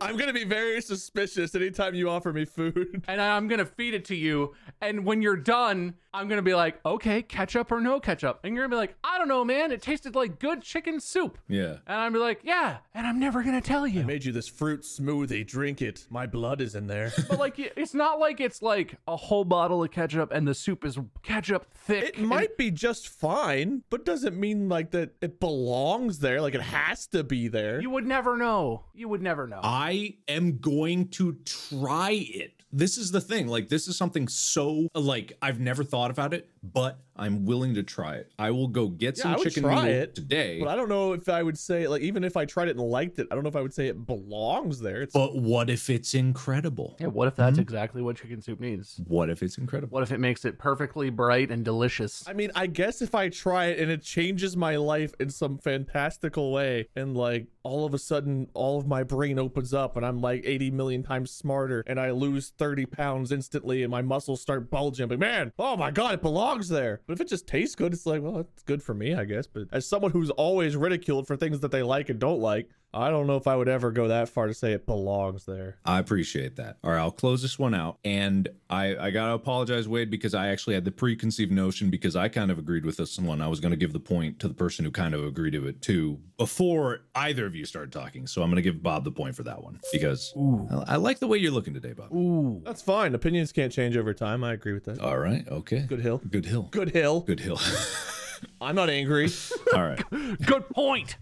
I'm 0.00 0.16
gonna 0.16 0.32
be 0.32 0.44
very 0.44 0.80
suspicious 0.80 1.54
anytime 1.54 1.94
you 1.94 2.08
offer 2.10 2.32
me 2.32 2.44
food. 2.44 3.04
and 3.08 3.20
I'm 3.20 3.48
gonna 3.48 3.66
feed 3.66 3.94
it 3.94 4.04
to 4.06 4.16
you. 4.16 4.54
And 4.80 5.04
when 5.04 5.22
you're 5.22 5.36
done, 5.36 5.94
I'm 6.12 6.28
gonna 6.28 6.42
be 6.42 6.54
like, 6.54 6.80
okay, 6.84 7.22
ketchup 7.22 7.70
or 7.70 7.80
no 7.80 8.00
ketchup? 8.00 8.40
And 8.44 8.54
you're 8.54 8.64
gonna 8.64 8.74
be 8.74 8.78
like, 8.78 8.94
I 9.04 9.18
don't 9.18 9.28
know, 9.28 9.44
man. 9.44 9.70
It 9.72 9.80
tasted 9.82 10.14
like 10.14 10.38
good 10.38 10.62
chicken 10.62 11.00
soup. 11.00 11.38
Yeah. 11.48 11.76
And 11.86 11.98
I'm 12.00 12.12
be 12.12 12.18
like, 12.18 12.40
yeah. 12.42 12.78
And 12.94 13.06
I'm 13.06 13.18
never 13.20 13.42
gonna 13.42 13.60
tell 13.60 13.86
you. 13.86 14.00
I 14.00 14.04
made 14.04 14.24
you 14.24 14.32
this 14.32 14.48
fruit 14.48 14.82
smoothie. 14.82 15.46
Drink 15.46 15.82
it. 15.82 16.06
My 16.10 16.26
blood 16.26 16.60
is 16.60 16.74
in 16.74 16.86
there. 16.86 17.12
but 17.28 17.38
like, 17.38 17.58
it's 17.58 17.94
not 17.94 18.18
like 18.18 18.40
it's 18.40 18.60
like 18.62 18.96
a 19.06 19.16
whole 19.16 19.44
bottle 19.44 19.82
of 19.82 19.90
ketchup 19.90 20.32
and 20.32 20.46
the 20.46 20.54
soup 20.54 20.84
is 20.84 20.98
ketchup 21.22 21.72
thick. 21.74 22.04
It 22.04 22.18
and- 22.18 22.26
might 22.28 22.56
be 22.56 22.70
just 22.70 23.08
fine, 23.08 23.82
but 23.90 24.04
doesn't 24.04 24.36
mean 24.38 24.68
like 24.68 24.90
that 24.90 25.14
it 25.20 25.40
belongs 25.40 26.18
there. 26.18 26.40
Like 26.40 26.54
it 26.54 26.62
has 26.62 27.06
to 27.08 27.22
be 27.24 27.48
there. 27.48 27.80
You 27.80 27.90
would 27.90 28.06
never 28.06 28.36
know. 28.36 28.84
You 28.94 29.08
would 29.08 29.22
never 29.22 29.46
know. 29.46 29.60
I 29.62 29.79
am 30.28 30.58
going 30.58 31.08
to 31.08 31.36
try 31.44 32.10
it. 32.12 32.52
This 32.72 32.98
is 32.98 33.10
the 33.10 33.20
thing. 33.20 33.48
Like, 33.48 33.68
this 33.68 33.88
is 33.88 33.96
something 33.96 34.28
so, 34.28 34.86
like, 34.94 35.36
I've 35.42 35.58
never 35.58 35.82
thought 35.82 36.10
about 36.10 36.32
it, 36.32 36.48
but 36.62 36.98
I'm 37.16 37.44
willing 37.44 37.74
to 37.74 37.82
try 37.82 38.14
it. 38.14 38.32
I 38.38 38.50
will 38.50 38.68
go 38.68 38.88
get 38.88 39.18
Yeah, 39.18 39.22
some 39.24 39.32
I 39.34 39.36
would 39.36 39.44
chicken 39.44 39.62
try 39.64 39.74
noodle 39.74 39.90
it, 40.02 40.14
today. 40.14 40.58
But 40.58 40.68
I 40.68 40.76
don't 40.76 40.88
know 40.88 41.12
if 41.12 41.28
I 41.28 41.42
would 41.42 41.58
say 41.58 41.86
like 41.86 42.00
even 42.02 42.24
if 42.24 42.36
I 42.36 42.44
tried 42.46 42.68
it 42.68 42.76
and 42.76 42.80
liked 42.80 43.18
it, 43.18 43.26
I 43.30 43.34
don't 43.34 43.44
know 43.44 43.48
if 43.50 43.56
I 43.56 43.60
would 43.60 43.74
say 43.74 43.88
it 43.88 44.06
belongs 44.06 44.80
there. 44.80 45.02
It's 45.02 45.12
But 45.12 45.36
what 45.36 45.68
if 45.68 45.90
it's 45.90 46.14
incredible? 46.14 46.96
yeah, 46.98 47.08
what 47.08 47.28
if 47.28 47.36
that's 47.36 47.56
hmm? 47.56 47.62
exactly 47.62 48.00
what 48.00 48.16
chicken 48.16 48.40
soup 48.40 48.60
needs? 48.60 49.00
What 49.06 49.28
if 49.28 49.42
it's 49.42 49.58
incredible? 49.58 49.92
What 49.94 50.02
if 50.02 50.12
it 50.12 50.18
makes 50.18 50.44
it 50.44 50.58
perfectly 50.58 51.10
bright 51.10 51.50
and 51.50 51.64
delicious? 51.64 52.26
I 52.26 52.32
mean, 52.32 52.50
I 52.54 52.66
guess 52.66 53.02
if 53.02 53.14
I 53.14 53.28
try 53.28 53.66
it 53.66 53.80
and 53.80 53.90
it 53.90 54.02
changes 54.02 54.56
my 54.56 54.76
life 54.76 55.12
in 55.20 55.28
some 55.30 55.58
fantastical 55.58 56.52
way, 56.52 56.88
and 56.96 57.14
like 57.16 57.48
all 57.62 57.84
of 57.84 57.92
a 57.92 57.98
sudden 57.98 58.48
all 58.54 58.78
of 58.78 58.86
my 58.86 59.02
brain 59.02 59.38
opens 59.38 59.74
up 59.74 59.96
and 59.96 60.06
I'm 60.06 60.22
like 60.22 60.42
80 60.46 60.70
million 60.70 61.02
times 61.02 61.30
smarter 61.30 61.84
and 61.86 62.00
I 62.00 62.10
lose 62.12 62.52
30 62.56 62.86
pounds 62.86 63.30
instantly 63.32 63.82
and 63.82 63.90
my 63.90 64.00
muscles 64.00 64.40
start 64.40 64.70
bulging, 64.70 65.08
but 65.08 65.18
man, 65.18 65.52
oh 65.58 65.76
my 65.76 65.90
god, 65.90 66.14
it 66.14 66.22
belongs 66.22 66.49
there. 66.58 67.00
But 67.06 67.14
if 67.14 67.20
it 67.20 67.28
just 67.28 67.46
tastes 67.46 67.74
good, 67.74 67.92
it's 67.92 68.06
like, 68.06 68.22
well, 68.22 68.40
it's 68.40 68.62
good 68.62 68.82
for 68.82 68.94
me, 68.94 69.14
I 69.14 69.24
guess. 69.24 69.46
But 69.46 69.68
as 69.72 69.86
someone 69.86 70.10
who's 70.10 70.30
always 70.30 70.76
ridiculed 70.76 71.26
for 71.26 71.36
things 71.36 71.60
that 71.60 71.70
they 71.70 71.82
like 71.82 72.08
and 72.08 72.18
don't 72.18 72.40
like, 72.40 72.68
I 72.92 73.10
don't 73.10 73.26
know 73.26 73.36
if 73.36 73.46
I 73.46 73.56
would 73.56 73.68
ever 73.68 73.90
go 73.92 74.08
that 74.08 74.28
far 74.28 74.46
to 74.46 74.54
say 74.54 74.72
it 74.72 74.86
belongs 74.86 75.46
there. 75.46 75.76
I 75.84 75.98
appreciate 75.98 76.56
that. 76.56 76.78
All 76.82 76.90
right, 76.90 76.98
I'll 76.98 77.10
close 77.10 77.42
this 77.42 77.58
one 77.58 77.74
out. 77.74 77.98
And 78.04 78.48
I, 78.68 78.96
I 78.96 79.10
got 79.10 79.28
to 79.28 79.34
apologize, 79.34 79.86
Wade, 79.86 80.10
because 80.10 80.34
I 80.34 80.48
actually 80.48 80.74
had 80.74 80.84
the 80.84 80.90
preconceived 80.90 81.52
notion 81.52 81.90
because 81.90 82.16
I 82.16 82.28
kind 82.28 82.50
of 82.50 82.58
agreed 82.58 82.84
with 82.84 82.96
this 82.96 83.18
one. 83.18 83.40
I 83.40 83.48
was 83.48 83.60
going 83.60 83.70
to 83.70 83.76
give 83.76 83.92
the 83.92 84.00
point 84.00 84.40
to 84.40 84.48
the 84.48 84.54
person 84.54 84.84
who 84.84 84.90
kind 84.90 85.14
of 85.14 85.24
agreed 85.24 85.52
to 85.52 85.66
it 85.66 85.82
too 85.82 86.18
before 86.36 87.02
either 87.14 87.46
of 87.46 87.54
you 87.54 87.64
started 87.64 87.92
talking. 87.92 88.26
So 88.26 88.42
I'm 88.42 88.48
going 88.50 88.56
to 88.56 88.62
give 88.62 88.82
Bob 88.82 89.04
the 89.04 89.12
point 89.12 89.36
for 89.36 89.44
that 89.44 89.62
one 89.62 89.80
because 89.92 90.32
I, 90.70 90.94
I 90.94 90.96
like 90.96 91.18
the 91.20 91.26
way 91.28 91.38
you're 91.38 91.52
looking 91.52 91.74
today, 91.74 91.92
Bob. 91.92 92.12
Ooh. 92.12 92.60
That's 92.64 92.82
fine. 92.82 93.14
Opinions 93.14 93.52
can't 93.52 93.72
change 93.72 93.96
over 93.96 94.14
time. 94.14 94.42
I 94.42 94.52
agree 94.52 94.72
with 94.72 94.84
that. 94.84 95.00
All 95.00 95.18
right. 95.18 95.46
Okay. 95.48 95.80
Good 95.80 96.00
hill. 96.00 96.20
Good 96.28 96.46
hill. 96.46 96.68
Good 96.70 96.90
hill. 96.90 97.20
Good 97.20 97.40
hill. 97.40 97.58
I'm 98.60 98.74
not 98.74 98.90
angry. 98.90 99.28
All 99.74 99.82
right. 99.82 100.02
Good 100.10 100.68
point. 100.70 101.16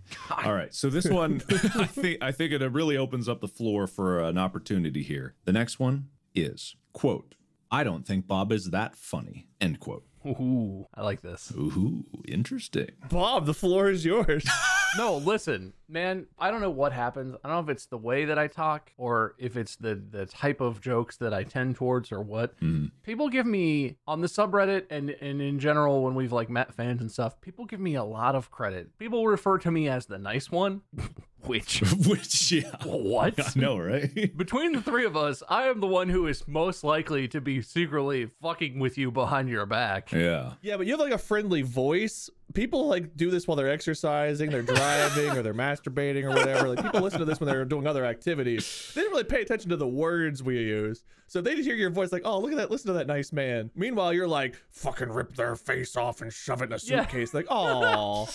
All 0.44 0.52
right. 0.52 0.74
So 0.74 0.90
this 0.90 1.06
one, 1.08 1.42
I 1.50 1.86
think, 1.86 2.22
I 2.22 2.32
think 2.32 2.52
it 2.52 2.60
really 2.72 2.96
opens 2.96 3.28
up 3.28 3.40
the 3.40 3.48
floor 3.48 3.86
for 3.86 4.20
an 4.20 4.38
opportunity 4.38 5.02
here. 5.02 5.34
The 5.44 5.52
next 5.52 5.78
one 5.78 6.08
is 6.34 6.76
quote. 6.92 7.34
I 7.70 7.84
don't 7.84 8.06
think 8.06 8.26
Bob 8.26 8.50
is 8.50 8.70
that 8.70 8.96
funny. 8.96 9.48
End 9.60 9.78
quote. 9.80 10.04
Ooh, 10.26 10.86
I 10.94 11.02
like 11.02 11.22
this. 11.22 11.52
Ooh, 11.56 12.04
interesting. 12.26 12.90
Bob, 13.10 13.46
the 13.46 13.54
floor 13.54 13.88
is 13.90 14.04
yours. 14.04 14.48
No, 14.96 15.16
listen, 15.18 15.74
man. 15.88 16.26
I 16.38 16.50
don't 16.50 16.60
know 16.60 16.70
what 16.70 16.92
happens. 16.92 17.36
I 17.44 17.48
don't 17.48 17.56
know 17.56 17.70
if 17.70 17.76
it's 17.76 17.86
the 17.86 17.98
way 17.98 18.24
that 18.24 18.38
I 18.38 18.46
talk 18.46 18.90
or 18.96 19.34
if 19.38 19.56
it's 19.56 19.76
the 19.76 19.94
the 19.94 20.26
type 20.26 20.60
of 20.60 20.80
jokes 20.80 21.16
that 21.18 21.34
I 21.34 21.44
tend 21.44 21.76
towards 21.76 22.10
or 22.10 22.22
what. 22.22 22.58
Mm-hmm. 22.60 22.86
People 23.02 23.28
give 23.28 23.46
me 23.46 23.96
on 24.06 24.20
the 24.20 24.28
subreddit 24.28 24.86
and 24.90 25.10
and 25.10 25.42
in 25.42 25.58
general 25.58 26.02
when 26.02 26.14
we've 26.14 26.32
like 26.32 26.48
met 26.48 26.72
fans 26.72 27.00
and 27.00 27.10
stuff. 27.10 27.40
People 27.40 27.64
give 27.66 27.80
me 27.80 27.94
a 27.96 28.04
lot 28.04 28.34
of 28.34 28.50
credit. 28.50 28.96
People 28.98 29.26
refer 29.26 29.58
to 29.58 29.70
me 29.70 29.88
as 29.88 30.06
the 30.06 30.18
nice 30.18 30.50
one, 30.50 30.80
which 31.42 31.80
Which, 32.06 32.52
yeah. 32.52 32.70
what? 32.84 33.38
I 33.38 33.60
know, 33.60 33.76
right? 33.78 34.10
Between 34.36 34.72
the 34.72 34.82
three 34.82 35.04
of 35.04 35.16
us, 35.16 35.42
I 35.48 35.68
am 35.68 35.80
the 35.80 35.86
one 35.86 36.08
who 36.08 36.26
is 36.26 36.46
most 36.48 36.82
likely 36.82 37.28
to 37.28 37.40
be 37.40 37.60
secretly 37.62 38.26
fucking 38.40 38.78
with 38.78 38.96
you 38.96 39.10
behind 39.10 39.48
your 39.48 39.66
back. 39.66 40.12
yeah. 40.12 40.54
yeah, 40.62 40.76
but 40.76 40.86
you 40.86 40.92
have 40.94 41.00
like 41.00 41.12
a 41.12 41.18
friendly 41.18 41.62
voice. 41.62 42.30
People 42.54 42.86
like 42.88 43.16
do 43.16 43.30
this 43.30 43.46
while 43.46 43.56
they're 43.56 43.70
exercising, 43.70 44.50
they're 44.50 44.62
driving, 44.62 45.30
or 45.30 45.42
they're 45.42 45.52
masturbating 45.52 46.24
or 46.24 46.30
whatever. 46.30 46.68
Like 46.68 46.82
people 46.82 47.00
listen 47.00 47.18
to 47.18 47.24
this 47.24 47.40
when 47.40 47.48
they're 47.48 47.64
doing 47.64 47.86
other 47.86 48.04
activities. 48.06 48.90
They 48.94 49.02
didn't 49.02 49.12
really 49.12 49.24
pay 49.24 49.42
attention 49.42 49.70
to 49.70 49.76
the 49.76 49.86
words 49.86 50.42
we 50.42 50.58
use. 50.58 51.04
So 51.28 51.40
they 51.40 51.54
just 51.54 51.66
hear 51.68 51.76
your 51.76 51.90
voice 51.90 52.10
like, 52.10 52.22
oh, 52.24 52.40
look 52.40 52.50
at 52.52 52.56
that, 52.56 52.70
listen 52.70 52.88
to 52.88 52.94
that 52.94 53.06
nice 53.06 53.32
man. 53.32 53.70
Meanwhile, 53.76 54.14
you're 54.14 54.26
like, 54.26 54.56
fucking 54.70 55.10
rip 55.10 55.34
their 55.36 55.54
face 55.56 55.94
off 55.96 56.22
and 56.22 56.32
shove 56.32 56.62
it 56.62 56.66
in 56.66 56.72
a 56.72 56.78
Yeah. 56.82 57.02
suitcase. 57.02 57.34
Like, 57.34 57.46
oh. 57.50 58.28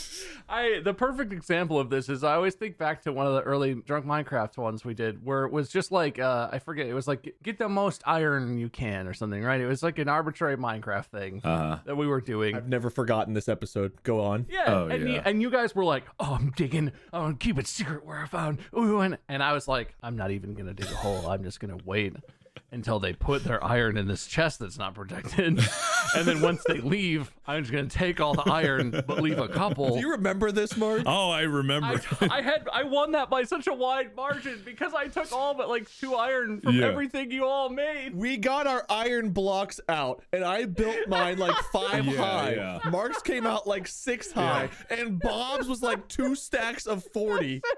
I 0.47 0.81
the 0.83 0.93
perfect 0.93 1.33
example 1.33 1.79
of 1.79 1.89
this 1.89 2.07
is 2.09 2.23
I 2.23 2.35
always 2.35 2.53
think 2.55 2.77
back 2.77 3.01
to 3.03 3.11
one 3.13 3.25
of 3.27 3.33
the 3.33 3.41
early 3.41 3.73
drunk 3.75 4.05
Minecraft 4.05 4.57
ones 4.57 4.85
we 4.85 4.93
did 4.93 5.25
where 5.25 5.45
it 5.45 5.51
was 5.51 5.69
just 5.69 5.91
like 5.91 6.19
uh 6.19 6.49
I 6.51 6.59
forget 6.59 6.85
it 6.87 6.93
was 6.93 7.07
like 7.07 7.33
get 7.43 7.57
the 7.57 7.69
most 7.69 8.03
iron 8.05 8.57
you 8.57 8.69
can 8.69 9.07
or 9.07 9.13
something 9.13 9.41
right 9.41 9.59
it 9.61 9.65
was 9.67 9.81
like 9.83 9.97
an 9.99 10.09
arbitrary 10.09 10.57
Minecraft 10.57 11.05
thing 11.05 11.41
Uh-huh. 11.43 11.79
that 11.85 11.95
we 11.95 12.07
were 12.07 12.21
doing 12.21 12.55
I've 12.55 12.67
never 12.67 12.89
forgotten 12.89 13.33
this 13.33 13.47
episode. 13.49 13.93
Go 14.03 14.19
on. 14.21 14.45
yeah, 14.49 14.65
Oh, 14.67 14.87
and, 14.87 15.07
You, 15.07 15.15
yeah. 15.15 15.21
and 15.25 15.41
you 15.41 15.49
guys 15.49 15.73
were 15.73 15.85
like, 15.85 16.03
"Oh, 16.19 16.37
I'm 16.39 16.51
digging. 16.55 16.91
I'm 17.11 17.21
gonna 17.21 17.35
keep 17.35 17.57
it 17.57 17.67
secret 17.67 18.05
where 18.05 18.19
I 18.19 18.27
found." 18.27 18.59
Ooh, 18.77 18.99
and, 18.99 19.17
and 19.29 19.41
I 19.41 19.53
was 19.53 19.67
like, 19.67 19.95
"I'm 20.03 20.15
not 20.15 20.31
even 20.31 20.53
gonna 20.53 20.73
dig 20.73 20.87
a 20.87 20.95
hole. 20.95 21.27
I'm 21.27 21.43
just 21.43 21.59
gonna 21.59 21.77
wait 21.85 22.13
until 22.73 22.99
they 22.99 23.13
put 23.13 23.43
their 23.43 23.63
iron 23.63 23.97
in 23.97 24.07
this 24.07 24.25
chest 24.27 24.59
that's 24.59 24.77
not 24.77 24.93
protected, 24.95 25.59
and 26.15 26.25
then 26.27 26.41
once 26.41 26.63
they 26.67 26.79
leave, 26.81 27.31
I'm 27.47 27.61
just 27.63 27.71
gonna 27.71 27.87
take 27.87 28.19
all 28.19 28.33
the 28.33 28.49
iron 28.51 28.91
but 29.07 29.21
leave 29.21 29.37
a 29.39 29.47
couple." 29.47 29.93
Do 29.95 29.99
you 29.99 30.11
remember 30.11 30.51
this, 30.51 30.75
Mark? 30.75 31.03
Oh, 31.05 31.29
I 31.29 31.41
remember. 31.41 32.01
I, 32.21 32.27
I 32.39 32.41
had 32.41 32.67
I 32.73 32.83
won 32.83 33.11
that 33.11 33.29
by 33.29 33.43
such 33.43 33.67
a 33.67 33.73
wide 33.73 34.15
margin 34.15 34.61
because 34.65 34.93
I 34.93 35.07
took 35.07 35.31
all 35.31 35.53
but 35.53 35.69
like 35.69 35.87
two 35.99 36.15
iron 36.15 36.59
from 36.61 36.75
Yeah. 36.75 36.87
everything 36.87 37.31
you 37.31 37.45
all 37.45 37.69
made. 37.69 38.15
We 38.15 38.37
got 38.37 38.67
our 38.67 38.85
iron 38.89 39.29
blocks 39.29 39.79
out, 39.87 40.23
and 40.33 40.43
I 40.43 40.65
built 40.65 41.07
mine 41.07 41.37
like 41.37 41.55
five 41.71 42.05
Yeah, 42.05 42.17
high. 42.17 42.53
yeah. 42.55 42.79
Mark's 42.89 43.21
came 43.21 43.45
out 43.45 43.67
like 43.67 43.87
six 43.87 44.31
high, 44.31 44.69
and 44.89 45.19
Bob's 45.19 45.67
was 45.67 45.81
like 45.83 46.07
two 46.07 46.35
stacks 46.35 46.85
of 46.87 47.03
40. 47.13 47.61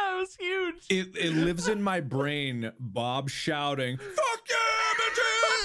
Yeah, 0.00 0.16
it 0.16 0.18
was 0.20 0.36
huge. 0.36 0.86
it, 0.90 1.16
it 1.16 1.32
lives 1.34 1.68
in 1.68 1.82
my 1.82 2.00
brain. 2.00 2.72
Bob 2.78 3.30
shouting, 3.30 3.98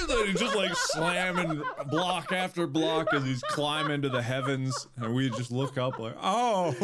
"Fuck 0.08 0.18
yeah, 0.18 0.24
bitches!" 0.24 0.28
And 0.28 0.30
he's 0.30 0.40
just 0.40 0.56
like 0.56 0.76
slamming 0.76 1.64
block 1.90 2.32
after 2.32 2.68
block 2.68 3.14
as 3.14 3.24
he's 3.24 3.42
climbing 3.44 4.02
to 4.04 4.10
the 4.10 4.22
heavens, 4.22 4.88
and 4.98 5.14
we 5.14 5.30
just 5.30 5.52
look 5.52 5.78
up 5.78 6.00
like, 6.00 6.16
"Oh, 6.22 6.76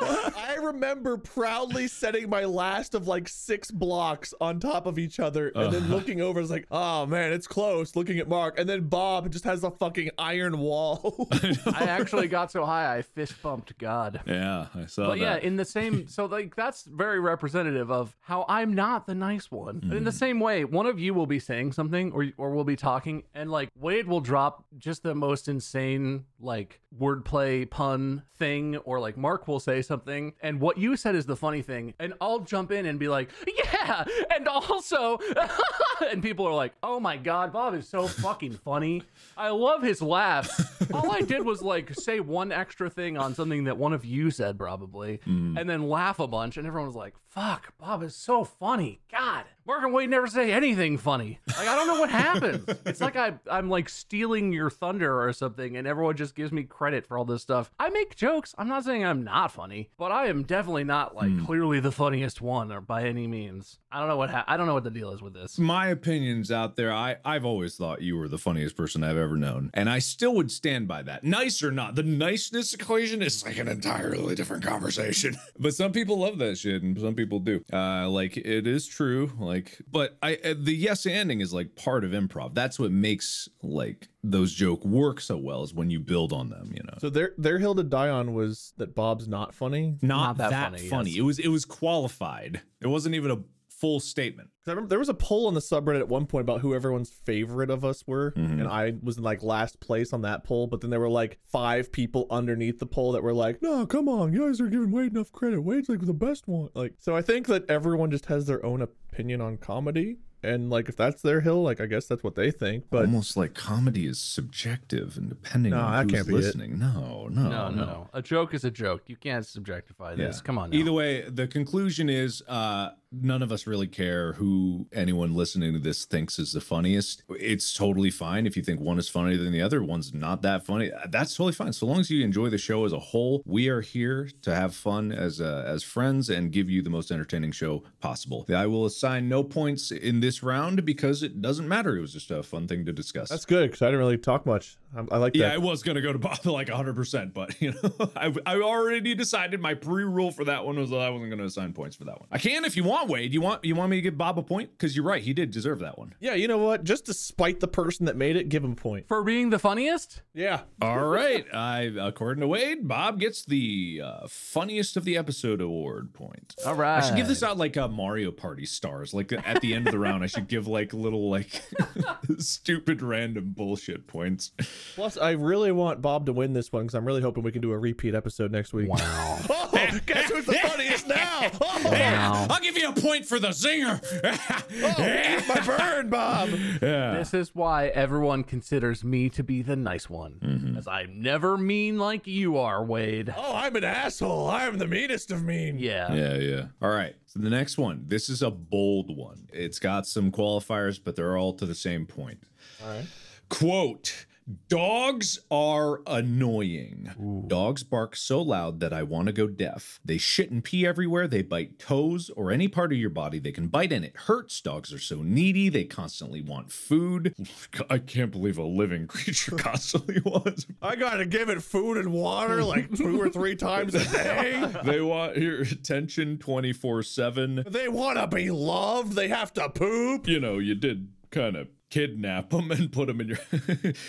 I 0.36 0.56
remember 0.56 1.16
proudly 1.16 1.88
setting 1.88 2.28
my 2.28 2.44
last 2.44 2.94
of 2.94 3.08
like 3.08 3.28
six 3.28 3.70
blocks 3.70 4.34
on 4.40 4.60
top 4.60 4.86
of 4.86 4.98
each 4.98 5.20
other, 5.20 5.48
and 5.54 5.72
then 5.72 5.84
uh. 5.84 5.86
looking 5.94 6.20
over, 6.20 6.40
it's 6.40 6.50
like, 6.50 6.66
oh 6.70 7.06
man, 7.06 7.32
it's 7.32 7.46
close. 7.46 7.96
Looking 7.96 8.18
at 8.18 8.28
Mark, 8.28 8.58
and 8.58 8.68
then 8.68 8.88
Bob 8.88 9.30
just 9.30 9.44
has 9.44 9.64
a 9.64 9.70
fucking 9.70 10.10
iron 10.18 10.58
wall. 10.58 11.28
I 11.32 11.84
actually 11.84 12.28
got 12.28 12.50
so 12.50 12.64
high 12.64 12.96
I 12.96 13.02
fist 13.02 13.40
bumped 13.42 13.76
God. 13.78 14.20
yeah, 14.26 14.66
I 14.74 14.86
saw 14.86 15.08
But 15.08 15.18
yeah, 15.18 15.36
in 15.36 15.56
the 15.56 15.64
same, 15.64 16.06
so 16.08 16.26
like 16.26 16.54
that's 16.56 16.84
very 16.84 17.20
representative 17.20 17.90
of 17.90 18.16
how 18.20 18.44
I'm 18.48 18.74
not 18.74 19.06
the 19.06 19.14
nice 19.14 19.50
one. 19.50 19.80
But 19.84 19.96
in 19.96 20.04
the 20.04 20.10
mm. 20.10 20.14
same 20.18 20.40
way, 20.40 20.64
one 20.64 20.86
of 20.86 20.98
you 20.98 21.14
will 21.14 21.26
be 21.26 21.38
saying 21.38 21.72
something, 21.72 22.12
or 22.12 22.26
or 22.36 22.54
we'll 22.62 22.74
be 22.74 22.76
talking, 22.76 23.24
and 23.34 23.50
like 23.50 23.70
Wade 23.76 24.06
will 24.06 24.20
drop 24.20 24.64
just 24.78 25.02
the 25.02 25.16
most 25.16 25.48
insane 25.48 26.26
like 26.38 26.80
wordplay 26.96 27.68
pun 27.68 28.22
thing, 28.38 28.76
or 28.78 29.00
like 29.00 29.16
Mark 29.16 29.48
will 29.48 29.58
say 29.58 29.82
something, 29.82 30.32
and 30.40 30.60
what 30.60 30.78
you 30.78 30.96
said 30.96 31.16
is 31.16 31.26
the 31.26 31.34
funny 31.34 31.60
thing, 31.60 31.92
and 31.98 32.14
I'll 32.20 32.38
jump 32.38 32.70
in 32.70 32.86
and 32.86 33.00
be 33.00 33.08
like, 33.08 33.30
yeah, 33.58 34.04
and 34.32 34.46
also, 34.46 35.18
and 36.08 36.22
people 36.22 36.46
are 36.46 36.54
like, 36.54 36.72
oh 36.84 37.00
my 37.00 37.16
god, 37.16 37.52
Bob 37.52 37.74
is 37.74 37.88
so 37.88 38.06
fucking 38.06 38.52
funny. 38.64 39.02
I 39.36 39.48
love 39.48 39.82
his 39.82 40.00
laugh. 40.00 40.48
All 40.94 41.10
I 41.10 41.22
did 41.22 41.44
was 41.44 41.62
like 41.62 41.92
say 41.94 42.20
one 42.20 42.52
extra 42.52 42.88
thing 42.88 43.18
on 43.18 43.34
something 43.34 43.64
that 43.64 43.76
one 43.76 43.92
of 43.92 44.04
you 44.04 44.30
said 44.30 44.56
probably, 44.56 45.18
mm. 45.26 45.58
and 45.58 45.68
then 45.68 45.88
laugh 45.88 46.20
a 46.20 46.28
bunch, 46.28 46.56
and 46.56 46.66
everyone 46.66 46.86
was 46.86 46.96
like, 46.96 47.14
"Fuck, 47.26 47.76
Bob 47.76 48.04
is 48.04 48.14
so 48.14 48.44
funny." 48.44 49.00
God, 49.10 49.46
Mark 49.66 49.84
and 49.84 49.92
Wade 49.92 50.10
never 50.10 50.26
say 50.26 50.52
anything 50.52 50.98
funny. 50.98 51.38
Like 51.56 51.68
I 51.68 51.74
don't 51.76 51.86
know 51.86 52.00
what 52.00 52.10
happens. 52.10 52.64
it's 52.86 53.00
like 53.00 53.16
I 53.16 53.34
I'm 53.50 53.68
like 53.70 53.88
stealing 53.88 54.52
your 54.52 54.70
thunder 54.70 55.22
or 55.22 55.32
something, 55.32 55.76
and 55.76 55.86
everyone 55.86 56.16
just 56.16 56.34
gives 56.34 56.50
me 56.52 56.64
credit 56.64 57.06
for 57.06 57.16
all 57.16 57.24
this 57.24 57.42
stuff. 57.42 57.70
I 57.78 57.88
make 57.90 58.16
jokes. 58.16 58.54
I'm 58.58 58.68
not 58.68 58.84
saying 58.84 59.04
I'm 59.04 59.22
not 59.24 59.52
funny, 59.52 59.90
but 59.98 60.10
I 60.12 60.26
am 60.26 60.42
definitely 60.42 60.84
not 60.84 61.14
like 61.14 61.30
Hmm. 61.30 61.44
clearly 61.44 61.80
the 61.80 61.92
funniest 61.92 62.40
one 62.40 62.72
or 62.72 62.80
by 62.80 63.04
any 63.04 63.26
means. 63.26 63.78
I 63.92 63.98
don't 64.00 64.08
know 64.08 64.16
what 64.16 64.30
ha- 64.30 64.44
I 64.48 64.56
don't 64.56 64.66
know 64.66 64.74
what 64.74 64.84
the 64.84 64.90
deal 64.90 65.10
is 65.12 65.22
with 65.22 65.34
this. 65.34 65.58
my 65.58 65.88
opinions 65.88 66.50
out 66.50 66.76
there 66.76 66.90
i 66.92 67.16
i've 67.24 67.44
always 67.44 67.76
thought 67.76 68.00
you 68.00 68.16
were 68.16 68.26
the 68.28 68.38
funniest 68.38 68.74
person 68.76 69.04
i've 69.04 69.16
ever 69.18 69.36
known 69.36 69.70
and 69.74 69.88
i 69.90 69.98
still 69.98 70.34
would 70.34 70.50
stand 70.50 70.88
by 70.88 71.02
that 71.02 71.22
nice 71.24 71.62
or 71.62 71.70
not 71.70 71.94
the 71.94 72.02
niceness 72.02 72.72
equation 72.72 73.20
is 73.20 73.44
like 73.44 73.58
an 73.58 73.68
entirely 73.68 74.34
different 74.34 74.64
conversation 74.64 75.36
but 75.58 75.74
some 75.74 75.92
people 75.92 76.18
love 76.18 76.38
that 76.38 76.56
shit 76.56 76.82
and 76.82 76.98
some 76.98 77.14
people 77.14 77.38
do 77.38 77.62
uh 77.72 78.08
like 78.08 78.36
it 78.38 78.66
is 78.66 78.86
true 78.86 79.30
like 79.38 79.51
but 79.90 80.16
i 80.22 80.34
uh, 80.44 80.54
the 80.58 80.72
yes 80.74 81.04
ending 81.06 81.40
is 81.40 81.52
like 81.52 81.74
part 81.76 82.04
of 82.04 82.10
improv 82.12 82.54
that's 82.54 82.78
what 82.78 82.90
makes 82.90 83.48
like 83.62 84.08
those 84.24 84.52
joke 84.52 84.84
work 84.84 85.20
so 85.20 85.36
well 85.36 85.62
is 85.62 85.74
when 85.74 85.90
you 85.90 86.00
build 86.00 86.32
on 86.32 86.48
them 86.50 86.70
you 86.74 86.82
know 86.84 86.94
So 87.00 87.10
their 87.10 87.32
their 87.38 87.58
hill 87.58 87.74
to 87.74 87.82
die 87.82 88.08
on 88.08 88.34
was 88.34 88.72
that 88.76 88.94
Bob's 88.94 89.26
not 89.28 89.54
funny. 89.54 89.96
not, 90.02 90.18
Not 90.18 90.36
that 90.38 90.50
that, 90.50 90.70
funny, 90.72 90.88
funny, 90.88 91.10
yes. 91.10 91.18
it 91.18 91.22
was 91.22 91.38
it 91.38 91.48
was 91.48 91.64
qualified 91.64 92.60
it 92.80 92.86
wasn't 92.86 93.14
even 93.14 93.30
a 93.30 93.38
full 93.82 93.98
statement 94.00 94.48
'Cause 94.64 94.68
I 94.68 94.70
remember 94.72 94.88
there 94.90 94.98
was 95.00 95.08
a 95.08 95.14
poll 95.14 95.48
on 95.48 95.54
the 95.54 95.60
subreddit 95.60 95.98
at 95.98 96.08
one 96.08 96.24
point 96.26 96.42
about 96.42 96.60
who 96.60 96.72
everyone's 96.72 97.10
favorite 97.10 97.68
of 97.68 97.84
us 97.84 98.06
were, 98.06 98.30
Mm-hmm. 98.36 98.60
and 98.60 98.68
I 98.68 98.94
was 99.02 99.18
in 99.18 99.24
like 99.24 99.42
last 99.42 99.80
place 99.80 100.12
on 100.12 100.22
that 100.22 100.44
poll. 100.44 100.68
But 100.68 100.80
then 100.80 100.90
there 100.90 101.00
were 101.00 101.08
like 101.10 101.38
five 101.44 101.90
people 101.90 102.26
underneath 102.30 102.78
the 102.78 102.86
poll 102.86 103.10
that 103.12 103.22
were 103.24 103.34
like, 103.34 103.60
"No, 103.60 103.84
come 103.86 104.08
on, 104.08 104.32
you 104.32 104.46
guys 104.46 104.60
are 104.60 104.68
giving 104.68 104.92
Wade 104.92 105.10
enough 105.12 105.32
credit. 105.32 105.60
Wade's 105.62 105.88
like 105.88 106.00
the 106.06 106.14
best 106.14 106.46
one." 106.46 106.68
Like, 106.74 106.94
so 106.98 107.16
I 107.16 107.22
think 107.22 107.48
that 107.48 107.68
everyone 107.68 108.10
just 108.12 108.26
has 108.26 108.46
their 108.46 108.64
own 108.64 108.80
opinion 108.82 109.40
on 109.40 109.56
comedy, 109.56 110.18
and 110.44 110.70
like 110.70 110.88
if 110.88 110.96
that's 110.96 111.20
their 111.22 111.40
hill, 111.40 111.60
like 111.62 111.80
I 111.80 111.86
guess 111.86 112.06
that's 112.06 112.22
what 112.22 112.36
they 112.36 112.52
think. 112.52 112.84
But 112.88 113.06
almost 113.06 113.36
like 113.36 113.54
comedy 113.54 114.06
is 114.06 114.20
subjective 114.20 115.16
and 115.16 115.28
depending 115.28 115.72
No, 115.72 115.78
on 115.80 115.92
that 115.92 116.02
who's 116.04 116.22
can't 116.22 116.28
listening. 116.36 116.78
No, 116.78 117.26
no, 117.30 117.42
No, 117.48 117.68
no, 117.70 117.84
no. 117.84 118.10
A 118.12 118.22
joke 118.22 118.54
is 118.54 118.64
a 118.64 118.70
joke. 118.70 119.02
You 119.08 119.16
can't 119.16 119.44
subjectify 119.44 120.16
this. 120.16 120.40
Come 120.40 120.56
on. 120.58 120.70
Now. 120.70 120.76
Either 120.76 120.92
way, 120.92 121.22
the 121.28 121.48
conclusion 121.48 122.08
is 122.08 122.42
uh, 122.46 122.90
none 123.12 123.42
of 123.42 123.52
us 123.52 123.66
really 123.66 123.86
care 123.86 124.32
who 124.34 124.86
anyone 124.92 125.34
listening 125.34 125.72
to 125.74 125.78
this 125.78 126.04
thinks 126.04 126.38
is 126.38 126.52
the 126.52 126.60
funniest. 126.60 127.22
It's 127.30 127.74
totally 127.74 128.10
fine 128.10 128.46
if 128.46 128.56
you 128.56 128.62
think 128.62 128.80
one 128.80 128.98
is 128.98 129.08
funnier 129.08 129.36
than 129.36 129.52
the 129.52 129.60
other, 129.62 129.82
one's 129.82 130.14
not 130.14 130.42
that 130.42 130.64
funny. 130.64 130.90
That's 131.10 131.34
totally 131.36 131.52
fine. 131.52 131.72
So 131.72 131.86
long 131.86 132.00
as 132.00 132.10
you 132.10 132.24
enjoy 132.24 132.48
the 132.48 132.58
show 132.58 132.84
as 132.84 132.92
a 132.92 132.98
whole, 132.98 133.42
we 133.44 133.68
are 133.68 133.80
here 133.80 134.28
to 134.42 134.54
have 134.54 134.74
fun 134.74 135.12
as 135.12 135.40
uh, 135.40 135.64
as 135.66 135.82
friends 135.82 136.30
and 136.30 136.50
give 136.52 136.70
you 136.70 136.82
the 136.82 136.90
most 136.90 137.10
entertaining 137.10 137.52
show 137.52 137.82
possible. 138.00 138.46
I 138.54 138.66
will 138.66 138.86
assign 138.86 139.28
no 139.28 139.42
points 139.44 139.90
in 139.90 140.20
this 140.20 140.42
round 140.42 140.84
because 140.84 141.22
it 141.22 141.40
doesn't 141.42 141.68
matter. 141.68 141.96
It 141.96 142.00
was 142.00 142.12
just 142.12 142.30
a 142.30 142.42
fun 142.42 142.66
thing 142.68 142.84
to 142.86 142.92
discuss. 142.92 143.28
that's 143.28 143.44
good 143.44 143.70
because 143.70 143.82
I 143.82 143.86
didn't 143.86 144.00
really 144.00 144.18
talk 144.18 144.46
much. 144.46 144.76
I, 144.96 145.04
I 145.12 145.16
like 145.18 145.34
Yeah. 145.34 145.52
I 145.52 145.58
was 145.58 145.82
gonna 145.82 146.00
go 146.00 146.12
to 146.12 146.18
Bob 146.18 146.44
like 146.46 146.68
100, 146.68 146.94
percent 146.94 147.34
but 147.34 147.54
you 147.60 147.72
know, 147.72 148.10
I, 148.16 148.34
I 148.46 148.56
already 148.60 149.14
decided 149.14 149.60
my 149.60 149.74
pre-rule 149.74 150.30
for 150.30 150.44
that 150.44 150.64
one 150.64 150.78
was 150.78 150.90
that 150.90 151.00
I 151.00 151.10
wasn't 151.10 151.30
gonna 151.30 151.44
assign 151.44 151.72
points 151.72 151.96
for 151.96 152.04
that 152.04 152.18
one. 152.20 152.28
I 152.30 152.38
can 152.38 152.64
if 152.64 152.76
you 152.76 152.84
want, 152.84 153.01
Wade. 153.08 153.32
You 153.32 153.40
want 153.40 153.64
you 153.64 153.74
want 153.74 153.90
me 153.90 153.96
to 153.96 154.02
give 154.02 154.16
Bob 154.18 154.38
a 154.38 154.42
point 154.42 154.70
because 154.72 154.94
you're 154.96 155.04
right, 155.04 155.22
he 155.22 155.32
did 155.32 155.50
deserve 155.50 155.78
that 155.80 155.98
one. 155.98 156.14
yeah, 156.20 156.34
you 156.34 156.48
know 156.48 156.58
what? 156.58 156.84
Just 156.84 157.06
to 157.06 157.14
spite 157.14 157.60
the 157.60 157.68
person 157.68 158.06
that 158.06 158.16
made 158.16 158.36
it, 158.36 158.48
give 158.48 158.64
him 158.64 158.72
a 158.72 158.76
point. 158.76 159.08
For 159.08 159.22
being 159.22 159.50
the 159.50 159.58
funniest? 159.58 160.22
Yeah. 160.34 160.62
All 160.80 161.06
right, 161.06 161.44
I 161.54 161.92
according 162.00 162.40
to 162.42 162.48
Wade, 162.48 162.86
Bob 162.88 163.20
gets 163.20 163.44
the 163.44 164.00
uh, 164.04 164.26
funniest 164.28 164.96
of 164.96 165.04
the 165.04 165.16
episode 165.16 165.60
award 165.60 166.12
point. 166.14 166.54
All 166.66 166.74
right. 166.74 166.98
I 167.02 167.06
should 167.06 167.16
give 167.16 167.28
this 167.28 167.42
out 167.42 167.56
like 167.58 167.76
a 167.76 167.88
Mario 167.88 168.30
Party 168.30 168.66
stars. 168.66 169.12
Like 169.14 169.32
at 169.32 169.60
the 169.60 169.74
end 169.74 169.86
of 169.86 169.92
the 169.92 169.98
round, 169.98 170.22
I 170.24 170.26
should 170.26 170.48
give 170.48 170.66
like 170.66 170.92
little 170.92 171.30
like 171.30 171.62
stupid 172.38 173.02
random 173.02 173.52
bullshit 173.56 174.06
points. 174.06 174.52
Plus, 174.94 175.16
I 175.16 175.32
really 175.32 175.72
want 175.72 176.00
Bob 176.02 176.26
to 176.26 176.32
win 176.32 176.52
this 176.52 176.72
one 176.72 176.84
because 176.84 176.94
I'm 176.94 177.04
really 177.04 177.22
hoping 177.22 177.42
we 177.42 177.52
can 177.52 177.60
do 177.62 177.72
a 177.72 177.78
repeat 177.78 178.14
episode 178.14 178.50
next 178.52 178.72
week. 178.72 178.88
Wow. 178.88 179.38
Oh, 179.84 179.98
guess 180.06 180.30
who's 180.30 180.44
the 180.46 180.52
funniest 180.54 181.08
now? 181.08 181.50
Oh, 181.60 181.80
Wow. 181.84 182.46
I'll 182.50 182.60
give 182.60 182.76
you 182.76 182.91
a 182.96 183.00
point 183.00 183.26
for 183.26 183.38
the 183.38 183.48
zinger. 183.48 184.00
eat 185.40 185.48
my 185.48 185.60
burn, 185.60 186.10
Bob. 186.10 186.50
yeah. 186.82 187.14
This 187.14 187.34
is 187.34 187.54
why 187.54 187.88
everyone 187.88 188.44
considers 188.44 189.04
me 189.04 189.28
to 189.30 189.42
be 189.42 189.62
the 189.62 189.76
nice 189.76 190.08
one. 190.08 190.38
Mm-hmm. 190.42 190.76
As 190.76 190.88
I'm 190.88 191.22
never 191.22 191.56
mean 191.56 191.98
like 191.98 192.26
you 192.26 192.58
are, 192.58 192.84
Wade. 192.84 193.32
Oh, 193.36 193.54
I'm 193.56 193.76
an 193.76 193.84
asshole. 193.84 194.48
I'm 194.50 194.78
the 194.78 194.86
meanest 194.86 195.30
of 195.30 195.44
mean. 195.44 195.78
Yeah. 195.78 196.12
Yeah, 196.12 196.36
yeah. 196.36 196.64
All 196.80 196.90
right. 196.90 197.14
So 197.26 197.40
the 197.40 197.50
next 197.50 197.78
one, 197.78 198.04
this 198.08 198.28
is 198.28 198.42
a 198.42 198.50
bold 198.50 199.16
one. 199.16 199.48
It's 199.52 199.78
got 199.78 200.06
some 200.06 200.30
qualifiers, 200.30 201.00
but 201.02 201.16
they're 201.16 201.36
all 201.36 201.54
to 201.54 201.66
the 201.66 201.74
same 201.74 202.06
point. 202.06 202.42
All 202.82 202.90
right. 202.90 203.06
Quote 203.48 204.26
Dogs 204.68 205.38
are 205.50 206.00
annoying. 206.06 207.44
Dogs 207.46 207.82
bark 207.82 208.16
so 208.16 208.40
loud 208.42 208.80
that 208.80 208.92
I 208.92 209.02
want 209.02 209.26
to 209.26 209.32
go 209.32 209.46
deaf. 209.46 210.00
They 210.04 210.18
shit 210.18 210.50
and 210.50 210.62
pee 210.62 210.86
everywhere. 210.86 211.26
They 211.28 211.42
bite 211.42 211.78
toes 211.78 212.30
or 212.36 212.50
any 212.50 212.68
part 212.68 212.92
of 212.92 212.98
your 212.98 213.10
body 213.10 213.38
they 213.38 213.52
can 213.52 213.68
bite, 213.68 213.92
and 213.92 214.04
it 214.04 214.16
hurts. 214.16 214.60
Dogs 214.60 214.92
are 214.92 214.98
so 214.98 215.22
needy. 215.22 215.68
They 215.68 215.84
constantly 215.84 216.42
want 216.42 216.72
food. 216.72 217.34
I 217.90 217.98
can't 217.98 218.30
believe 218.30 218.58
a 218.58 218.62
living 218.64 219.06
creature 219.06 219.56
constantly 219.56 220.20
wants 220.24 220.66
I 220.80 220.96
gotta 220.96 221.26
give 221.26 221.48
it 221.48 221.62
food 221.62 221.96
and 221.96 222.12
water 222.12 222.62
like 222.62 222.94
two 222.96 223.20
or 223.20 223.28
three 223.28 223.56
times 223.56 223.94
a 223.94 224.04
day. 224.04 224.70
They 224.84 225.00
want 225.00 225.36
your 225.36 225.62
attention 225.62 226.38
24 226.38 227.02
7. 227.02 227.64
They 227.68 227.88
wanna 227.88 228.26
be 228.26 228.50
loved. 228.50 229.12
They 229.12 229.28
have 229.28 229.52
to 229.54 229.68
poop. 229.68 230.26
you 230.26 230.40
know, 230.40 230.58
you 230.58 230.74
did 230.74 231.08
kind 231.30 231.56
of 231.56 231.68
kidnap 231.92 232.48
them 232.48 232.70
and 232.70 232.90
put 232.90 233.06
them 233.06 233.20
in 233.20 233.28
your. 233.28 233.38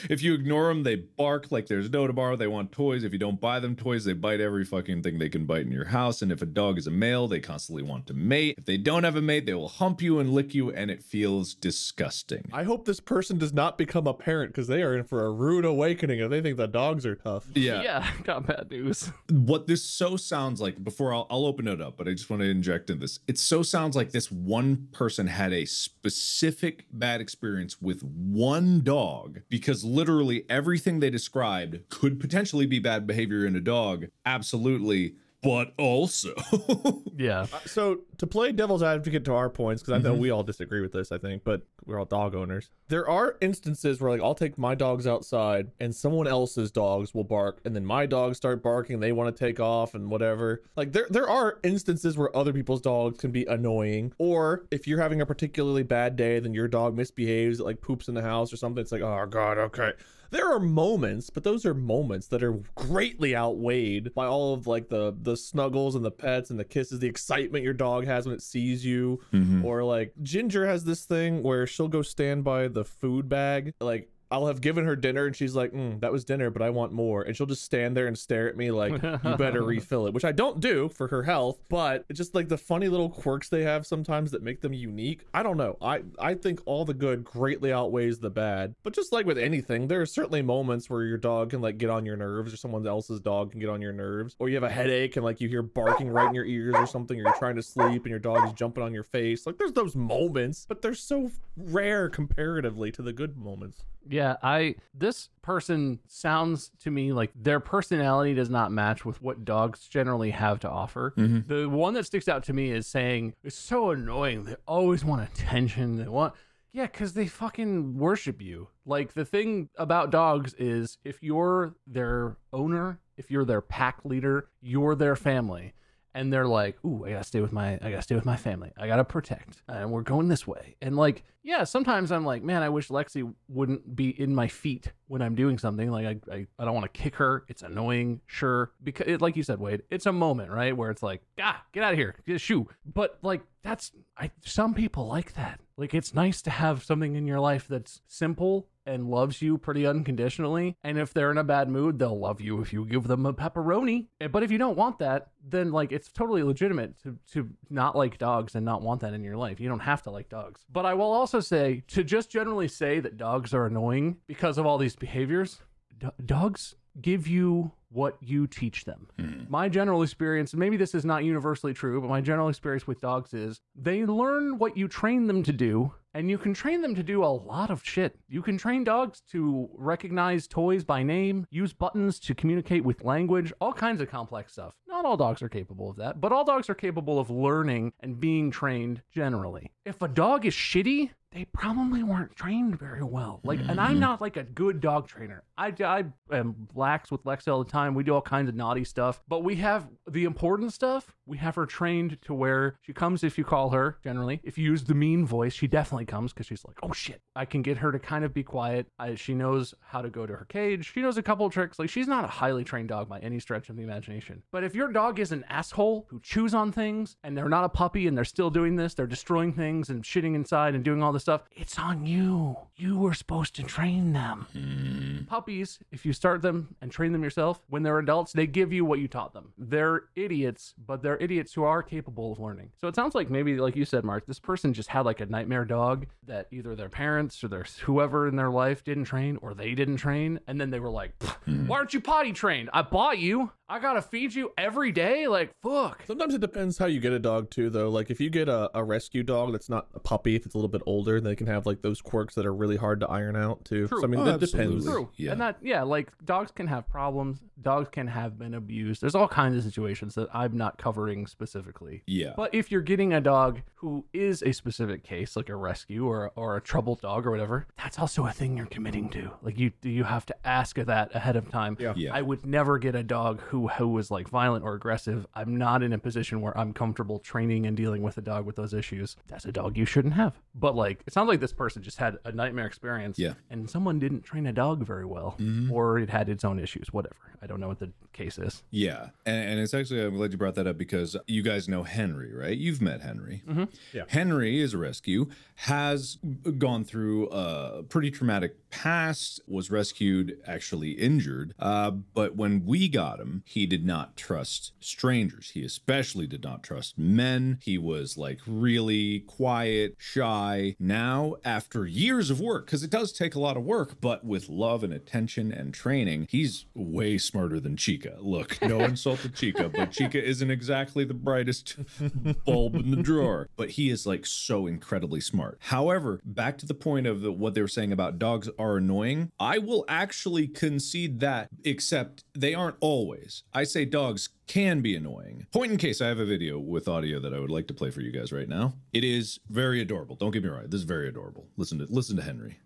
if 0.09 0.23
you 0.23 0.33
ignore 0.33 0.69
them, 0.69 0.83
they 0.83 0.95
bark 0.95 1.51
like 1.51 1.67
there's 1.67 1.89
no 1.89 2.07
tomorrow. 2.07 2.35
They 2.35 2.47
want 2.47 2.71
toys. 2.71 3.03
If 3.03 3.11
you 3.11 3.19
don't 3.19 3.41
buy 3.41 3.59
them 3.59 3.75
toys, 3.75 4.05
they 4.05 4.13
bite 4.13 4.39
every 4.39 4.63
fucking 4.63 5.03
thing 5.03 5.19
they 5.19 5.29
can 5.29 5.45
bite 5.45 5.65
in 5.65 5.71
your 5.71 5.85
house. 5.85 6.21
And 6.21 6.31
if 6.31 6.41
a 6.41 6.45
dog 6.45 6.77
is 6.77 6.87
a 6.87 6.91
male, 6.91 7.27
they 7.27 7.41
constantly 7.41 7.83
want 7.83 8.07
to 8.07 8.13
mate. 8.13 8.55
If 8.57 8.65
they 8.65 8.77
don't 8.77 9.03
have 9.03 9.17
a 9.17 9.21
mate, 9.21 9.45
they 9.45 9.53
will 9.53 9.67
hump 9.67 10.01
you 10.01 10.19
and 10.19 10.31
lick 10.31 10.55
you, 10.55 10.71
and 10.71 10.89
it 10.89 11.03
feels 11.03 11.53
disgusting. 11.53 12.49
I 12.53 12.63
hope 12.63 12.85
this 12.85 13.01
person 13.01 13.37
does 13.37 13.53
not 13.53 13.77
become 13.77 14.07
a 14.07 14.13
parent 14.13 14.53
because 14.53 14.67
they 14.67 14.81
are 14.81 14.95
in 14.95 15.03
for 15.03 15.25
a 15.25 15.31
rude 15.31 15.65
awakening 15.65 16.19
if 16.19 16.29
they 16.29 16.41
think 16.41 16.57
the 16.57 16.67
dogs 16.67 17.05
are 17.05 17.15
tough. 17.15 17.47
Yeah. 17.53 17.81
Yeah, 17.83 18.11
got 18.23 18.47
bad 18.47 18.71
news. 18.71 19.11
What 19.29 19.67
this 19.67 19.83
so 19.83 20.15
sounds 20.15 20.61
like, 20.61 20.81
before 20.81 21.13
I'll, 21.13 21.27
I'll 21.29 21.45
open 21.45 21.67
it 21.67 21.81
up, 21.81 21.97
but 21.97 22.07
I 22.07 22.11
just 22.11 22.29
want 22.29 22.41
to 22.41 22.49
inject 22.49 22.89
in 22.89 22.99
this. 22.99 23.19
It 23.27 23.37
so 23.37 23.61
sounds 23.61 23.97
like 23.97 24.11
this 24.11 24.31
one 24.31 24.87
person 24.93 25.27
had 25.27 25.51
a 25.51 25.65
specific 25.65 26.85
bad 26.89 27.19
experience 27.19 27.72
with 27.81 28.01
one 28.03 28.81
dog 28.81 29.41
because 29.49 29.83
literally 29.83 30.45
everything 30.49 30.99
they 30.99 31.09
described 31.09 31.79
could 31.89 32.19
potentially 32.19 32.65
be 32.65 32.79
bad 32.79 33.05
behavior 33.07 33.45
in 33.45 33.55
a 33.55 33.61
dog. 33.61 34.07
Absolutely. 34.25 35.15
But 35.43 35.73
also, 35.77 36.33
Yeah. 37.15 37.47
Uh, 37.53 37.59
so 37.65 37.99
to 38.17 38.27
play 38.27 38.51
devil's 38.51 38.83
advocate 38.83 39.25
to 39.25 39.33
our 39.33 39.49
points, 39.49 39.81
because 39.81 39.93
I 39.93 39.97
know 39.99 40.13
mm-hmm. 40.13 40.21
we 40.21 40.29
all 40.31 40.43
disagree 40.43 40.81
with 40.81 40.91
this, 40.91 41.11
I 41.11 41.17
think, 41.17 41.43
but 41.43 41.61
we're 41.85 41.99
all 41.99 42.05
dog 42.05 42.35
owners. 42.35 42.69
There 42.87 43.07
are 43.07 43.37
instances 43.41 43.99
where 43.99 44.11
like 44.11 44.21
I'll 44.21 44.35
take 44.35 44.57
my 44.57 44.75
dogs 44.75 45.05
outside 45.05 45.71
and 45.79 45.95
someone 45.95 46.27
else's 46.27 46.71
dogs 46.71 47.13
will 47.13 47.23
bark, 47.23 47.59
and 47.65 47.75
then 47.75 47.85
my 47.85 48.05
dogs 48.05 48.37
start 48.37 48.63
barking, 48.63 48.99
they 48.99 49.11
want 49.11 49.35
to 49.35 49.45
take 49.45 49.59
off 49.59 49.93
and 49.93 50.09
whatever. 50.09 50.63
Like 50.75 50.91
there 50.91 51.07
there 51.09 51.29
are 51.29 51.59
instances 51.63 52.17
where 52.17 52.35
other 52.35 52.53
people's 52.53 52.81
dogs 52.81 53.19
can 53.19 53.31
be 53.31 53.45
annoying. 53.45 54.13
Or 54.17 54.65
if 54.71 54.87
you're 54.87 55.01
having 55.01 55.21
a 55.21 55.25
particularly 55.25 55.83
bad 55.83 56.15
day, 56.15 56.39
then 56.39 56.53
your 56.53 56.67
dog 56.67 56.95
misbehaves, 56.95 57.59
it 57.59 57.63
like 57.63 57.81
poops 57.81 58.07
in 58.07 58.15
the 58.15 58.21
house 58.21 58.51
or 58.51 58.57
something. 58.57 58.81
It's 58.81 58.91
like, 58.91 59.01
oh 59.01 59.25
god, 59.29 59.57
okay. 59.57 59.91
There 60.33 60.51
are 60.51 60.59
moments, 60.59 61.29
but 61.29 61.43
those 61.43 61.63
are 61.63 61.75
moments 61.75 62.25
that 62.29 62.41
are 62.41 62.53
greatly 62.73 63.35
outweighed 63.35 64.15
by 64.15 64.25
all 64.25 64.55
of 64.55 64.65
like 64.65 64.89
the 64.89 65.15
the 65.21 65.37
snuggles 65.37 65.93
and 65.93 66.03
the 66.03 66.09
pets 66.09 66.49
and 66.49 66.59
the 66.59 66.63
kisses, 66.63 66.97
the 66.97 67.07
excitement 67.07 67.63
your 67.63 67.73
dog 67.73 68.07
has 68.07 68.25
when 68.25 68.33
it 68.33 68.41
sees 68.41 68.83
you. 68.83 69.21
Mm-hmm. 69.31 69.63
Or 69.63 69.83
like 69.83 70.11
Ginger 70.23 70.65
has 70.65 70.85
this 70.85 71.05
thing 71.05 71.43
where 71.43 71.67
she'll 71.67 71.87
go 71.87 72.01
stand 72.01 72.43
by 72.43 72.67
the 72.67 72.83
food 72.83 73.29
bag, 73.29 73.75
like 73.79 74.09
I'll 74.33 74.47
have 74.47 74.61
given 74.61 74.83
her 74.85 74.95
dinner 74.95 75.27
and 75.27 75.35
she's 75.35 75.53
like, 75.53 75.73
mm, 75.73 75.99
that 75.99 76.11
was 76.11 76.25
dinner, 76.25 76.49
but 76.49 76.63
I 76.63 76.71
want 76.71 76.91
more. 76.91 77.21
And 77.21 77.37
she'll 77.37 77.45
just 77.45 77.63
stand 77.63 77.95
there 77.95 78.07
and 78.07 78.17
stare 78.17 78.49
at 78.49 78.57
me 78.57 78.71
like, 78.71 78.93
you 78.93 79.35
better 79.37 79.61
refill 79.63 80.07
it, 80.07 80.13
which 80.15 80.25
I 80.25 80.31
don't 80.31 80.59
do 80.59 80.89
for 80.89 81.07
her 81.09 81.21
health, 81.21 81.59
but 81.69 82.11
just 82.11 82.33
like 82.33 82.49
the 82.49 82.57
funny 82.57 82.87
little 82.87 83.11
quirks 83.11 83.49
they 83.49 83.61
have 83.61 83.85
sometimes 83.85 84.31
that 84.31 84.41
make 84.41 84.59
them 84.61 84.73
unique. 84.73 85.27
I 85.35 85.43
don't 85.43 85.55
know. 85.55 85.77
I, 85.79 86.01
I 86.17 86.33
think 86.33 86.61
all 86.65 86.83
the 86.83 86.95
good 86.95 87.23
greatly 87.23 87.71
outweighs 87.71 88.17
the 88.17 88.31
bad. 88.31 88.73
But 88.81 88.93
just 88.93 89.11
like 89.11 89.27
with 89.27 89.37
anything, 89.37 89.87
there 89.87 90.01
are 90.01 90.07
certainly 90.07 90.41
moments 90.41 90.89
where 90.89 91.03
your 91.03 91.19
dog 91.19 91.51
can 91.51 91.61
like 91.61 91.77
get 91.77 91.91
on 91.91 92.03
your 92.03 92.17
nerves 92.17 92.51
or 92.51 92.57
someone 92.57 92.87
else's 92.87 93.19
dog 93.19 93.51
can 93.51 93.59
get 93.59 93.69
on 93.69 93.83
your 93.83 93.93
nerves. 93.93 94.35
Or 94.39 94.49
you 94.49 94.55
have 94.55 94.63
a 94.63 94.69
headache 94.69 95.15
and 95.15 95.23
like 95.23 95.41
you 95.41 95.47
hear 95.47 95.61
barking 95.61 96.09
right 96.09 96.27
in 96.27 96.33
your 96.33 96.45
ears 96.45 96.73
or 96.75 96.87
something, 96.87 97.19
or 97.19 97.21
you're 97.21 97.37
trying 97.37 97.55
to 97.57 97.61
sleep 97.61 98.03
and 98.03 98.09
your 98.09 98.17
dog 98.17 98.47
is 98.47 98.53
jumping 98.53 98.83
on 98.83 98.95
your 98.95 99.03
face. 99.03 99.45
Like 99.45 99.59
there's 99.59 99.73
those 99.73 99.95
moments, 99.95 100.65
but 100.67 100.81
they're 100.81 100.95
so 100.95 101.29
rare 101.55 102.09
comparatively 102.09 102.91
to 102.93 103.03
the 103.03 103.13
good 103.13 103.37
moments. 103.37 103.83
Yeah, 104.09 104.22
Yeah, 104.23 104.37
I 104.41 104.75
this 104.93 105.27
person 105.41 105.99
sounds 106.07 106.71
to 106.79 106.91
me 106.91 107.11
like 107.11 107.31
their 107.35 107.59
personality 107.59 108.33
does 108.33 108.49
not 108.49 108.71
match 108.71 109.03
with 109.03 109.21
what 109.21 109.43
dogs 109.43 109.85
generally 109.89 110.31
have 110.31 110.61
to 110.61 110.69
offer. 110.69 111.13
Mm-hmm. 111.17 111.53
The 111.53 111.67
one 111.67 111.93
that 111.95 112.05
sticks 112.05 112.29
out 112.29 112.43
to 112.43 112.53
me 112.53 112.71
is 112.71 112.87
saying 112.87 113.33
it's 113.43 113.57
so 113.57 113.91
annoying. 113.91 114.45
They 114.45 114.55
always 114.65 115.03
want 115.03 115.23
attention. 115.23 115.97
They 115.97 116.07
want 116.07 116.35
yeah, 116.71 116.85
because 116.85 117.13
they 117.13 117.27
fucking 117.27 117.97
worship 117.97 118.41
you. 118.41 118.69
Like 118.85 119.13
the 119.13 119.25
thing 119.25 119.67
about 119.77 120.09
dogs 120.09 120.53
is 120.53 120.97
if 121.03 121.21
you're 121.21 121.75
their 121.85 122.37
owner, 122.53 123.01
if 123.17 123.29
you're 123.29 123.43
their 123.43 123.61
pack 123.61 124.05
leader, 124.05 124.47
you're 124.61 124.95
their 124.95 125.17
family. 125.17 125.73
And 126.15 126.31
they're 126.31 126.47
like, 126.47 126.77
ooh, 126.85 127.05
I 127.05 127.11
gotta 127.11 127.23
stay 127.23 127.41
with 127.41 127.51
my 127.51 127.73
I 127.81 127.89
gotta 127.89 128.01
stay 128.01 128.15
with 128.15 128.25
my 128.25 128.35
family. 128.35 128.71
I 128.77 128.87
gotta 128.87 129.03
protect. 129.03 129.61
And 129.67 129.91
we're 129.91 130.01
going 130.01 130.27
this 130.27 130.45
way. 130.45 130.75
And 130.81 130.95
like, 130.95 131.23
yeah, 131.41 131.63
sometimes 131.63 132.11
I'm 132.11 132.25
like, 132.25 132.43
man, 132.43 132.61
I 132.61 132.69
wish 132.69 132.89
Lexi 132.89 133.33
wouldn't 133.47 133.95
be 133.95 134.09
in 134.09 134.33
my 134.33 134.47
feet 134.47 134.91
when 135.07 135.21
I'm 135.21 135.35
doing 135.35 135.57
something. 135.57 135.89
Like 135.89 136.05
I 136.05 136.33
I, 136.33 136.47
I 136.59 136.65
don't 136.65 136.75
want 136.75 136.91
to 136.91 137.01
kick 137.01 137.15
her. 137.15 137.45
It's 137.47 137.63
annoying, 137.63 138.21
sure. 138.27 138.71
Because 138.83 139.07
it, 139.07 139.21
like 139.21 139.35
you 139.35 139.43
said, 139.43 139.59
Wade, 139.59 139.83
it's 139.89 140.05
a 140.05 140.13
moment, 140.13 140.51
right? 140.51 140.75
Where 140.75 140.91
it's 140.91 141.03
like, 141.03 141.21
ah, 141.41 141.63
get 141.73 141.83
out 141.83 141.93
of 141.93 141.99
here. 141.99 142.15
Shoo. 142.37 142.67
But 142.85 143.17
like 143.21 143.41
that's 143.63 143.91
I 144.17 144.31
some 144.43 144.73
people 144.73 145.07
like 145.07 145.33
that. 145.33 145.59
Like 145.77 145.93
it's 145.93 146.13
nice 146.13 146.41
to 146.43 146.51
have 146.51 146.83
something 146.83 147.15
in 147.15 147.25
your 147.25 147.39
life 147.39 147.67
that's 147.67 148.01
simple 148.07 148.67
and 148.85 149.07
loves 149.09 149.41
you 149.41 149.57
pretty 149.57 149.85
unconditionally. 149.85 150.77
And 150.83 150.97
if 150.97 151.13
they're 151.13 151.31
in 151.31 151.37
a 151.37 151.43
bad 151.43 151.69
mood, 151.69 151.99
they'll 151.99 152.19
love 152.19 152.41
you 152.41 152.61
if 152.61 152.73
you 152.73 152.85
give 152.85 153.07
them 153.07 153.25
a 153.25 153.33
pepperoni. 153.33 154.07
Eh, 154.21 154.27
But 154.27 154.43
if 154.43 154.51
you 154.51 154.57
don't 154.57 154.77
want 154.77 154.99
that, 154.99 155.27
then 155.47 155.71
like 155.71 155.91
it's 155.91 156.11
totally 156.11 156.43
legitimate 156.43 157.01
to 157.03 157.17
to 157.33 157.49
not 157.69 157.95
like 157.95 158.17
dogs 158.17 158.55
and 158.55 158.65
not 158.65 158.81
want 158.81 159.01
that 159.01 159.13
in 159.13 159.23
your 159.23 159.37
life. 159.37 159.59
You 159.59 159.69
don't 159.69 159.79
have 159.79 160.01
to 160.03 160.11
like 160.11 160.29
dogs. 160.29 160.61
But 160.71 160.85
I 160.85 160.93
will 160.93 161.11
also 161.11 161.39
say 161.39 161.83
to 161.89 162.03
just 162.03 162.29
generally 162.31 162.67
say 162.67 162.99
that 162.99 163.17
dogs 163.17 163.53
are 163.53 163.65
annoying 163.65 164.17
because 164.27 164.57
of 164.57 164.65
all 164.65 164.77
these 164.77 164.95
behaviors, 164.95 165.59
do- 165.99 166.11
dogs 166.25 166.75
give 167.01 167.27
you 167.27 167.71
what 167.89 168.17
you 168.21 168.47
teach 168.47 168.85
them. 168.85 169.07
My 169.49 169.69
general 169.69 170.01
experience, 170.01 170.53
maybe 170.55 170.77
this 170.77 170.95
is 170.95 171.05
not 171.05 171.23
universally 171.23 171.73
true, 171.73 172.01
but 172.01 172.09
my 172.09 172.21
general 172.21 172.49
experience 172.49 172.87
with 172.87 172.99
dogs 173.01 173.33
is 173.35 173.61
they 173.75 174.03
learn 174.05 174.57
what 174.57 174.75
you 174.77 174.87
train 174.87 175.27
them 175.27 175.43
to 175.43 175.53
do, 175.53 175.93
and 176.13 176.29
you 176.29 176.37
can 176.37 176.53
train 176.53 176.81
them 176.81 176.95
to 176.95 177.03
do 177.03 177.23
a 177.23 177.27
lot 177.27 177.69
of 177.69 177.83
shit. 177.83 178.15
You 178.27 178.41
can 178.41 178.57
train 178.57 178.83
dogs 178.83 179.21
to 179.31 179.69
recognize 179.73 180.47
toys 180.47 180.83
by 180.83 181.03
name, 181.03 181.47
use 181.49 181.73
buttons 181.73 182.19
to 182.21 182.35
communicate 182.35 182.83
with 182.83 183.03
language, 183.03 183.51
all 183.59 183.73
kinds 183.73 184.01
of 184.01 184.09
complex 184.09 184.53
stuff. 184.53 184.73
Not 184.87 185.05
all 185.05 185.17
dogs 185.17 185.41
are 185.41 185.49
capable 185.49 185.89
of 185.89 185.97
that, 185.97 186.21
but 186.21 186.31
all 186.31 186.45
dogs 186.45 186.69
are 186.69 186.75
capable 186.75 187.19
of 187.19 187.29
learning 187.29 187.93
and 187.99 188.19
being 188.19 188.51
trained 188.51 189.01
generally. 189.11 189.71
If 189.85 190.01
a 190.01 190.07
dog 190.07 190.45
is 190.45 190.53
shitty, 190.53 191.09
they 191.33 191.45
probably 191.45 192.03
weren't 192.03 192.35
trained 192.35 192.77
very 192.77 193.01
well. 193.01 193.41
Like, 193.43 193.59
and 193.59 193.79
I'm 193.79 193.99
not 193.99 194.21
like 194.21 194.37
a 194.37 194.43
good 194.43 194.79
dog 194.79 195.07
trainer. 195.07 195.43
I, 195.57 195.73
I 195.83 196.05
am 196.31 196.67
lax 196.75 197.09
with 197.09 197.23
Lexi 197.23 197.51
all 197.51 197.63
the 197.63 197.69
time. 197.69 197.95
We 197.95 198.03
do 198.03 198.13
all 198.13 198.21
kinds 198.21 198.49
of 198.49 198.55
naughty 198.55 198.83
stuff, 198.83 199.23
but 199.27 199.43
we 199.43 199.55
have 199.55 199.87
the 200.07 200.25
important 200.25 200.73
stuff. 200.73 201.15
We 201.25 201.37
have 201.37 201.55
her 201.55 201.65
trained 201.65 202.19
to 202.23 202.35
where 202.35 202.77
she 202.81 202.93
comes 202.93 203.23
if 203.23 203.37
you 203.37 203.43
call 203.43 203.71
her, 203.71 203.97
generally. 204.03 204.41
If 204.43 204.59
you 204.59 204.65
use 204.65 204.83
the 204.83 204.93
mean 204.93 205.25
voice, 205.25 205.53
she 205.53 205.67
definitely 205.67 206.02
comes 206.05 206.33
because 206.33 206.45
she's 206.45 206.63
like, 206.65 206.77
oh 206.83 206.91
shit. 206.91 207.21
I 207.35 207.45
can 207.45 207.61
get 207.61 207.77
her 207.77 207.91
to 207.91 207.99
kind 207.99 208.23
of 208.23 208.33
be 208.33 208.43
quiet. 208.43 208.87
I, 208.99 209.15
she 209.15 209.33
knows 209.33 209.73
how 209.81 210.01
to 210.01 210.09
go 210.09 210.25
to 210.25 210.35
her 210.35 210.45
cage. 210.45 210.91
She 210.93 211.01
knows 211.01 211.17
a 211.17 211.23
couple 211.23 211.49
tricks. 211.49 211.79
Like, 211.79 211.89
she's 211.89 212.07
not 212.07 212.23
a 212.23 212.27
highly 212.27 212.63
trained 212.63 212.89
dog 212.89 213.09
by 213.09 213.19
any 213.19 213.39
stretch 213.39 213.69
of 213.69 213.75
the 213.75 213.83
imagination. 213.83 214.43
But 214.51 214.63
if 214.63 214.75
your 214.75 214.91
dog 214.91 215.19
is 215.19 215.31
an 215.31 215.45
asshole 215.49 216.05
who 216.09 216.19
chews 216.21 216.53
on 216.53 216.71
things 216.71 217.15
and 217.23 217.37
they're 217.37 217.49
not 217.49 217.65
a 217.65 217.69
puppy 217.69 218.07
and 218.07 218.17
they're 218.17 218.25
still 218.25 218.49
doing 218.49 218.75
this, 218.75 218.93
they're 218.93 219.07
destroying 219.07 219.53
things 219.53 219.89
and 219.89 220.03
shitting 220.03 220.35
inside 220.35 220.75
and 220.75 220.83
doing 220.83 221.01
all 221.01 221.11
this 221.11 221.23
stuff, 221.23 221.43
it's 221.51 221.77
on 221.79 222.05
you. 222.05 222.57
You 222.75 222.97
were 222.97 223.13
supposed 223.13 223.55
to 223.55 223.63
train 223.63 224.13
them. 224.13 224.47
Hmm. 224.53 225.12
Mm-hmm. 225.23 225.29
Puppies, 225.35 225.79
if 225.91 226.05
you 226.05 226.13
start 226.13 226.41
them 226.41 226.75
and 226.81 226.91
train 226.91 227.11
them 227.11 227.23
yourself, 227.23 227.61
when 227.69 227.83
they're 227.83 227.99
adults, 227.99 228.33
they 228.33 228.47
give 228.47 228.73
you 228.73 228.85
what 228.85 228.99
you 228.99 229.07
taught 229.07 229.33
them. 229.33 229.53
They're 229.57 230.03
idiots, 230.15 230.73
but 230.85 231.01
they're 231.01 231.17
idiots 231.17 231.53
who 231.53 231.63
are 231.63 231.83
capable 231.83 232.31
of 232.31 232.39
learning. 232.39 232.71
So 232.79 232.87
it 232.87 232.95
sounds 232.95 233.15
like 233.15 233.29
maybe, 233.29 233.57
like 233.57 233.75
you 233.75 233.85
said, 233.85 234.03
Mark, 234.03 234.25
this 234.25 234.39
person 234.39 234.73
just 234.73 234.89
had 234.89 235.01
like 235.01 235.21
a 235.21 235.25
nightmare 235.25 235.65
dog 235.65 236.07
that 236.25 236.47
either 236.51 236.75
their 236.75 236.89
parents 236.89 237.43
or 237.43 237.47
their 237.47 237.65
whoever 237.81 238.27
in 238.27 238.35
their 238.35 238.49
life 238.49 238.83
didn't 238.83 239.05
train 239.05 239.37
or 239.41 239.53
they 239.53 239.75
didn't 239.75 239.97
train. 239.97 240.39
And 240.47 240.59
then 240.59 240.69
they 240.69 240.79
were 240.79 240.89
like, 240.89 241.17
mm-hmm. 241.19 241.67
why 241.67 241.77
aren't 241.77 241.93
you 241.93 242.01
potty 242.01 242.33
trained? 242.33 242.69
I 242.73 242.81
bought 242.81 243.19
you. 243.19 243.51
I 243.69 243.79
gotta 243.79 244.01
feed 244.01 244.33
you 244.33 244.51
every 244.57 244.91
day. 244.91 245.27
Like, 245.27 245.51
fuck. 245.63 246.03
Sometimes 246.05 246.33
it 246.33 246.41
depends 246.41 246.77
how 246.77 246.85
you 246.85 246.99
get 246.99 247.13
a 247.13 247.19
dog 247.19 247.49
too, 247.49 247.69
though. 247.69 247.89
Like 247.89 248.11
if 248.11 248.19
you 248.19 248.29
get 248.29 248.49
a, 248.49 248.69
a 248.77 248.83
rescue 248.83 249.23
dog 249.23 249.51
that's 249.53 249.69
not 249.69 249.87
a 249.93 249.99
puppy, 249.99 250.35
if 250.35 250.45
it's 250.45 250.53
a 250.53 250.57
little 250.57 250.69
bit 250.69 250.81
older, 250.85 251.19
they 251.21 251.35
can 251.35 251.47
have 251.47 251.65
like 251.65 251.81
those 251.81 252.01
quirks 252.01 252.35
that 252.35 252.45
are 252.45 252.53
really 252.53 252.77
hard 252.77 252.99
to 252.99 253.07
iron 253.09 253.35
out 253.35 253.63
too. 253.65 253.87
True. 253.87 253.99
So 253.99 254.03
I 254.03 254.07
mean, 254.07 254.23
Oh, 254.23 254.37
that 254.37 254.39
depends. 254.39 254.85
True. 254.85 255.09
Yeah. 255.15 255.31
And 255.31 255.41
that, 255.41 255.57
yeah, 255.61 255.83
like 255.83 256.11
dogs 256.25 256.51
can 256.51 256.67
have 256.67 256.87
problems. 256.87 257.39
Dogs 257.61 257.89
can 257.91 258.07
have 258.07 258.37
been 258.37 258.53
abused. 258.53 259.01
There's 259.01 259.15
all 259.15 259.27
kinds 259.27 259.55
of 259.55 259.63
situations 259.63 260.15
that 260.15 260.27
I'm 260.33 260.57
not 260.57 260.77
covering 260.77 261.27
specifically. 261.27 262.03
Yeah. 262.07 262.33
But 262.35 262.53
if 262.53 262.71
you're 262.71 262.81
getting 262.81 263.13
a 263.13 263.21
dog 263.21 263.61
who 263.75 264.05
is 264.13 264.41
a 264.43 264.51
specific 264.51 265.03
case, 265.03 265.35
like 265.35 265.49
a 265.49 265.55
rescue 265.55 266.05
or 266.05 266.31
or 266.35 266.57
a 266.57 266.61
troubled 266.61 267.01
dog 267.01 267.25
or 267.25 267.31
whatever, 267.31 267.67
that's 267.77 267.99
also 267.99 268.25
a 268.25 268.31
thing 268.31 268.57
you're 268.57 268.65
committing 268.65 269.09
to. 269.09 269.31
Like 269.41 269.59
you 269.59 269.71
do 269.81 269.89
you 269.89 270.03
have 270.03 270.25
to 270.27 270.47
ask 270.47 270.75
that 270.77 271.13
ahead 271.15 271.35
of 271.35 271.49
time. 271.49 271.77
Yeah. 271.79 271.93
Yeah. 271.95 272.13
I 272.13 272.21
would 272.21 272.45
never 272.45 272.77
get 272.79 272.95
a 272.95 273.03
dog 273.03 273.41
who 273.41 273.67
who 273.67 273.87
was 273.87 274.09
like 274.09 274.27
violent 274.29 274.63
or 274.63 274.73
aggressive. 274.73 275.27
I'm 275.35 275.57
not 275.57 275.83
in 275.83 275.93
a 275.93 275.99
position 275.99 276.41
where 276.41 276.57
I'm 276.57 276.73
comfortable 276.73 277.19
training 277.19 277.65
and 277.65 277.77
dealing 277.77 278.01
with 278.01 278.17
a 278.17 278.21
dog 278.21 278.45
with 278.45 278.55
those 278.55 278.73
issues. 278.73 279.15
That's 279.27 279.45
a 279.45 279.51
dog 279.51 279.77
you 279.77 279.85
shouldn't 279.85 280.15
have. 280.15 280.39
But 280.55 280.75
like 280.75 281.03
it 281.05 281.13
sounds 281.13 281.27
like 281.27 281.39
this 281.39 281.53
person 281.53 281.83
just 281.83 281.97
had 281.97 282.17
a 282.25 282.31
nightmare 282.31 282.65
experience. 282.65 283.19
Yeah. 283.19 283.33
And 283.49 283.69
someone 283.69 283.99
didn't 283.99 284.23
train 284.23 284.47
a 284.47 284.53
dog 284.53 284.85
very 284.85 285.02
well, 285.07 285.35
mm-hmm. 285.39 285.71
or 285.71 285.99
it 285.99 286.09
had 286.09 286.29
its 286.29 286.43
own 286.43 286.59
issues. 286.59 286.91
Whatever. 286.91 287.15
I 287.43 287.45
don't 287.45 287.59
know 287.59 287.67
what 287.67 287.79
the 287.79 287.91
case 288.13 288.37
is. 288.37 288.63
Yeah, 288.71 289.09
and, 289.25 289.49
and 289.49 289.59
it's 289.59 289.73
actually 289.73 290.01
I'm 290.01 290.15
glad 290.15 290.31
you 290.31 290.37
brought 290.37 290.55
that 290.55 290.65
up 290.65 290.77
because 290.77 291.17
you 291.27 291.41
guys 291.41 291.67
know 291.67 291.83
Henry, 291.83 292.33
right? 292.33 292.57
You've 292.57 292.81
met 292.81 293.01
Henry. 293.01 293.43
Yeah. 293.91 294.03
Henry 294.07 294.61
is 294.61 294.73
a 294.73 294.77
rescue, 294.77 295.25
has 295.55 296.19
gone 296.57 296.85
through 296.85 297.27
a 297.27 297.83
pretty 297.83 298.11
traumatic 298.11 298.69
past, 298.69 299.41
was 299.45 299.69
rescued, 299.69 300.39
actually 300.47 300.91
injured. 300.91 301.53
Uh, 301.59 301.91
but 301.91 302.35
when 302.35 302.65
we 302.65 302.87
got 302.87 303.19
him, 303.19 303.43
he 303.45 303.65
did 303.65 303.85
not 303.85 304.15
trust 304.15 304.71
strangers. 304.79 305.51
He 305.53 305.65
especially 305.65 306.27
did 306.27 306.43
not 306.43 306.63
trust 306.63 306.97
men. 306.97 307.59
He 307.61 307.77
was 307.77 308.17
like 308.17 308.39
really 308.47 309.19
quiet, 309.21 309.95
shy. 309.99 310.75
Now, 310.79 311.35
after 311.43 311.85
years 311.85 312.29
of 312.29 312.39
work, 312.39 312.67
because 312.67 312.83
it 312.83 312.89
does 312.89 313.11
take 313.11 313.35
a 313.35 313.39
lot 313.39 313.57
of 313.57 313.63
work, 313.63 313.99
but 313.99 314.23
with 314.23 314.47
love 314.47 314.83
and 314.83 314.93
attention 314.93 315.51
and 315.51 315.73
training, 315.73 316.27
he's 316.29 316.65
way 316.73 317.17
smarter 317.33 317.59
than 317.59 317.75
Chica. 317.75 318.15
Look, 318.19 318.61
no 318.61 318.81
insult 318.81 319.21
to 319.21 319.29
Chica, 319.29 319.67
but 319.67 319.91
Chica 319.91 320.23
isn't 320.23 320.51
exactly 320.51 321.03
the 321.03 321.15
brightest 321.15 321.75
bulb 322.45 322.75
in 322.75 322.91
the 322.91 323.01
drawer. 323.01 323.49
But 323.55 323.71
he 323.71 323.89
is 323.89 324.05
like 324.05 324.25
so 324.27 324.67
incredibly 324.67 325.19
smart. 325.19 325.57
However, 325.59 326.21
back 326.23 326.59
to 326.59 326.67
the 326.67 326.75
point 326.75 327.07
of 327.07 327.21
the, 327.21 327.31
what 327.31 327.55
they 327.55 327.61
were 327.61 327.67
saying 327.67 327.91
about 327.91 328.19
dogs 328.19 328.49
are 328.59 328.77
annoying, 328.77 329.31
I 329.39 329.57
will 329.57 329.83
actually 329.89 330.47
concede 330.47 331.19
that, 331.21 331.49
except 331.63 332.23
they 332.35 332.53
aren't 332.53 332.77
always. 332.79 333.43
I 333.51 333.63
say 333.63 333.85
dogs 333.85 334.29
can 334.45 334.81
be 334.81 334.95
annoying. 334.95 335.47
Point 335.51 335.71
in 335.71 335.77
case, 335.79 336.01
I 336.01 336.07
have 336.09 336.19
a 336.19 336.25
video 336.25 336.59
with 336.59 336.87
audio 336.87 337.19
that 337.19 337.33
I 337.33 337.39
would 337.39 337.49
like 337.49 337.67
to 337.67 337.73
play 337.73 337.89
for 337.89 338.01
you 338.01 338.11
guys 338.11 338.31
right 338.31 338.47
now. 338.47 338.73
It 338.91 339.03
is 339.03 339.39
very 339.49 339.81
adorable. 339.81 340.15
Don't 340.15 340.31
get 340.31 340.43
me 340.43 340.49
wrong. 340.49 340.65
This 340.67 340.81
is 340.81 340.85
very 340.85 341.07
adorable. 341.07 341.47
Listen 341.57 341.79
to 341.79 341.87
listen 341.89 342.15
to 342.17 342.21
Henry. 342.21 342.59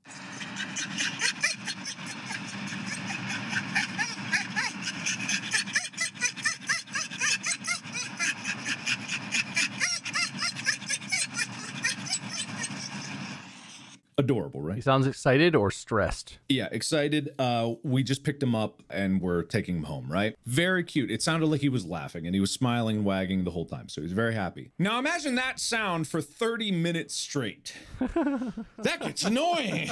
Adorable, 14.27 14.61
right? 14.61 14.75
He 14.75 14.81
sounds 14.81 15.07
excited 15.07 15.55
or 15.55 15.71
stressed. 15.71 16.37
Yeah, 16.49 16.67
excited. 16.69 17.29
Uh, 17.39 17.75
we 17.83 18.03
just 18.03 18.25
picked 18.25 18.43
him 18.43 18.55
up 18.55 18.83
and 18.89 19.21
we're 19.21 19.43
taking 19.43 19.77
him 19.77 19.83
home, 19.83 20.11
right? 20.11 20.35
Very 20.45 20.83
cute. 20.83 21.09
It 21.09 21.21
sounded 21.21 21.47
like 21.47 21.61
he 21.61 21.69
was 21.69 21.85
laughing 21.85 22.25
and 22.25 22.35
he 22.35 22.41
was 22.41 22.51
smiling 22.51 22.97
and 22.97 23.05
wagging 23.05 23.45
the 23.45 23.51
whole 23.51 23.65
time. 23.65 23.87
So 23.87 24.01
he's 24.01 24.11
very 24.11 24.33
happy. 24.33 24.71
Now 24.77 24.99
imagine 24.99 25.35
that 25.35 25.61
sound 25.61 26.09
for 26.09 26.21
30 26.21 26.71
minutes 26.71 27.15
straight. 27.15 27.73
that 27.99 28.99
gets 28.99 29.23
annoying. 29.23 29.89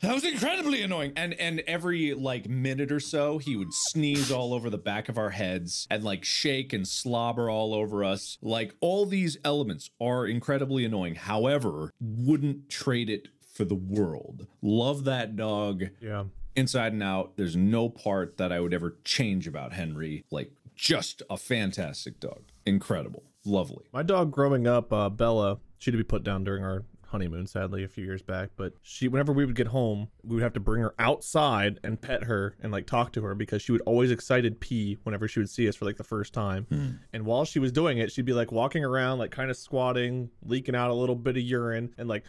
That 0.00 0.14
was 0.14 0.24
incredibly 0.24 0.80
annoying. 0.80 1.12
And 1.16 1.34
and 1.34 1.60
every 1.66 2.14
like 2.14 2.48
minute 2.48 2.90
or 2.90 3.00
so, 3.00 3.36
he 3.36 3.56
would 3.56 3.74
sneeze 3.74 4.32
all 4.32 4.54
over 4.54 4.70
the 4.70 4.78
back 4.78 5.10
of 5.10 5.18
our 5.18 5.30
heads 5.30 5.86
and 5.90 6.02
like 6.02 6.24
shake 6.24 6.72
and 6.72 6.88
slobber 6.88 7.50
all 7.50 7.74
over 7.74 8.02
us. 8.02 8.38
Like 8.40 8.74
all 8.80 9.04
these 9.04 9.36
elements 9.44 9.90
are 10.00 10.26
incredibly 10.26 10.86
annoying. 10.86 11.16
However, 11.16 11.92
wouldn't 12.00 12.70
trade 12.70 13.10
it 13.10 13.28
for 13.60 13.66
the 13.66 13.74
world. 13.74 14.46
Love 14.62 15.04
that 15.04 15.36
dog 15.36 15.84
Yeah. 16.00 16.24
inside 16.56 16.94
and 16.94 17.02
out. 17.02 17.36
There's 17.36 17.54
no 17.56 17.90
part 17.90 18.38
that 18.38 18.50
I 18.50 18.58
would 18.58 18.72
ever 18.72 18.96
change 19.04 19.46
about 19.46 19.74
Henry. 19.74 20.24
Like, 20.30 20.50
just 20.74 21.22
a 21.28 21.36
fantastic 21.36 22.18
dog. 22.20 22.44
Incredible. 22.64 23.22
Lovely. 23.44 23.84
My 23.92 24.02
dog 24.02 24.32
growing 24.32 24.66
up, 24.66 24.90
uh, 24.94 25.10
Bella, 25.10 25.58
she 25.76 25.90
had 25.90 25.92
to 25.92 25.98
be 25.98 26.04
put 26.08 26.24
down 26.24 26.42
during 26.42 26.64
our 26.64 26.84
honeymoon, 27.10 27.46
sadly, 27.46 27.84
a 27.84 27.88
few 27.88 28.04
years 28.04 28.22
back. 28.22 28.50
But 28.56 28.74
she, 28.82 29.08
whenever 29.08 29.32
we 29.32 29.44
would 29.44 29.56
get 29.56 29.68
home, 29.68 30.08
we 30.22 30.34
would 30.36 30.42
have 30.42 30.52
to 30.54 30.60
bring 30.60 30.82
her 30.82 30.94
outside 30.98 31.80
and 31.82 32.00
pet 32.00 32.24
her 32.24 32.56
and 32.62 32.72
like 32.72 32.86
talk 32.86 33.12
to 33.12 33.22
her 33.22 33.34
because 33.34 33.62
she 33.62 33.72
would 33.72 33.82
always 33.82 34.10
excited 34.10 34.60
pee 34.60 34.98
whenever 35.02 35.28
she 35.28 35.40
would 35.40 35.50
see 35.50 35.68
us 35.68 35.76
for 35.76 35.84
like 35.84 35.96
the 35.96 36.04
first 36.04 36.32
time. 36.32 36.66
Hmm. 36.70 36.90
And 37.12 37.24
while 37.24 37.44
she 37.44 37.58
was 37.58 37.72
doing 37.72 37.98
it, 37.98 38.12
she'd 38.12 38.24
be 38.24 38.32
like 38.32 38.52
walking 38.52 38.84
around, 38.84 39.18
like 39.18 39.30
kind 39.30 39.50
of 39.50 39.56
squatting, 39.56 40.30
leaking 40.44 40.74
out 40.74 40.90
a 40.90 40.94
little 40.94 41.16
bit 41.16 41.36
of 41.36 41.42
urine, 41.42 41.94
and 41.98 42.08
like. 42.08 42.24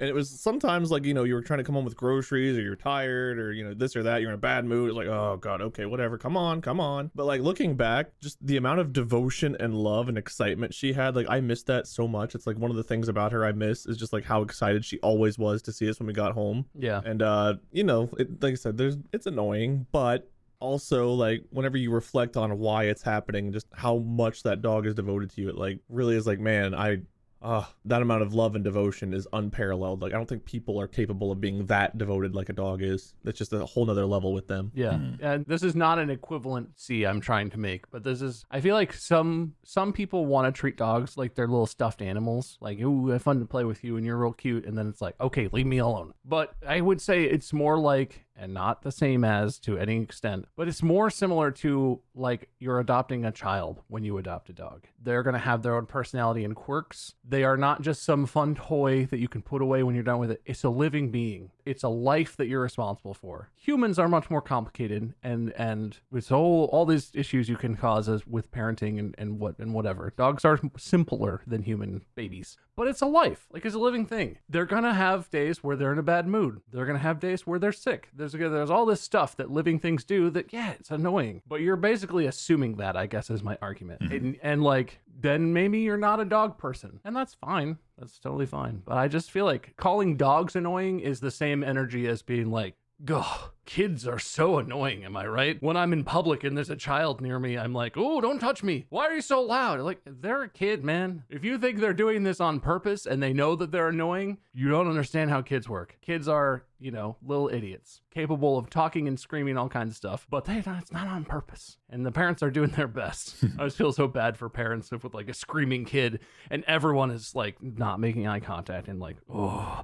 And 0.00 0.08
it 0.08 0.14
was 0.14 0.28
sometimes 0.28 0.90
like, 0.90 1.04
you 1.04 1.14
know, 1.14 1.24
you 1.24 1.34
were 1.34 1.40
trying 1.40 1.58
to 1.58 1.64
come 1.64 1.76
home 1.76 1.84
with 1.84 1.96
groceries 1.96 2.58
or 2.58 2.62
you're 2.62 2.76
tired 2.76 3.38
or, 3.38 3.52
you 3.52 3.64
know, 3.64 3.74
this 3.74 3.94
or 3.94 4.02
that. 4.02 4.20
You're 4.20 4.30
in 4.30 4.34
a 4.34 4.38
bad 4.38 4.64
mood. 4.64 4.90
It's 4.90 4.96
like, 4.96 5.06
oh, 5.06 5.38
God, 5.40 5.60
okay, 5.62 5.86
whatever. 5.86 6.18
Come 6.18 6.36
on, 6.36 6.60
come 6.60 6.80
on. 6.80 7.10
But 7.14 7.26
like 7.26 7.40
looking 7.40 7.76
back, 7.76 8.10
just 8.20 8.44
the 8.44 8.56
amount 8.56 8.80
of 8.80 8.92
devotion 8.92 9.56
and 9.58 9.74
love 9.74 10.08
and 10.08 10.18
excitement 10.18 10.74
she 10.74 10.92
had, 10.92 11.14
like, 11.14 11.28
I 11.34 11.40
miss 11.40 11.64
that 11.64 11.88
so 11.88 12.06
much. 12.06 12.36
It's 12.36 12.46
like 12.46 12.58
one 12.58 12.70
of 12.70 12.76
the 12.76 12.84
things 12.84 13.08
about 13.08 13.32
her 13.32 13.44
I 13.44 13.50
miss 13.50 13.86
is 13.86 13.96
just 13.96 14.12
like 14.12 14.24
how 14.24 14.42
excited 14.42 14.84
she 14.84 15.00
always 15.00 15.36
was 15.36 15.62
to 15.62 15.72
see 15.72 15.90
us 15.90 15.98
when 15.98 16.06
we 16.06 16.12
got 16.12 16.32
home. 16.32 16.66
Yeah. 16.78 17.00
And, 17.04 17.22
uh, 17.22 17.54
you 17.72 17.82
know, 17.82 18.08
it, 18.18 18.40
like 18.40 18.52
I 18.52 18.54
said, 18.54 18.78
there's, 18.78 18.98
it's 19.12 19.26
annoying, 19.26 19.86
but 19.90 20.30
also 20.60 21.12
like 21.12 21.42
whenever 21.50 21.76
you 21.76 21.90
reflect 21.90 22.36
on 22.36 22.56
why 22.58 22.84
it's 22.84 23.02
happening 23.02 23.52
just 23.52 23.66
how 23.74 23.98
much 23.98 24.44
that 24.44 24.62
dog 24.62 24.86
is 24.86 24.94
devoted 24.94 25.28
to 25.28 25.42
you 25.42 25.48
it 25.50 25.56
like 25.56 25.78
really 25.90 26.16
is 26.16 26.26
like 26.26 26.38
man 26.38 26.74
i 26.74 26.96
uh, 27.44 27.64
that 27.84 28.00
amount 28.00 28.22
of 28.22 28.32
love 28.32 28.54
and 28.54 28.64
devotion 28.64 29.12
is 29.12 29.28
unparalleled. 29.34 30.00
Like 30.00 30.14
I 30.14 30.16
don't 30.16 30.28
think 30.28 30.46
people 30.46 30.80
are 30.80 30.88
capable 30.88 31.30
of 31.30 31.40
being 31.40 31.66
that 31.66 31.96
devoted 31.98 32.34
like 32.34 32.48
a 32.48 32.54
dog 32.54 32.82
is. 32.82 33.14
That's 33.22 33.38
just 33.38 33.52
a 33.52 33.66
whole 33.66 33.84
nother 33.84 34.06
level 34.06 34.32
with 34.32 34.48
them. 34.48 34.72
Yeah, 34.74 34.98
and 35.20 35.44
this 35.46 35.62
is 35.62 35.76
not 35.76 35.98
an 35.98 36.08
equivalency 36.08 37.08
I'm 37.08 37.20
trying 37.20 37.50
to 37.50 37.58
make, 37.58 37.90
but 37.90 38.02
this 38.02 38.22
is. 38.22 38.46
I 38.50 38.60
feel 38.60 38.74
like 38.74 38.94
some 38.94 39.54
some 39.62 39.92
people 39.92 40.24
want 40.24 40.52
to 40.52 40.58
treat 40.58 40.78
dogs 40.78 41.18
like 41.18 41.34
they're 41.34 41.46
little 41.46 41.66
stuffed 41.66 42.00
animals, 42.00 42.56
like 42.60 42.80
ooh, 42.80 43.08
have 43.08 43.22
fun 43.22 43.40
to 43.40 43.46
play 43.46 43.64
with 43.64 43.84
you, 43.84 43.98
and 43.98 44.06
you're 44.06 44.16
real 44.16 44.32
cute, 44.32 44.64
and 44.64 44.76
then 44.76 44.88
it's 44.88 45.02
like, 45.02 45.14
okay, 45.20 45.48
leave 45.52 45.66
me 45.66 45.78
alone. 45.78 46.14
But 46.24 46.54
I 46.66 46.80
would 46.80 47.00
say 47.00 47.24
it's 47.24 47.52
more 47.52 47.78
like, 47.78 48.23
and 48.36 48.52
not 48.52 48.82
the 48.82 48.92
same 48.92 49.24
as 49.24 49.58
to 49.60 49.78
any 49.78 50.00
extent, 50.00 50.46
but 50.56 50.68
it's 50.68 50.82
more 50.82 51.10
similar 51.10 51.50
to 51.50 52.00
like 52.14 52.48
you're 52.58 52.80
adopting 52.80 53.24
a 53.24 53.32
child 53.32 53.82
when 53.88 54.04
you 54.04 54.18
adopt 54.18 54.48
a 54.48 54.52
dog. 54.52 54.86
They're 55.00 55.22
gonna 55.22 55.38
have 55.38 55.62
their 55.62 55.76
own 55.76 55.86
personality 55.86 56.44
and 56.44 56.54
quirks. 56.54 57.14
They 57.26 57.44
are 57.44 57.56
not 57.56 57.82
just 57.82 58.02
some 58.02 58.26
fun 58.26 58.54
toy 58.54 59.06
that 59.06 59.18
you 59.18 59.28
can 59.28 59.42
put 59.42 59.62
away 59.62 59.82
when 59.82 59.94
you're 59.94 60.04
done 60.04 60.18
with 60.18 60.30
it. 60.30 60.42
It's 60.44 60.64
a 60.64 60.70
living 60.70 61.10
being. 61.10 61.50
It's 61.64 61.82
a 61.82 61.88
life 61.88 62.36
that 62.36 62.46
you're 62.46 62.60
responsible 62.60 63.14
for. 63.14 63.50
Humans 63.54 63.98
are 63.98 64.08
much 64.08 64.30
more 64.30 64.42
complicated 64.42 65.14
and 65.22 65.52
and 65.52 65.98
with 66.10 66.30
all 66.32 66.68
all 66.72 66.86
these 66.86 67.10
issues 67.14 67.48
you 67.48 67.56
can 67.56 67.76
cause 67.76 68.08
as 68.08 68.26
with 68.26 68.50
parenting 68.50 68.98
and, 68.98 69.14
and 69.18 69.38
what 69.38 69.58
and 69.58 69.72
whatever. 69.74 70.12
Dogs 70.16 70.44
are 70.44 70.60
simpler 70.76 71.42
than 71.46 71.62
human 71.62 72.04
babies. 72.14 72.56
But 72.76 72.88
it's 72.88 73.02
a 73.02 73.06
life. 73.06 73.46
Like 73.52 73.64
it's 73.64 73.74
a 73.74 73.78
living 73.78 74.06
thing. 74.06 74.38
They're 74.48 74.66
gonna 74.66 74.94
have 74.94 75.30
days 75.30 75.62
where 75.62 75.76
they're 75.76 75.92
in 75.92 75.98
a 75.98 76.02
bad 76.02 76.26
mood. 76.26 76.60
They're 76.70 76.86
gonna 76.86 76.98
have 76.98 77.20
days 77.20 77.46
where 77.46 77.58
they're 77.58 77.72
sick. 77.72 78.08
There's 78.32 78.52
there's 78.52 78.70
all 78.70 78.86
this 78.86 79.00
stuff 79.00 79.36
that 79.36 79.50
living 79.50 79.78
things 79.78 80.04
do 80.04 80.30
that 80.30 80.52
yeah, 80.52 80.72
it's 80.72 80.90
annoying. 80.90 81.42
But 81.46 81.60
you're 81.60 81.76
basically 81.76 82.26
assuming 82.26 82.76
that, 82.76 82.96
I 82.96 83.06
guess 83.06 83.30
is 83.30 83.42
my 83.42 83.58
argument. 83.60 84.00
Mm-hmm. 84.00 84.14
And 84.14 84.36
and 84.42 84.62
like 84.62 85.00
then 85.20 85.52
maybe 85.52 85.80
you're 85.80 85.96
not 85.96 86.20
a 86.20 86.24
dog 86.24 86.58
person. 86.58 87.00
And 87.04 87.14
that's 87.14 87.34
fine. 87.34 87.78
That's 87.98 88.18
totally 88.18 88.46
fine. 88.46 88.82
But 88.84 88.98
I 88.98 89.08
just 89.08 89.30
feel 89.30 89.44
like 89.44 89.74
calling 89.76 90.16
dogs 90.16 90.56
annoying 90.56 91.00
is 91.00 91.20
the 91.20 91.30
same 91.30 91.62
energy 91.62 92.06
as 92.08 92.22
being 92.22 92.50
like, 92.50 92.74
Gah, 93.04 93.50
kids 93.66 94.06
are 94.06 94.18
so 94.18 94.56
annoying, 94.56 95.04
am 95.04 95.14
I 95.14 95.26
right? 95.26 95.62
When 95.62 95.76
I'm 95.76 95.92
in 95.92 96.04
public 96.04 96.42
and 96.42 96.56
there's 96.56 96.70
a 96.70 96.76
child 96.76 97.20
near 97.20 97.38
me, 97.38 97.58
I'm 97.58 97.74
like, 97.74 97.96
oh, 97.96 98.22
don't 98.22 98.38
touch 98.38 98.62
me. 98.62 98.86
Why 98.88 99.06
are 99.08 99.14
you 99.14 99.20
so 99.20 99.42
loud? 99.42 99.80
Like, 99.80 100.00
they're 100.06 100.44
a 100.44 100.48
kid, 100.48 100.82
man. 100.82 101.24
If 101.28 101.44
you 101.44 101.58
think 101.58 101.80
they're 101.80 101.92
doing 101.92 102.22
this 102.22 102.40
on 102.40 102.60
purpose 102.60 103.04
and 103.04 103.22
they 103.22 103.34
know 103.34 103.56
that 103.56 103.70
they're 103.72 103.88
annoying, 103.88 104.38
you 104.54 104.70
don't 104.70 104.88
understand 104.88 105.28
how 105.28 105.42
kids 105.42 105.68
work. 105.68 105.98
Kids 106.00 106.28
are, 106.28 106.64
you 106.78 106.90
know, 106.90 107.16
little 107.22 107.50
idiots, 107.50 108.00
capable 108.10 108.56
of 108.56 108.70
talking 108.70 109.06
and 109.06 109.20
screaming 109.20 109.58
all 109.58 109.68
kinds 109.68 109.90
of 109.90 109.96
stuff, 109.96 110.26
but 110.30 110.46
they 110.46 110.62
it's 110.64 110.92
not 110.92 111.08
on 111.08 111.26
purpose. 111.26 111.76
And 111.90 112.06
the 112.06 112.12
parents 112.12 112.42
are 112.42 112.50
doing 112.50 112.70
their 112.70 112.88
best. 112.88 113.44
I 113.58 113.64
just 113.64 113.76
feel 113.76 113.92
so 113.92 114.08
bad 114.08 114.38
for 114.38 114.48
parents 114.48 114.90
with 114.90 115.12
like 115.12 115.28
a 115.28 115.34
screaming 115.34 115.84
kid 115.84 116.20
and 116.50 116.64
everyone 116.66 117.10
is 117.10 117.34
like 117.34 117.62
not 117.62 118.00
making 118.00 118.26
eye 118.26 118.40
contact 118.40 118.88
and 118.88 118.98
like, 118.98 119.16
oh, 119.30 119.82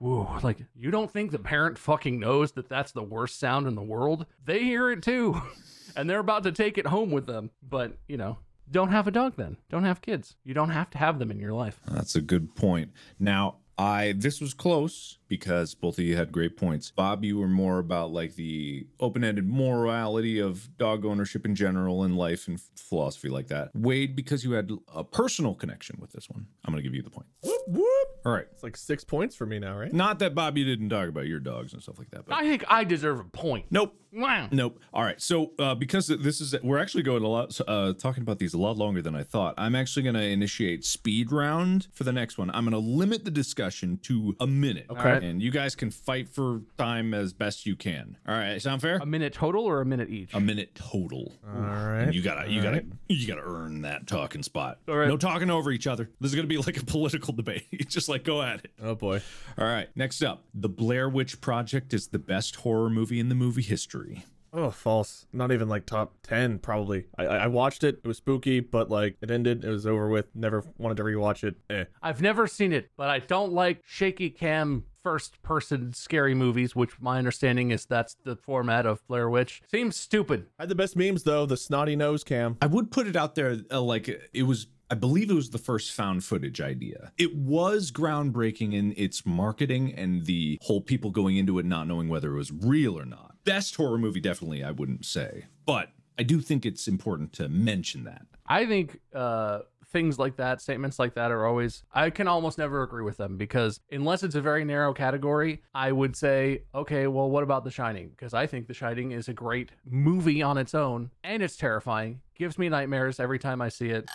Whoa, 0.00 0.38
like 0.42 0.64
you 0.74 0.90
don't 0.90 1.10
think 1.10 1.30
the 1.30 1.38
parent 1.38 1.76
fucking 1.76 2.18
knows 2.18 2.52
that 2.52 2.70
that's 2.70 2.92
the 2.92 3.02
worst 3.02 3.38
sound 3.38 3.66
in 3.66 3.74
the 3.74 3.82
world? 3.82 4.24
They 4.42 4.64
hear 4.64 4.90
it 4.90 5.02
too, 5.02 5.40
and 5.96 6.08
they're 6.08 6.20
about 6.20 6.42
to 6.44 6.52
take 6.52 6.78
it 6.78 6.86
home 6.86 7.10
with 7.10 7.26
them. 7.26 7.50
But 7.62 7.98
you 8.08 8.16
know, 8.16 8.38
don't 8.70 8.90
have 8.90 9.06
a 9.06 9.10
dog 9.10 9.34
then. 9.36 9.58
Don't 9.68 9.84
have 9.84 10.00
kids. 10.00 10.36
You 10.42 10.54
don't 10.54 10.70
have 10.70 10.88
to 10.90 10.98
have 10.98 11.18
them 11.18 11.30
in 11.30 11.38
your 11.38 11.52
life. 11.52 11.80
That's 11.86 12.14
a 12.14 12.22
good 12.22 12.56
point. 12.56 12.92
Now, 13.18 13.56
I 13.76 14.12
this 14.16 14.40
was 14.40 14.54
close 14.54 15.18
because 15.28 15.74
both 15.74 15.98
of 15.98 16.04
you 16.04 16.16
had 16.16 16.32
great 16.32 16.56
points. 16.56 16.90
Bob, 16.90 17.24
you 17.24 17.38
were 17.38 17.48
more 17.48 17.78
about 17.78 18.10
like 18.10 18.36
the 18.36 18.86
open-ended 19.00 19.48
morality 19.48 20.38
of 20.38 20.76
dog 20.76 21.04
ownership 21.04 21.44
in 21.44 21.54
general 21.54 22.02
and 22.02 22.16
life 22.16 22.46
and 22.46 22.60
philosophy 22.76 23.28
like 23.28 23.48
that. 23.48 23.70
Wade, 23.74 24.14
because 24.14 24.44
you 24.44 24.52
had 24.52 24.70
a 24.94 25.02
personal 25.04 25.54
connection 25.54 25.96
with 25.98 26.12
this 26.12 26.28
one, 26.28 26.46
I'm 26.64 26.72
gonna 26.72 26.82
give 26.82 26.94
you 26.94 27.02
the 27.02 27.10
point. 27.10 27.26
Whoop, 27.66 27.78
whoop. 27.78 28.08
All 28.26 28.32
right. 28.32 28.46
It's 28.52 28.62
like 28.62 28.76
six 28.76 29.04
points 29.04 29.34
for 29.36 29.46
me 29.46 29.58
now, 29.58 29.76
right? 29.76 29.92
Not 29.92 30.18
that 30.20 30.34
Bob, 30.34 30.56
you 30.58 30.64
didn't 30.64 30.90
talk 30.90 31.08
about 31.08 31.26
your 31.26 31.40
dogs 31.40 31.72
and 31.72 31.82
stuff 31.82 31.98
like 31.98 32.10
that, 32.10 32.26
but 32.26 32.34
I 32.36 32.42
think 32.42 32.64
I 32.68 32.84
deserve 32.84 33.20
a 33.20 33.24
point. 33.24 33.66
nope. 33.70 33.94
Wow. 34.12 34.48
Nope. 34.50 34.80
All 34.92 35.04
right. 35.04 35.20
So 35.22 35.52
uh, 35.58 35.76
because 35.76 36.08
this 36.08 36.40
is 36.40 36.54
we're 36.64 36.78
actually 36.78 37.04
going 37.04 37.22
a 37.22 37.28
lot 37.28 37.56
uh, 37.68 37.92
talking 37.92 38.22
about 38.24 38.40
these 38.40 38.54
a 38.54 38.58
lot 38.58 38.76
longer 38.76 39.00
than 39.00 39.14
I 39.14 39.22
thought. 39.22 39.54
I'm 39.56 39.76
actually 39.76 40.02
going 40.02 40.16
to 40.16 40.22
initiate 40.22 40.84
speed 40.84 41.30
round 41.30 41.86
for 41.92 42.02
the 42.02 42.12
next 42.12 42.36
one. 42.36 42.50
I'm 42.50 42.64
going 42.64 42.72
to 42.72 42.78
limit 42.90 43.24
the 43.24 43.30
discussion 43.30 43.98
to 44.02 44.34
a 44.40 44.48
minute. 44.48 44.86
Okay. 44.90 45.24
And 45.24 45.40
you 45.40 45.52
guys 45.52 45.76
can 45.76 45.92
fight 45.92 46.28
for 46.28 46.62
time 46.76 47.14
as 47.14 47.32
best 47.32 47.66
you 47.66 47.76
can. 47.76 48.16
All 48.26 48.34
right. 48.34 48.60
Sound 48.60 48.82
fair? 48.82 48.96
A 48.96 49.06
minute 49.06 49.32
total 49.32 49.64
or 49.64 49.80
a 49.80 49.86
minute 49.86 50.10
each? 50.10 50.34
A 50.34 50.40
minute 50.40 50.74
total. 50.74 51.32
All 51.46 51.60
right. 51.60 52.02
And 52.02 52.14
you 52.14 52.20
gotta, 52.20 52.50
you 52.50 52.60
gotta, 52.62 52.84
you 53.08 53.28
gotta 53.28 53.42
earn 53.44 53.82
that 53.82 54.08
talking 54.08 54.42
spot. 54.42 54.78
All 54.88 54.96
right. 54.96 55.06
No 55.06 55.16
talking 55.18 55.50
over 55.50 55.70
each 55.70 55.86
other. 55.86 56.10
This 56.20 56.32
is 56.32 56.34
gonna 56.34 56.48
be 56.48 56.58
like 56.58 56.76
a 56.76 56.84
political 56.84 57.32
debate. 57.52 57.88
Just 57.88 58.08
like 58.08 58.24
go 58.24 58.42
at 58.42 58.64
it. 58.64 58.70
Oh 58.82 58.94
boy. 58.94 59.22
All 59.58 59.66
right. 59.66 59.88
Next 59.94 60.22
up, 60.22 60.44
The 60.54 60.68
Blair 60.68 61.08
Witch 61.08 61.40
Project 61.40 61.92
is 61.94 62.08
the 62.08 62.18
best 62.18 62.56
horror 62.56 62.90
movie 62.90 63.20
in 63.20 63.28
the 63.28 63.34
movie 63.34 63.62
history. 63.62 64.24
Oh, 64.52 64.70
false. 64.70 65.26
Not 65.32 65.52
even 65.52 65.68
like 65.68 65.86
top 65.86 66.14
10, 66.24 66.58
probably. 66.58 67.06
I, 67.16 67.26
I 67.26 67.36
I 67.36 67.46
watched 67.46 67.84
it. 67.84 68.00
It 68.02 68.08
was 68.08 68.16
spooky, 68.16 68.58
but 68.60 68.90
like 68.90 69.16
it 69.20 69.30
ended. 69.30 69.64
It 69.64 69.70
was 69.70 69.86
over 69.86 70.08
with. 70.08 70.26
Never 70.34 70.64
wanted 70.76 70.96
to 70.96 71.04
rewatch 71.04 71.44
it. 71.44 71.54
Eh. 71.70 71.84
I've 72.02 72.20
never 72.20 72.46
seen 72.46 72.72
it, 72.72 72.90
but 72.96 73.08
I 73.08 73.20
don't 73.20 73.52
like 73.52 73.80
shaky 73.86 74.28
cam 74.30 74.84
first 75.02 75.40
person 75.42 75.92
scary 75.94 76.34
movies, 76.34 76.74
which 76.76 77.00
my 77.00 77.16
understanding 77.18 77.70
is 77.70 77.86
that's 77.86 78.16
the 78.24 78.36
format 78.36 78.86
of 78.86 79.06
Blair 79.06 79.30
Witch. 79.30 79.62
Seems 79.70 79.96
stupid. 79.96 80.46
I 80.58 80.64
Had 80.64 80.68
the 80.68 80.74
best 80.74 80.96
memes 80.96 81.22
though. 81.22 81.46
The 81.46 81.56
snotty 81.56 81.94
nose 81.96 82.24
cam. 82.24 82.56
I 82.60 82.66
would 82.66 82.90
put 82.90 83.06
it 83.06 83.16
out 83.16 83.34
there 83.36 83.56
uh, 83.70 83.80
like 83.80 84.08
it 84.32 84.42
was. 84.42 84.66
I 84.90 84.96
believe 84.96 85.30
it 85.30 85.34
was 85.34 85.50
the 85.50 85.58
first 85.58 85.92
found 85.92 86.24
footage 86.24 86.60
idea. 86.60 87.12
It 87.16 87.36
was 87.36 87.92
groundbreaking 87.92 88.74
in 88.74 88.92
its 88.96 89.24
marketing 89.24 89.94
and 89.94 90.26
the 90.26 90.58
whole 90.62 90.80
people 90.80 91.10
going 91.10 91.36
into 91.36 91.60
it 91.60 91.64
not 91.64 91.86
knowing 91.86 92.08
whether 92.08 92.32
it 92.32 92.36
was 92.36 92.50
real 92.50 92.98
or 92.98 93.04
not. 93.04 93.36
Best 93.44 93.76
horror 93.76 93.98
movie, 93.98 94.20
definitely, 94.20 94.64
I 94.64 94.72
wouldn't 94.72 95.04
say. 95.04 95.46
But 95.64 95.90
I 96.18 96.24
do 96.24 96.40
think 96.40 96.66
it's 96.66 96.88
important 96.88 97.32
to 97.34 97.48
mention 97.48 98.02
that. 98.04 98.26
I 98.46 98.66
think 98.66 98.98
uh, 99.14 99.60
things 99.92 100.18
like 100.18 100.36
that, 100.36 100.60
statements 100.60 100.98
like 100.98 101.14
that, 101.14 101.30
are 101.30 101.46
always, 101.46 101.84
I 101.94 102.10
can 102.10 102.26
almost 102.26 102.58
never 102.58 102.82
agree 102.82 103.04
with 103.04 103.16
them 103.16 103.36
because 103.36 103.78
unless 103.92 104.24
it's 104.24 104.34
a 104.34 104.40
very 104.40 104.64
narrow 104.64 104.92
category, 104.92 105.62
I 105.72 105.92
would 105.92 106.16
say, 106.16 106.64
okay, 106.74 107.06
well, 107.06 107.30
what 107.30 107.44
about 107.44 107.62
The 107.62 107.70
Shining? 107.70 108.08
Because 108.08 108.34
I 108.34 108.48
think 108.48 108.66
The 108.66 108.74
Shining 108.74 109.12
is 109.12 109.28
a 109.28 109.32
great 109.32 109.70
movie 109.88 110.42
on 110.42 110.58
its 110.58 110.74
own 110.74 111.10
and 111.22 111.44
it's 111.44 111.56
terrifying, 111.56 112.22
gives 112.34 112.58
me 112.58 112.68
nightmares 112.68 113.20
every 113.20 113.38
time 113.38 113.62
I 113.62 113.68
see 113.68 113.90
it. 113.90 114.10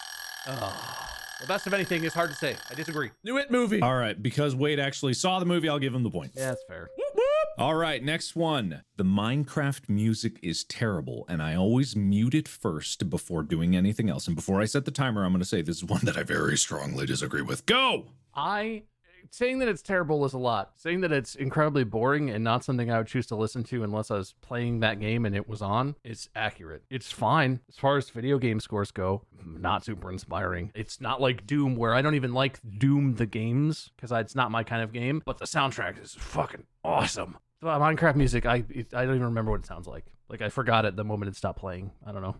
Oh. 0.47 0.91
The 1.41 1.47
best 1.47 1.67
of 1.67 1.73
anything 1.73 2.03
is 2.03 2.13
hard 2.13 2.29
to 2.29 2.35
say. 2.35 2.55
I 2.71 2.75
disagree. 2.75 3.11
New 3.23 3.37
It 3.37 3.51
movie. 3.51 3.81
All 3.81 3.95
right, 3.95 4.21
because 4.21 4.55
Wade 4.55 4.79
actually 4.79 5.13
saw 5.13 5.39
the 5.39 5.45
movie, 5.45 5.67
I'll 5.67 5.79
give 5.79 5.93
him 5.93 6.03
the 6.03 6.09
point. 6.09 6.31
Yeah, 6.35 6.47
that's 6.47 6.63
fair. 6.67 6.89
All 7.57 7.75
right, 7.75 8.03
next 8.03 8.35
one. 8.35 8.83
The 8.97 9.05
Minecraft 9.05 9.87
music 9.87 10.39
is 10.43 10.65
terrible, 10.65 11.25
and 11.29 11.41
I 11.41 11.55
always 11.55 11.95
mute 11.95 12.33
it 12.33 12.47
first 12.49 13.09
before 13.09 13.43
doing 13.43 13.75
anything 13.75 14.09
else. 14.09 14.27
And 14.27 14.35
before 14.35 14.59
I 14.59 14.65
set 14.65 14.83
the 14.83 14.91
timer, 14.91 15.23
I'm 15.23 15.31
going 15.31 15.39
to 15.39 15.45
say 15.47 15.61
this 15.61 15.77
is 15.77 15.85
one 15.85 16.01
that 16.03 16.17
I 16.17 16.23
very 16.23 16.57
strongly 16.57 17.05
disagree 17.05 17.41
with. 17.41 17.65
Go! 17.65 18.07
I 18.33 18.83
saying 19.31 19.59
that 19.59 19.67
it's 19.67 19.81
terrible 19.81 20.23
is 20.25 20.33
a 20.33 20.37
lot. 20.37 20.73
Saying 20.77 21.01
that 21.01 21.11
it's 21.11 21.35
incredibly 21.35 21.83
boring 21.83 22.29
and 22.29 22.43
not 22.43 22.63
something 22.63 22.91
I 22.91 22.97
would 22.97 23.07
choose 23.07 23.27
to 23.27 23.35
listen 23.35 23.63
to 23.65 23.83
unless 23.83 24.11
I 24.11 24.17
was 24.17 24.33
playing 24.41 24.79
that 24.81 24.99
game 24.99 25.25
and 25.25 25.35
it 25.35 25.47
was 25.47 25.61
on 25.61 25.95
is 26.03 26.29
accurate. 26.35 26.83
It's 26.89 27.11
fine 27.11 27.59
as 27.69 27.77
far 27.77 27.97
as 27.97 28.09
video 28.09 28.37
game 28.37 28.59
scores 28.59 28.91
go. 28.91 29.23
Not 29.45 29.85
super 29.85 30.11
inspiring. 30.11 30.71
It's 30.75 30.99
not 30.99 31.21
like 31.21 31.45
Doom 31.45 31.75
where 31.75 31.93
I 31.93 32.01
don't 32.01 32.15
even 32.15 32.33
like 32.33 32.59
Doom 32.77 33.15
the 33.15 33.25
games 33.25 33.91
because 33.95 34.11
it's 34.11 34.35
not 34.35 34.51
my 34.51 34.63
kind 34.63 34.81
of 34.81 34.91
game. 34.93 35.21
But 35.25 35.37
the 35.37 35.45
soundtrack 35.45 36.01
is 36.03 36.15
fucking 36.15 36.63
awesome. 36.83 37.37
Minecraft 37.63 38.15
music, 38.15 38.45
I 38.45 38.63
I 38.93 39.05
don't 39.05 39.15
even 39.15 39.23
remember 39.23 39.51
what 39.51 39.61
it 39.61 39.65
sounds 39.65 39.87
like. 39.87 40.05
Like 40.29 40.41
I 40.41 40.49
forgot 40.49 40.85
it 40.85 40.95
the 40.95 41.03
moment 41.03 41.29
it 41.29 41.35
stopped 41.35 41.59
playing. 41.59 41.91
I 42.05 42.11
don't 42.11 42.21
know. 42.21 42.35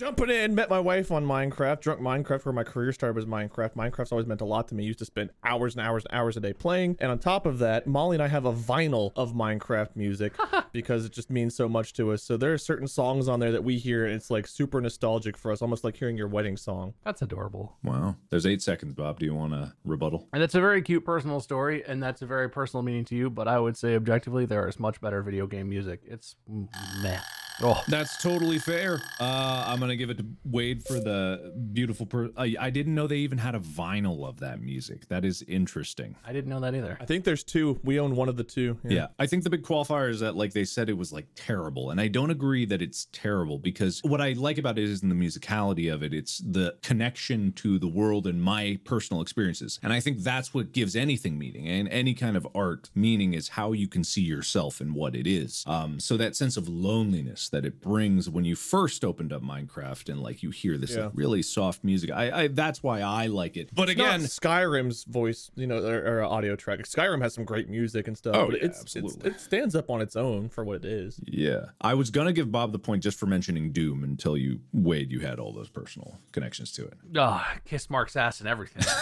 Jumping 0.00 0.30
in, 0.30 0.54
met 0.54 0.70
my 0.70 0.80
wife 0.80 1.12
on 1.12 1.26
Minecraft. 1.26 1.82
Drunk 1.82 2.00
Minecraft, 2.00 2.46
where 2.46 2.54
my 2.54 2.64
career 2.64 2.90
started 2.90 3.16
was 3.16 3.26
Minecraft. 3.26 3.74
Minecraft's 3.74 4.12
always 4.12 4.26
meant 4.26 4.40
a 4.40 4.46
lot 4.46 4.66
to 4.68 4.74
me. 4.74 4.82
Used 4.82 5.00
to 5.00 5.04
spend 5.04 5.28
hours 5.44 5.76
and 5.76 5.86
hours 5.86 6.06
and 6.06 6.18
hours 6.18 6.38
a 6.38 6.40
day 6.40 6.54
playing. 6.54 6.96
And 7.00 7.10
on 7.10 7.18
top 7.18 7.44
of 7.44 7.58
that, 7.58 7.86
Molly 7.86 8.16
and 8.16 8.22
I 8.22 8.28
have 8.28 8.46
a 8.46 8.52
vinyl 8.54 9.12
of 9.14 9.34
Minecraft 9.34 9.94
music 9.96 10.32
because 10.72 11.04
it 11.04 11.12
just 11.12 11.28
means 11.28 11.54
so 11.54 11.68
much 11.68 11.92
to 11.92 12.12
us. 12.12 12.22
So 12.22 12.38
there 12.38 12.50
are 12.54 12.56
certain 12.56 12.88
songs 12.88 13.28
on 13.28 13.40
there 13.40 13.52
that 13.52 13.62
we 13.62 13.76
hear, 13.76 14.06
and 14.06 14.14
it's 14.14 14.30
like 14.30 14.46
super 14.46 14.80
nostalgic 14.80 15.36
for 15.36 15.52
us, 15.52 15.60
almost 15.60 15.84
like 15.84 15.98
hearing 15.98 16.16
your 16.16 16.28
wedding 16.28 16.56
song. 16.56 16.94
That's 17.04 17.20
adorable. 17.20 17.76
Wow. 17.84 18.16
There's 18.30 18.46
eight 18.46 18.62
seconds, 18.62 18.94
Bob. 18.94 19.18
Do 19.18 19.26
you 19.26 19.34
want 19.34 19.52
a 19.52 19.74
rebuttal? 19.84 20.28
And 20.32 20.40
that's 20.40 20.54
a 20.54 20.62
very 20.62 20.80
cute 20.80 21.04
personal 21.04 21.40
story, 21.40 21.84
and 21.86 22.02
that's 22.02 22.22
a 22.22 22.26
very 22.26 22.48
personal 22.48 22.82
meaning 22.82 23.04
to 23.04 23.14
you. 23.14 23.28
But 23.28 23.48
I 23.48 23.58
would 23.58 23.76
say 23.76 23.96
objectively, 23.96 24.46
there 24.46 24.66
is 24.66 24.80
much 24.80 24.98
better 25.02 25.20
video 25.20 25.46
game 25.46 25.68
music. 25.68 26.00
It's 26.06 26.36
meh. 26.48 27.20
Oh, 27.62 27.82
That's 27.88 28.16
totally 28.22 28.58
fair. 28.58 29.02
Uh, 29.18 29.64
I'm 29.66 29.80
gonna 29.80 29.96
give 29.96 30.08
it 30.08 30.18
to 30.18 30.24
Wade 30.44 30.82
for 30.86 30.94
the 30.94 31.52
beautiful. 31.72 32.06
Per- 32.06 32.30
I, 32.36 32.54
I 32.58 32.70
didn't 32.70 32.94
know 32.94 33.06
they 33.06 33.18
even 33.18 33.38
had 33.38 33.54
a 33.54 33.58
vinyl 33.58 34.26
of 34.26 34.40
that 34.40 34.62
music. 34.62 35.08
That 35.08 35.24
is 35.24 35.42
interesting. 35.42 36.16
I 36.26 36.32
didn't 36.32 36.48
know 36.48 36.60
that 36.60 36.74
either. 36.74 36.96
I 37.00 37.04
think 37.04 37.24
there's 37.24 37.44
two. 37.44 37.78
We 37.84 38.00
own 38.00 38.16
one 38.16 38.28
of 38.30 38.36
the 38.36 38.44
two. 38.44 38.78
Yeah. 38.82 39.08
I 39.18 39.26
think 39.26 39.44
the 39.44 39.50
big 39.50 39.62
qualifier 39.62 40.08
is 40.08 40.20
that 40.20 40.36
like 40.36 40.52
they 40.52 40.64
said 40.64 40.88
it 40.88 40.96
was 40.96 41.12
like 41.12 41.26
terrible, 41.34 41.90
and 41.90 42.00
I 42.00 42.08
don't 42.08 42.30
agree 42.30 42.64
that 42.66 42.80
it's 42.80 43.08
terrible 43.12 43.58
because 43.58 44.00
what 44.04 44.20
I 44.22 44.32
like 44.32 44.56
about 44.56 44.78
it 44.78 44.84
is 44.84 45.02
in 45.02 45.10
the 45.10 45.14
musicality 45.14 45.92
of 45.92 46.02
it; 46.02 46.14
it's 46.14 46.38
the 46.38 46.76
connection 46.82 47.52
to 47.52 47.78
the 47.78 47.88
world 47.88 48.26
and 48.26 48.42
my 48.42 48.78
personal 48.84 49.20
experiences. 49.20 49.78
And 49.82 49.92
I 49.92 50.00
think 50.00 50.20
that's 50.20 50.54
what 50.54 50.72
gives 50.72 50.96
anything 50.96 51.38
meaning, 51.38 51.68
and 51.68 51.88
any 51.88 52.14
kind 52.14 52.36
of 52.38 52.46
art 52.54 52.88
meaning 52.94 53.34
is 53.34 53.48
how 53.48 53.72
you 53.72 53.88
can 53.88 54.02
see 54.02 54.22
yourself 54.22 54.80
and 54.80 54.94
what 54.94 55.14
it 55.14 55.26
is. 55.26 55.62
Um, 55.66 56.00
so 56.00 56.16
that 56.16 56.36
sense 56.36 56.56
of 56.56 56.66
loneliness 56.68 57.49
that 57.50 57.64
it 57.64 57.80
brings 57.80 58.28
when 58.30 58.44
you 58.44 58.56
first 58.56 59.04
opened 59.04 59.32
up 59.32 59.42
Minecraft 59.42 60.08
and 60.08 60.22
like 60.22 60.42
you 60.42 60.50
hear 60.50 60.76
this 60.76 60.94
Yeah. 60.94 61.04
like, 61.06 61.12
really 61.14 61.42
soft 61.42 61.84
music, 61.84 62.10
I, 62.10 62.42
I 62.44 62.48
that's 62.48 62.82
why 62.82 63.00
I 63.00 63.26
like 63.26 63.56
it. 63.56 63.70
But 63.74 63.88
It's 63.88 63.98
not 63.98 64.14
again, 64.16 64.20
Skyrim's 64.26 65.04
voice, 65.04 65.50
you 65.56 65.66
know, 65.66 65.78
or, 65.84 66.18
or 66.20 66.22
audio 66.24 66.56
track. 66.56 66.80
Skyrim 66.80 67.22
has 67.22 67.34
some 67.34 67.44
great 67.44 67.68
music 67.68 68.08
and 68.08 68.16
stuff. 68.16 68.34
Oh, 68.36 68.46
but 68.46 68.56
yeah, 68.58 68.66
it's, 68.66 68.96
it's 68.96 69.16
it 69.24 69.40
stands 69.40 69.74
up 69.74 69.90
on 69.90 70.00
its 70.00 70.16
own 70.16 70.48
for 70.48 70.64
what 70.64 70.76
it 70.76 70.84
is. 70.84 71.20
Yeah. 71.26 71.66
I 71.80 71.94
was 71.94 72.10
going 72.10 72.26
to 72.26 72.32
give 72.32 72.50
Bob 72.50 72.72
the 72.72 72.78
point 72.78 73.02
just 73.02 73.18
for 73.18 73.26
mentioning 73.26 73.72
Doom 73.72 74.04
until 74.04 74.36
you, 74.36 74.60
Wade, 74.72 75.10
you 75.10 75.20
had 75.20 75.38
all 75.38 75.52
those 75.52 75.68
personal 75.68 76.18
connections 76.32 76.72
to 76.72 76.86
it. 76.86 76.94
Ah, 77.16 77.56
kiss 77.64 77.90
Mark's 77.90 78.16
ass 78.16 78.40
and 78.40 78.48
everything. 78.48 78.82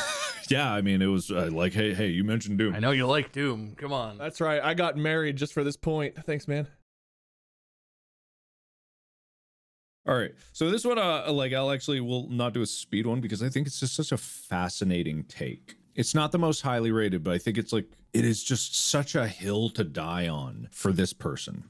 Yeah. 0.50 0.72
I 0.72 0.80
mean, 0.80 1.02
it 1.02 1.06
was 1.08 1.30
uh, 1.30 1.50
like, 1.52 1.74
hey, 1.74 1.92
hey, 1.92 2.06
you 2.08 2.24
mentioned 2.24 2.56
Doom. 2.56 2.74
I 2.74 2.78
know 2.78 2.90
you 2.90 3.06
like 3.06 3.32
Doom. 3.32 3.74
Come 3.76 3.92
on. 3.92 4.16
That's 4.16 4.40
right. 4.40 4.62
I 4.64 4.72
got 4.72 4.96
married 4.96 5.36
just 5.36 5.52
for 5.52 5.62
this 5.62 5.76
point. 5.76 6.14
Thanks, 6.24 6.48
man. 6.48 6.66
All 10.08 10.16
right. 10.16 10.32
So 10.54 10.70
this 10.70 10.86
one, 10.86 10.98
uh, 10.98 11.30
like, 11.30 11.52
I'll 11.52 11.70
actually 11.70 12.00
will 12.00 12.28
not 12.30 12.54
do 12.54 12.62
a 12.62 12.66
speed 12.66 13.06
one 13.06 13.20
because 13.20 13.42
I 13.42 13.50
think 13.50 13.66
it's 13.66 13.78
just 13.78 13.94
such 13.94 14.10
a 14.10 14.16
fascinating 14.16 15.24
take. 15.24 15.76
It's 15.94 16.14
not 16.14 16.32
the 16.32 16.38
most 16.38 16.62
highly 16.62 16.90
rated, 16.90 17.22
but 17.22 17.34
I 17.34 17.38
think 17.38 17.58
it's 17.58 17.74
like, 17.74 17.84
it 18.14 18.24
is 18.24 18.42
just 18.42 18.74
such 18.74 19.14
a 19.14 19.28
hill 19.28 19.68
to 19.70 19.84
die 19.84 20.26
on 20.26 20.68
for 20.70 20.92
this 20.92 21.12
person. 21.12 21.64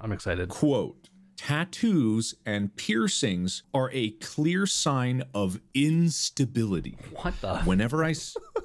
I'm 0.00 0.10
excited. 0.10 0.48
Quote 0.48 1.10
Tattoos 1.36 2.34
and 2.44 2.74
piercings 2.76 3.62
are 3.72 3.88
a 3.92 4.10
clear 4.10 4.66
sign 4.66 5.22
of 5.32 5.60
instability. 5.72 6.98
What 7.22 7.40
the? 7.40 7.58
Whenever 7.60 8.04
I. 8.04 8.14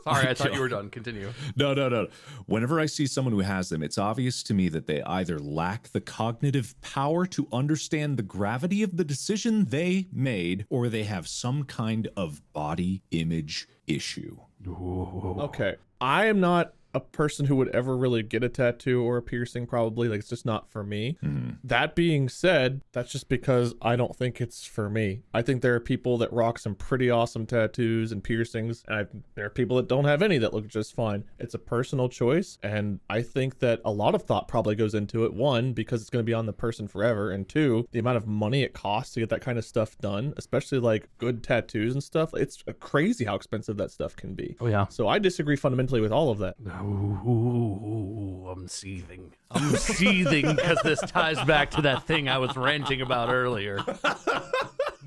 s- 0.05 0.15
Sorry, 0.17 0.27
I 0.29 0.33
thought 0.33 0.53
you 0.53 0.59
were 0.59 0.69
done. 0.69 0.89
Continue. 0.89 1.31
No, 1.55 1.73
no, 1.73 1.89
no. 1.89 2.07
Whenever 2.47 2.79
I 2.79 2.85
see 2.85 3.07
someone 3.07 3.33
who 3.33 3.39
has 3.39 3.69
them, 3.69 3.81
it's 3.83 3.97
obvious 3.97 4.43
to 4.43 4.53
me 4.53 4.69
that 4.69 4.87
they 4.87 5.01
either 5.03 5.39
lack 5.39 5.89
the 5.89 6.01
cognitive 6.01 6.75
power 6.81 7.25
to 7.27 7.47
understand 7.53 8.17
the 8.17 8.23
gravity 8.23 8.83
of 8.83 8.97
the 8.97 9.03
decision 9.03 9.65
they 9.65 10.07
made 10.11 10.65
or 10.69 10.89
they 10.89 11.03
have 11.03 11.27
some 11.27 11.63
kind 11.63 12.07
of 12.17 12.41
body 12.53 13.01
image 13.11 13.67
issue. 13.87 14.37
Okay. 14.67 15.75
I 16.01 16.25
am 16.25 16.39
not 16.39 16.73
a 16.95 16.99
person 16.99 17.45
who 17.45 17.55
would 17.57 17.69
ever 17.69 17.95
really 17.95 18.23
get 18.23 18.43
a 18.43 18.49
tattoo 18.49 19.03
or 19.03 19.17
a 19.17 19.21
piercing, 19.21 19.67
probably. 19.67 20.07
Like, 20.07 20.19
it's 20.19 20.29
just 20.29 20.45
not 20.45 20.71
for 20.71 20.83
me. 20.83 21.17
Hmm. 21.21 21.49
That 21.63 21.93
being 21.93 22.29
said, 22.29 22.81
that's 22.93 23.11
just 23.11 23.29
because 23.29 23.75
I 23.81 23.95
don't 23.95 24.15
think 24.15 24.41
it's 24.41 24.65
for 24.65 24.89
me. 24.89 25.21
I 25.33 25.41
think 25.41 25.61
there 25.61 25.75
are 25.75 25.79
people 25.79 26.17
that 26.19 26.31
rock 26.31 26.57
some 26.57 26.73
pretty 26.73 27.09
awesome 27.09 27.45
tattoos 27.45 28.11
and 28.11 28.23
piercings, 28.23 28.83
and 28.87 28.97
I, 28.97 29.05
there 29.35 29.45
are 29.45 29.49
people 29.49 29.77
that 29.77 29.87
don't 29.87 30.05
have 30.05 30.21
any 30.21 30.37
that 30.39 30.53
look 30.53 30.67
just 30.67 30.95
fine. 30.95 31.25
It's 31.37 31.53
a 31.53 31.59
personal 31.59 32.09
choice, 32.09 32.57
and 32.63 32.99
I 33.09 33.21
think 33.21 33.59
that 33.59 33.81
a 33.83 33.91
lot 33.91 34.15
of 34.15 34.23
thought 34.23 34.47
probably 34.47 34.75
goes 34.75 34.95
into 34.95 35.25
it. 35.25 35.33
One, 35.33 35.73
because 35.73 36.01
it's 36.01 36.09
going 36.09 36.23
to 36.23 36.29
be 36.29 36.33
on 36.33 36.45
the 36.45 36.53
person 36.53 36.87
forever, 36.87 37.31
and 37.31 37.47
two, 37.47 37.87
the 37.91 37.99
amount 37.99 38.17
of 38.17 38.25
money 38.25 38.63
it 38.63 38.73
costs 38.73 39.13
to 39.15 39.19
get 39.19 39.29
that 39.29 39.41
kind 39.41 39.57
of 39.57 39.65
stuff 39.65 39.97
done, 39.97 40.33
especially 40.37 40.79
like 40.79 41.09
good 41.17 41.43
tattoos 41.43 41.93
and 41.93 42.03
stuff. 42.03 42.33
It's 42.33 42.63
crazy 42.79 43.25
how 43.25 43.35
expensive 43.35 43.77
that 43.77 43.91
stuff 43.91 44.15
can 44.15 44.33
be. 44.33 44.55
Oh 44.61 44.67
yeah. 44.67 44.87
So 44.87 45.07
I 45.07 45.19
disagree 45.19 45.57
fundamentally 45.57 45.99
with 45.99 46.11
all 46.11 46.29
of 46.29 46.37
that. 46.39 46.55
Ooh, 46.86 48.47
I'm 48.49 48.67
seething. 48.67 49.33
I'm 49.51 49.75
seething 49.75 50.55
because 50.55 50.77
this 50.83 50.99
ties 51.01 51.43
back 51.45 51.71
to 51.71 51.81
that 51.83 52.05
thing 52.05 52.29
I 52.29 52.38
was 52.38 52.55
ranting 52.55 53.01
about 53.01 53.29
earlier. 53.29 53.79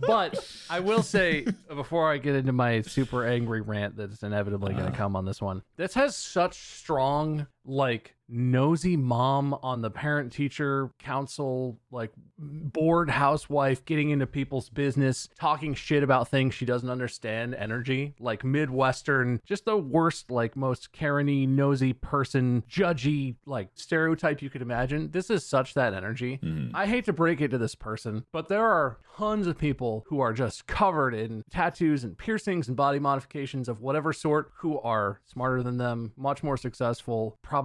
But 0.07 0.39
I 0.71 0.81
will 0.81 1.03
say, 1.03 1.47
before 1.69 2.11
I 2.11 2.19
get 2.19 2.37
into 2.37 2.53
my 2.53 2.83
super 2.83 3.27
angry 3.27 3.61
rant 3.61 3.97
that's 3.97 4.23
inevitably 4.23 4.75
going 4.75 4.87
to 4.87 4.93
uh. 4.93 4.97
come 4.97 5.17
on 5.17 5.25
this 5.25 5.43
one, 5.43 5.63
this 5.77 5.95
has 5.95 6.17
such 6.17 6.55
strong, 6.55 7.47
like, 7.69 8.15
nosy 8.31 8.95
mom 8.97 9.55
on 9.63 9.81
the 9.81 9.91
parent 9.91 10.33
teacher 10.33 10.91
council, 10.99 11.79
like, 11.91 12.13
bored 12.39 13.09
housewife 13.09 13.85
getting 13.87 14.11
into 14.11 14.27
people's 14.27 14.69
business, 14.69 15.29
talking 15.39 15.73
shit 15.73 16.03
about 16.03 16.29
things 16.29 16.55
she 16.55 16.67
doesn't 16.67 16.91
understand 16.91 17.55
energy, 17.55 18.15
like 18.21 18.45
Midwestern, 18.45 19.41
just 19.47 19.65
the 19.65 19.77
worst, 19.77 20.31
like, 20.31 20.57
most 20.57 20.93
Karen 20.93 21.29
nosy 21.57 21.93
person, 21.93 22.65
judgy, 22.71 23.37
like, 23.47 23.71
stereotype 23.75 24.43
you 24.43 24.51
could 24.51 24.63
imagine. 24.63 25.11
This 25.11 25.31
is 25.31 25.47
such 25.47 25.75
that 25.75 25.95
energy. 25.95 26.39
Mm-hmm. 26.43 26.77
I 26.77 26.87
hate 26.87 27.07
to 27.07 27.13
break 27.13 27.41
it 27.41 27.49
to 27.49 27.59
this 27.59 27.75
person, 27.75 28.25
but 28.33 28.49
there 28.49 28.67
are 28.67 28.99
tons 29.17 29.47
of 29.47 29.59
people 29.59 30.05
who 30.09 30.21
are 30.21 30.33
just 30.33 30.67
covered 30.67 31.15
in 31.15 31.43
tattoos 31.51 32.05
and 32.05 32.17
piercings 32.17 32.69
and 32.69 32.77
body 32.77 32.99
modifications 32.99 33.69
of 33.69 33.81
whatever 33.81 34.13
sort 34.13 34.53
who 34.59 34.79
are 34.81 35.21
smarter 35.25 35.63
than 35.63 35.79
them, 35.79 36.13
much 36.17 36.43
more 36.43 36.57
successful, 36.57 37.39
probably, 37.43 37.58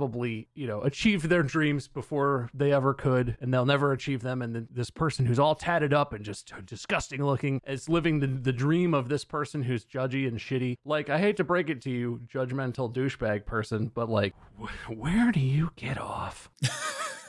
you 0.54 0.68
know, 0.68 0.82
achieved 0.82 1.30
their 1.30 1.44
dreams 1.44 1.88
before 1.88 2.50
they 2.54 2.72
ever 2.72 2.94
could, 2.94 3.38
and 3.42 3.54
they'll 3.54 3.66
never 3.66 3.92
achieve 3.92 4.22
them. 4.22 4.42
And 4.42 4.56
then 4.56 4.68
this 4.72 4.90
person 4.90 5.26
who's 5.26 5.40
all 5.40 5.56
tatted 5.56 5.94
up 5.94 6.14
and 6.14 6.24
just 6.24 6.54
disgusting 6.66 7.24
looking 7.24 7.62
is 7.68 7.90
living 7.90 8.20
the, 8.20 8.28
the 8.28 8.54
dream 8.54 8.94
of 8.94 9.10
this 9.10 9.26
person 9.26 9.64
who's 9.64 9.86
judgy 9.86 10.28
and 10.28 10.40
shitty. 10.40 10.78
Like, 10.86 11.10
I 11.10 11.20
hate 11.20 11.38
to 11.38 11.44
break 11.44 11.70
it 11.70 11.82
to 11.84 11.90
you, 11.90 12.22
judgmental 12.34 12.94
douchebag 12.94 13.46
person, 13.46 13.92
but 13.94 14.10
like, 14.10 14.34
wh- 14.60 14.90
where 14.98 15.32
do 15.32 15.40
you 15.40 15.72
get 15.76 16.00
off? 16.00 16.50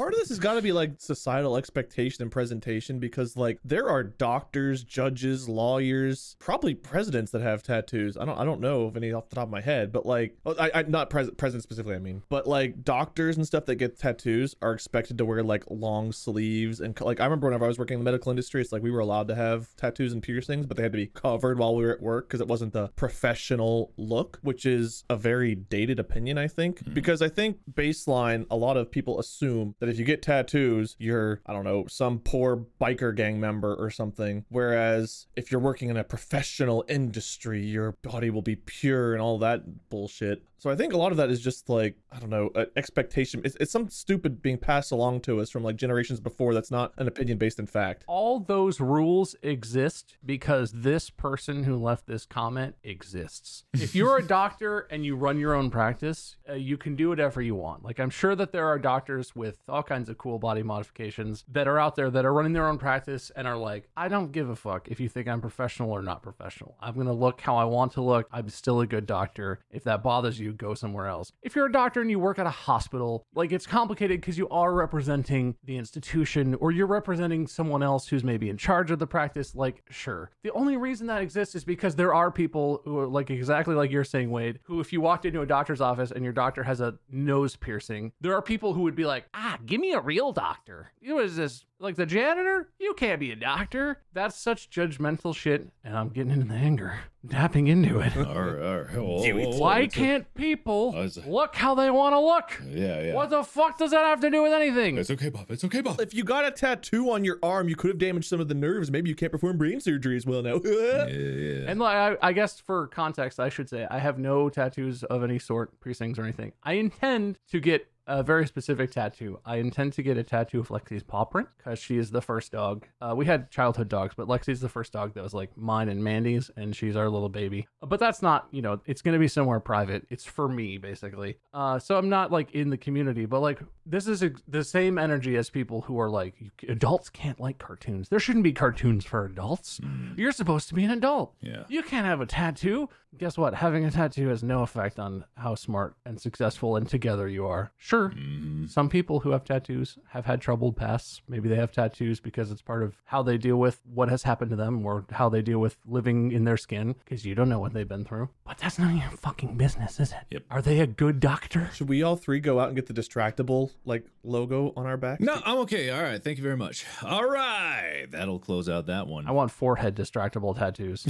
Part 0.00 0.14
of 0.14 0.18
this 0.20 0.30
has 0.30 0.38
got 0.38 0.54
to 0.54 0.62
be 0.62 0.72
like 0.72 0.92
societal 0.96 1.58
expectation 1.58 2.22
and 2.22 2.32
presentation 2.32 3.00
because 3.00 3.36
like 3.36 3.58
there 3.62 3.86
are 3.90 4.02
doctors, 4.02 4.82
judges, 4.82 5.46
lawyers, 5.46 6.36
probably 6.38 6.74
presidents 6.74 7.32
that 7.32 7.42
have 7.42 7.62
tattoos. 7.62 8.16
I 8.16 8.24
don't 8.24 8.38
I 8.38 8.46
don't 8.46 8.62
know 8.62 8.84
of 8.84 8.96
any 8.96 9.12
off 9.12 9.28
the 9.28 9.34
top 9.34 9.48
of 9.48 9.50
my 9.50 9.60
head, 9.60 9.92
but 9.92 10.06
like 10.06 10.38
oh, 10.46 10.54
I, 10.58 10.70
I 10.76 10.82
not 10.84 11.10
pres- 11.10 11.30
president 11.36 11.64
specifically 11.64 11.96
I 11.96 11.98
mean, 11.98 12.22
but 12.30 12.46
like 12.46 12.82
doctors 12.82 13.36
and 13.36 13.46
stuff 13.46 13.66
that 13.66 13.74
get 13.74 13.98
tattoos 13.98 14.56
are 14.62 14.72
expected 14.72 15.18
to 15.18 15.26
wear 15.26 15.42
like 15.42 15.64
long 15.68 16.12
sleeves 16.12 16.80
and 16.80 16.98
like 17.02 17.20
I 17.20 17.24
remember 17.24 17.48
whenever 17.48 17.66
I 17.66 17.68
was 17.68 17.78
working 17.78 17.96
in 17.96 18.00
the 18.00 18.10
medical 18.10 18.30
industry, 18.30 18.62
it's 18.62 18.72
like 18.72 18.82
we 18.82 18.90
were 18.90 19.00
allowed 19.00 19.28
to 19.28 19.34
have 19.34 19.76
tattoos 19.76 20.14
and 20.14 20.22
piercings, 20.22 20.64
but 20.64 20.78
they 20.78 20.82
had 20.82 20.92
to 20.92 20.96
be 20.96 21.08
covered 21.08 21.58
while 21.58 21.76
we 21.76 21.84
were 21.84 21.92
at 21.92 22.00
work 22.00 22.26
because 22.26 22.40
it 22.40 22.48
wasn't 22.48 22.72
the 22.72 22.88
professional 22.96 23.92
look, 23.98 24.38
which 24.40 24.64
is 24.64 25.04
a 25.10 25.16
very 25.18 25.54
dated 25.54 25.98
opinion 25.98 26.38
I 26.38 26.48
think 26.48 26.78
mm-hmm. 26.78 26.94
because 26.94 27.20
I 27.20 27.28
think 27.28 27.58
baseline 27.70 28.46
a 28.50 28.56
lot 28.56 28.78
of 28.78 28.90
people 28.90 29.20
assume 29.20 29.74
that 29.78 29.89
if 29.90 29.98
you 29.98 30.04
get 30.04 30.22
tattoos, 30.22 30.96
you're, 30.98 31.40
I 31.46 31.52
don't 31.52 31.64
know, 31.64 31.86
some 31.88 32.18
poor 32.20 32.66
biker 32.80 33.14
gang 33.14 33.40
member 33.40 33.74
or 33.74 33.90
something. 33.90 34.44
Whereas 34.48 35.26
if 35.36 35.50
you're 35.50 35.60
working 35.60 35.88
in 35.90 35.96
a 35.96 36.04
professional 36.04 36.84
industry, 36.88 37.64
your 37.64 37.92
body 38.02 38.30
will 38.30 38.42
be 38.42 38.56
pure 38.56 39.12
and 39.12 39.22
all 39.22 39.38
that 39.38 39.88
bullshit. 39.90 40.42
So 40.58 40.68
I 40.68 40.76
think 40.76 40.92
a 40.92 40.98
lot 40.98 41.10
of 41.10 41.16
that 41.16 41.30
is 41.30 41.40
just 41.40 41.70
like, 41.70 41.96
I 42.12 42.18
don't 42.18 42.28
know, 42.28 42.50
an 42.54 42.66
expectation. 42.76 43.40
It's, 43.44 43.56
it's 43.58 43.72
some 43.72 43.88
stupid 43.88 44.42
being 44.42 44.58
passed 44.58 44.92
along 44.92 45.20
to 45.22 45.40
us 45.40 45.48
from 45.48 45.62
like 45.64 45.76
generations 45.76 46.20
before 46.20 46.52
that's 46.52 46.70
not 46.70 46.92
an 46.98 47.08
opinion 47.08 47.38
based 47.38 47.58
in 47.58 47.66
fact. 47.66 48.04
all 48.06 48.40
those 48.40 48.78
rules 48.78 49.34
exist 49.42 50.18
because 50.24 50.72
this 50.72 51.08
person 51.08 51.64
who 51.64 51.76
left 51.76 52.06
this 52.06 52.26
comment 52.26 52.74
exists. 52.84 53.64
If 53.90 53.94
you're 53.94 54.18
a 54.18 54.22
doctor 54.26 54.80
and 54.90 55.04
you 55.04 55.16
run 55.16 55.38
your 55.38 55.54
own 55.54 55.70
practice, 55.70 56.36
uh, 56.48 56.52
you 56.52 56.76
can 56.76 56.94
do 56.94 57.08
whatever 57.08 57.40
you 57.40 57.54
want. 57.54 57.82
Like, 57.82 57.98
I'm 57.98 58.10
sure 58.10 58.36
that 58.36 58.52
there 58.52 58.66
are 58.66 58.78
doctors 58.78 59.34
with 59.34 59.58
all 59.80 59.84
kinds 59.84 60.10
of 60.10 60.18
cool 60.18 60.38
body 60.38 60.62
modifications 60.62 61.42
that 61.50 61.66
are 61.66 61.78
out 61.78 61.96
there 61.96 62.10
that 62.10 62.26
are 62.26 62.34
running 62.34 62.52
their 62.52 62.68
own 62.68 62.76
practice 62.76 63.32
and 63.34 63.48
are 63.48 63.56
like, 63.56 63.88
I 63.96 64.08
don't 64.08 64.30
give 64.30 64.50
a 64.50 64.56
fuck 64.56 64.88
if 64.88 65.00
you 65.00 65.08
think 65.08 65.26
I'm 65.26 65.40
professional 65.40 65.90
or 65.90 66.02
not 66.02 66.22
professional. 66.22 66.76
I'm 66.80 66.92
going 66.96 67.06
to 67.06 67.14
look 67.14 67.40
how 67.40 67.56
I 67.56 67.64
want 67.64 67.92
to 67.92 68.02
look. 68.02 68.28
I'm 68.30 68.50
still 68.50 68.82
a 68.82 68.86
good 68.86 69.06
doctor. 69.06 69.60
If 69.70 69.84
that 69.84 70.02
bothers 70.02 70.38
you, 70.38 70.52
go 70.52 70.74
somewhere 70.74 71.06
else. 71.06 71.32
If 71.40 71.56
you're 71.56 71.64
a 71.64 71.72
doctor 71.72 72.02
and 72.02 72.10
you 72.10 72.18
work 72.18 72.38
at 72.38 72.44
a 72.44 72.50
hospital, 72.50 73.24
like 73.34 73.52
it's 73.52 73.66
complicated 73.66 74.20
because 74.20 74.36
you 74.36 74.50
are 74.50 74.74
representing 74.74 75.56
the 75.64 75.78
institution 75.78 76.54
or 76.56 76.72
you're 76.72 76.86
representing 76.86 77.46
someone 77.46 77.82
else 77.82 78.06
who's 78.06 78.22
maybe 78.22 78.50
in 78.50 78.58
charge 78.58 78.90
of 78.90 78.98
the 78.98 79.06
practice. 79.06 79.54
Like, 79.54 79.82
sure. 79.88 80.30
The 80.42 80.52
only 80.52 80.76
reason 80.76 81.06
that 81.06 81.22
exists 81.22 81.54
is 81.54 81.64
because 81.64 81.96
there 81.96 82.12
are 82.12 82.30
people 82.30 82.82
who 82.84 82.98
are 82.98 83.08
like 83.08 83.30
exactly 83.30 83.74
like 83.74 83.90
you're 83.90 84.04
saying, 84.04 84.30
Wade, 84.30 84.58
who 84.64 84.80
if 84.80 84.92
you 84.92 85.00
walked 85.00 85.24
into 85.24 85.40
a 85.40 85.46
doctor's 85.46 85.80
office 85.80 86.10
and 86.10 86.22
your 86.22 86.34
doctor 86.34 86.64
has 86.64 86.82
a 86.82 86.98
nose 87.10 87.56
piercing, 87.56 88.12
there 88.20 88.34
are 88.34 88.42
people 88.42 88.74
who 88.74 88.82
would 88.82 88.94
be 88.94 89.06
like, 89.06 89.24
ah, 89.32 89.58
give 89.66 89.80
me 89.80 89.92
a 89.92 90.00
real 90.00 90.32
doctor. 90.32 90.92
You 91.00 91.14
know, 91.14 91.20
is 91.20 91.36
this 91.36 91.64
like 91.78 91.96
the 91.96 92.06
janitor? 92.06 92.68
You 92.78 92.94
can't 92.94 93.20
be 93.20 93.32
a 93.32 93.36
doctor. 93.36 94.02
That's 94.12 94.36
such 94.36 94.70
judgmental 94.70 95.34
shit. 95.34 95.68
And 95.84 95.96
I'm 95.96 96.08
getting 96.10 96.32
into 96.32 96.46
the 96.46 96.54
anger, 96.54 96.98
tapping 97.28 97.66
into 97.66 98.00
it. 98.00 98.16
all 98.16 98.24
right, 98.24 98.62
all 98.62 98.78
right. 98.80 98.90
Whoa, 98.92 99.02
whoa, 99.02 99.48
whoa, 99.50 99.58
Why 99.58 99.86
can't 99.86 100.32
people 100.34 100.94
look 101.26 101.56
how 101.56 101.74
they 101.74 101.90
want 101.90 102.14
to 102.14 102.20
look? 102.20 102.62
Yeah, 102.68 103.02
yeah. 103.02 103.14
What 103.14 103.30
the 103.30 103.42
fuck 103.42 103.78
does 103.78 103.92
that 103.92 104.04
have 104.04 104.20
to 104.20 104.30
do 104.30 104.42
with 104.42 104.52
anything? 104.52 104.98
It's 104.98 105.10
okay, 105.10 105.30
Bob. 105.30 105.50
It's 105.50 105.64
okay, 105.64 105.80
Bob. 105.80 106.00
If 106.00 106.14
you 106.14 106.24
got 106.24 106.44
a 106.44 106.50
tattoo 106.50 107.10
on 107.10 107.24
your 107.24 107.38
arm, 107.42 107.68
you 107.68 107.76
could 107.76 107.90
have 107.90 107.98
damaged 107.98 108.28
some 108.28 108.40
of 108.40 108.48
the 108.48 108.54
nerves. 108.54 108.90
Maybe 108.90 109.08
you 109.08 109.16
can't 109.16 109.32
perform 109.32 109.58
brain 109.58 109.80
surgery 109.80 110.16
as 110.16 110.26
well 110.26 110.42
now. 110.42 110.60
Yeah, 110.62 111.06
yeah. 111.08 111.64
And 111.66 111.80
like, 111.80 111.96
I, 112.22 112.28
I 112.28 112.32
guess 112.32 112.60
for 112.60 112.88
context, 112.88 113.40
I 113.40 113.48
should 113.48 113.68
say 113.68 113.86
I 113.90 113.98
have 113.98 114.18
no 114.18 114.50
tattoos 114.50 115.02
of 115.04 115.24
any 115.24 115.38
sort, 115.38 115.80
piercings 115.80 116.18
or 116.18 116.24
anything. 116.24 116.52
I 116.62 116.74
intend 116.74 117.38
to 117.50 117.60
get 117.60 117.86
a 118.10 118.22
very 118.22 118.46
specific 118.46 118.90
tattoo. 118.90 119.38
I 119.46 119.56
intend 119.56 119.92
to 119.94 120.02
get 120.02 120.18
a 120.18 120.22
tattoo 120.24 120.60
of 120.60 120.68
Lexi's 120.68 121.02
paw 121.02 121.24
print 121.24 121.48
because 121.56 121.78
she 121.78 121.96
is 121.96 122.10
the 122.10 122.20
first 122.20 122.50
dog. 122.50 122.86
Uh, 123.00 123.14
we 123.16 123.24
had 123.24 123.50
childhood 123.50 123.88
dogs, 123.88 124.14
but 124.16 124.26
Lexi's 124.26 124.60
the 124.60 124.68
first 124.68 124.92
dog 124.92 125.14
that 125.14 125.22
was 125.22 125.32
like 125.32 125.56
mine 125.56 125.88
and 125.88 126.02
Mandy's, 126.02 126.50
and 126.56 126.74
she's 126.74 126.96
our 126.96 127.08
little 127.08 127.28
baby. 127.28 127.68
But 127.80 128.00
that's 128.00 128.20
not, 128.20 128.48
you 128.50 128.62
know, 128.62 128.80
it's 128.84 129.00
going 129.00 129.12
to 129.14 129.18
be 129.20 129.28
somewhere 129.28 129.60
private. 129.60 130.06
It's 130.10 130.24
for 130.24 130.48
me, 130.48 130.76
basically. 130.76 131.38
Uh, 131.54 131.78
so 131.78 131.96
I'm 131.96 132.08
not 132.08 132.32
like 132.32 132.52
in 132.52 132.68
the 132.70 132.76
community, 132.76 133.26
but 133.26 133.40
like 133.40 133.60
this 133.86 134.08
is 134.08 134.22
ex- 134.22 134.42
the 134.48 134.64
same 134.64 134.98
energy 134.98 135.36
as 135.36 135.48
people 135.48 135.82
who 135.82 135.98
are 136.00 136.10
like, 136.10 136.34
adults 136.68 137.08
can't 137.10 137.38
like 137.38 137.58
cartoons. 137.58 138.08
There 138.08 138.20
shouldn't 138.20 138.44
be 138.44 138.52
cartoons 138.52 139.04
for 139.04 139.24
adults. 139.24 139.80
You're 140.16 140.32
supposed 140.32 140.68
to 140.68 140.74
be 140.74 140.84
an 140.84 140.90
adult. 140.90 141.34
Yeah. 141.40 141.62
You 141.68 141.82
can't 141.82 142.06
have 142.06 142.20
a 142.20 142.26
tattoo. 142.26 142.88
Guess 143.18 143.36
what? 143.36 143.54
Having 143.54 143.84
a 143.84 143.90
tattoo 143.90 144.28
has 144.28 144.42
no 144.42 144.62
effect 144.62 144.98
on 145.00 145.24
how 145.36 145.56
smart 145.56 145.96
and 146.06 146.20
successful 146.20 146.76
and 146.76 146.88
together 146.88 147.26
you 147.28 147.46
are. 147.46 147.72
Sure, 147.76 147.99
Mm-hmm. 148.08 148.66
some 148.66 148.88
people 148.88 149.20
who 149.20 149.30
have 149.30 149.44
tattoos 149.44 149.98
have 150.08 150.26
had 150.26 150.40
troubled 150.40 150.76
pasts. 150.76 151.22
Maybe 151.28 151.48
they 151.48 151.56
have 151.56 151.72
tattoos 151.72 152.20
because 152.20 152.50
it's 152.50 152.62
part 152.62 152.82
of 152.82 152.96
how 153.04 153.22
they 153.22 153.38
deal 153.38 153.56
with 153.56 153.80
what 153.92 154.08
has 154.08 154.22
happened 154.24 154.50
to 154.50 154.56
them 154.56 154.84
or 154.84 155.04
how 155.12 155.28
they 155.28 155.42
deal 155.42 155.58
with 155.58 155.76
living 155.86 156.32
in 156.32 156.44
their 156.44 156.56
skin 156.56 156.94
because 157.04 157.24
you 157.24 157.34
don't 157.34 157.48
know 157.48 157.58
what 157.58 157.72
they've 157.72 157.88
been 157.88 158.04
through. 158.04 158.28
But 158.44 158.58
that's 158.58 158.78
none 158.78 158.90
of 158.90 158.96
your 158.96 159.10
fucking 159.10 159.56
business, 159.56 160.00
is 160.00 160.12
it? 160.12 160.18
Yep. 160.30 160.44
Are 160.50 160.62
they 160.62 160.80
a 160.80 160.86
good 160.86 161.20
doctor? 161.20 161.70
Should 161.74 161.88
we 161.88 162.02
all 162.02 162.16
three 162.16 162.40
go 162.40 162.58
out 162.60 162.68
and 162.68 162.76
get 162.76 162.86
the 162.86 162.94
distractible 162.94 163.70
like 163.84 164.06
logo 164.24 164.72
on 164.76 164.86
our 164.86 164.96
back? 164.96 165.20
No, 165.20 165.40
I'm 165.44 165.58
okay. 165.58 165.90
All 165.90 166.02
right. 166.02 166.22
Thank 166.22 166.38
you 166.38 166.44
very 166.44 166.56
much. 166.56 166.84
All 167.04 167.28
right. 167.28 168.06
That'll 168.10 168.38
close 168.38 168.68
out 168.68 168.86
that 168.86 169.06
one. 169.06 169.26
I 169.26 169.32
want 169.32 169.50
forehead 169.50 169.94
distractible 169.94 170.56
tattoos. 170.56 171.06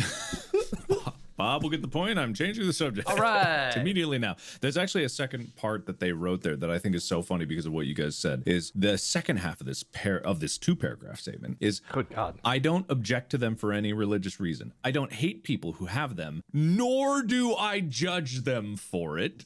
Bob 1.41 1.63
will 1.63 1.71
get 1.71 1.81
the 1.81 1.89
point. 1.89 2.19
I'm 2.19 2.35
changing 2.35 2.67
the 2.67 2.73
subject. 2.75 3.09
All 3.09 3.17
right. 3.31 3.75
Immediately 3.75 4.19
now. 4.19 4.37
There's 4.61 4.77
actually 4.77 5.05
a 5.05 5.09
second 5.09 5.57
part 5.57 5.87
that 5.87 5.99
they 5.99 6.13
wrote 6.13 6.43
there 6.43 6.55
that 6.55 6.71
I 6.71 6.79
think 6.79 6.95
is 6.95 7.03
so 7.03 7.23
funny 7.23 7.47
because 7.47 7.65
of 7.65 7.73
what 7.73 7.87
you 7.87 7.95
guys 7.95 8.15
said. 8.15 8.43
Is 8.45 8.71
the 8.75 8.99
second 8.99 9.39
half 9.39 9.59
of 9.59 9.67
this 9.67 9.83
pair 9.83 10.21
of 10.21 10.41
this 10.41 10.59
two 10.59 10.77
paragraph 10.77 11.19
statement 11.19 11.57
is 11.59 11.81
Good 11.93 12.11
God. 12.11 12.39
I 12.45 12.59
don't 12.59 12.85
object 12.91 13.31
to 13.31 13.39
them 13.39 13.57
for 13.57 13.73
any 13.73 13.95
religious 13.95 14.39
reason. 14.39 14.75
I 14.85 14.91
don't 14.91 15.15
hate 15.15 15.43
people 15.43 15.73
who 15.73 15.87
have 15.87 16.17
them, 16.17 16.43
nor 16.53 17.23
do 17.23 17.55
I 17.55 17.81
judge 17.81 18.43
them 18.45 18.77
for 18.77 19.17
it. 19.19 19.43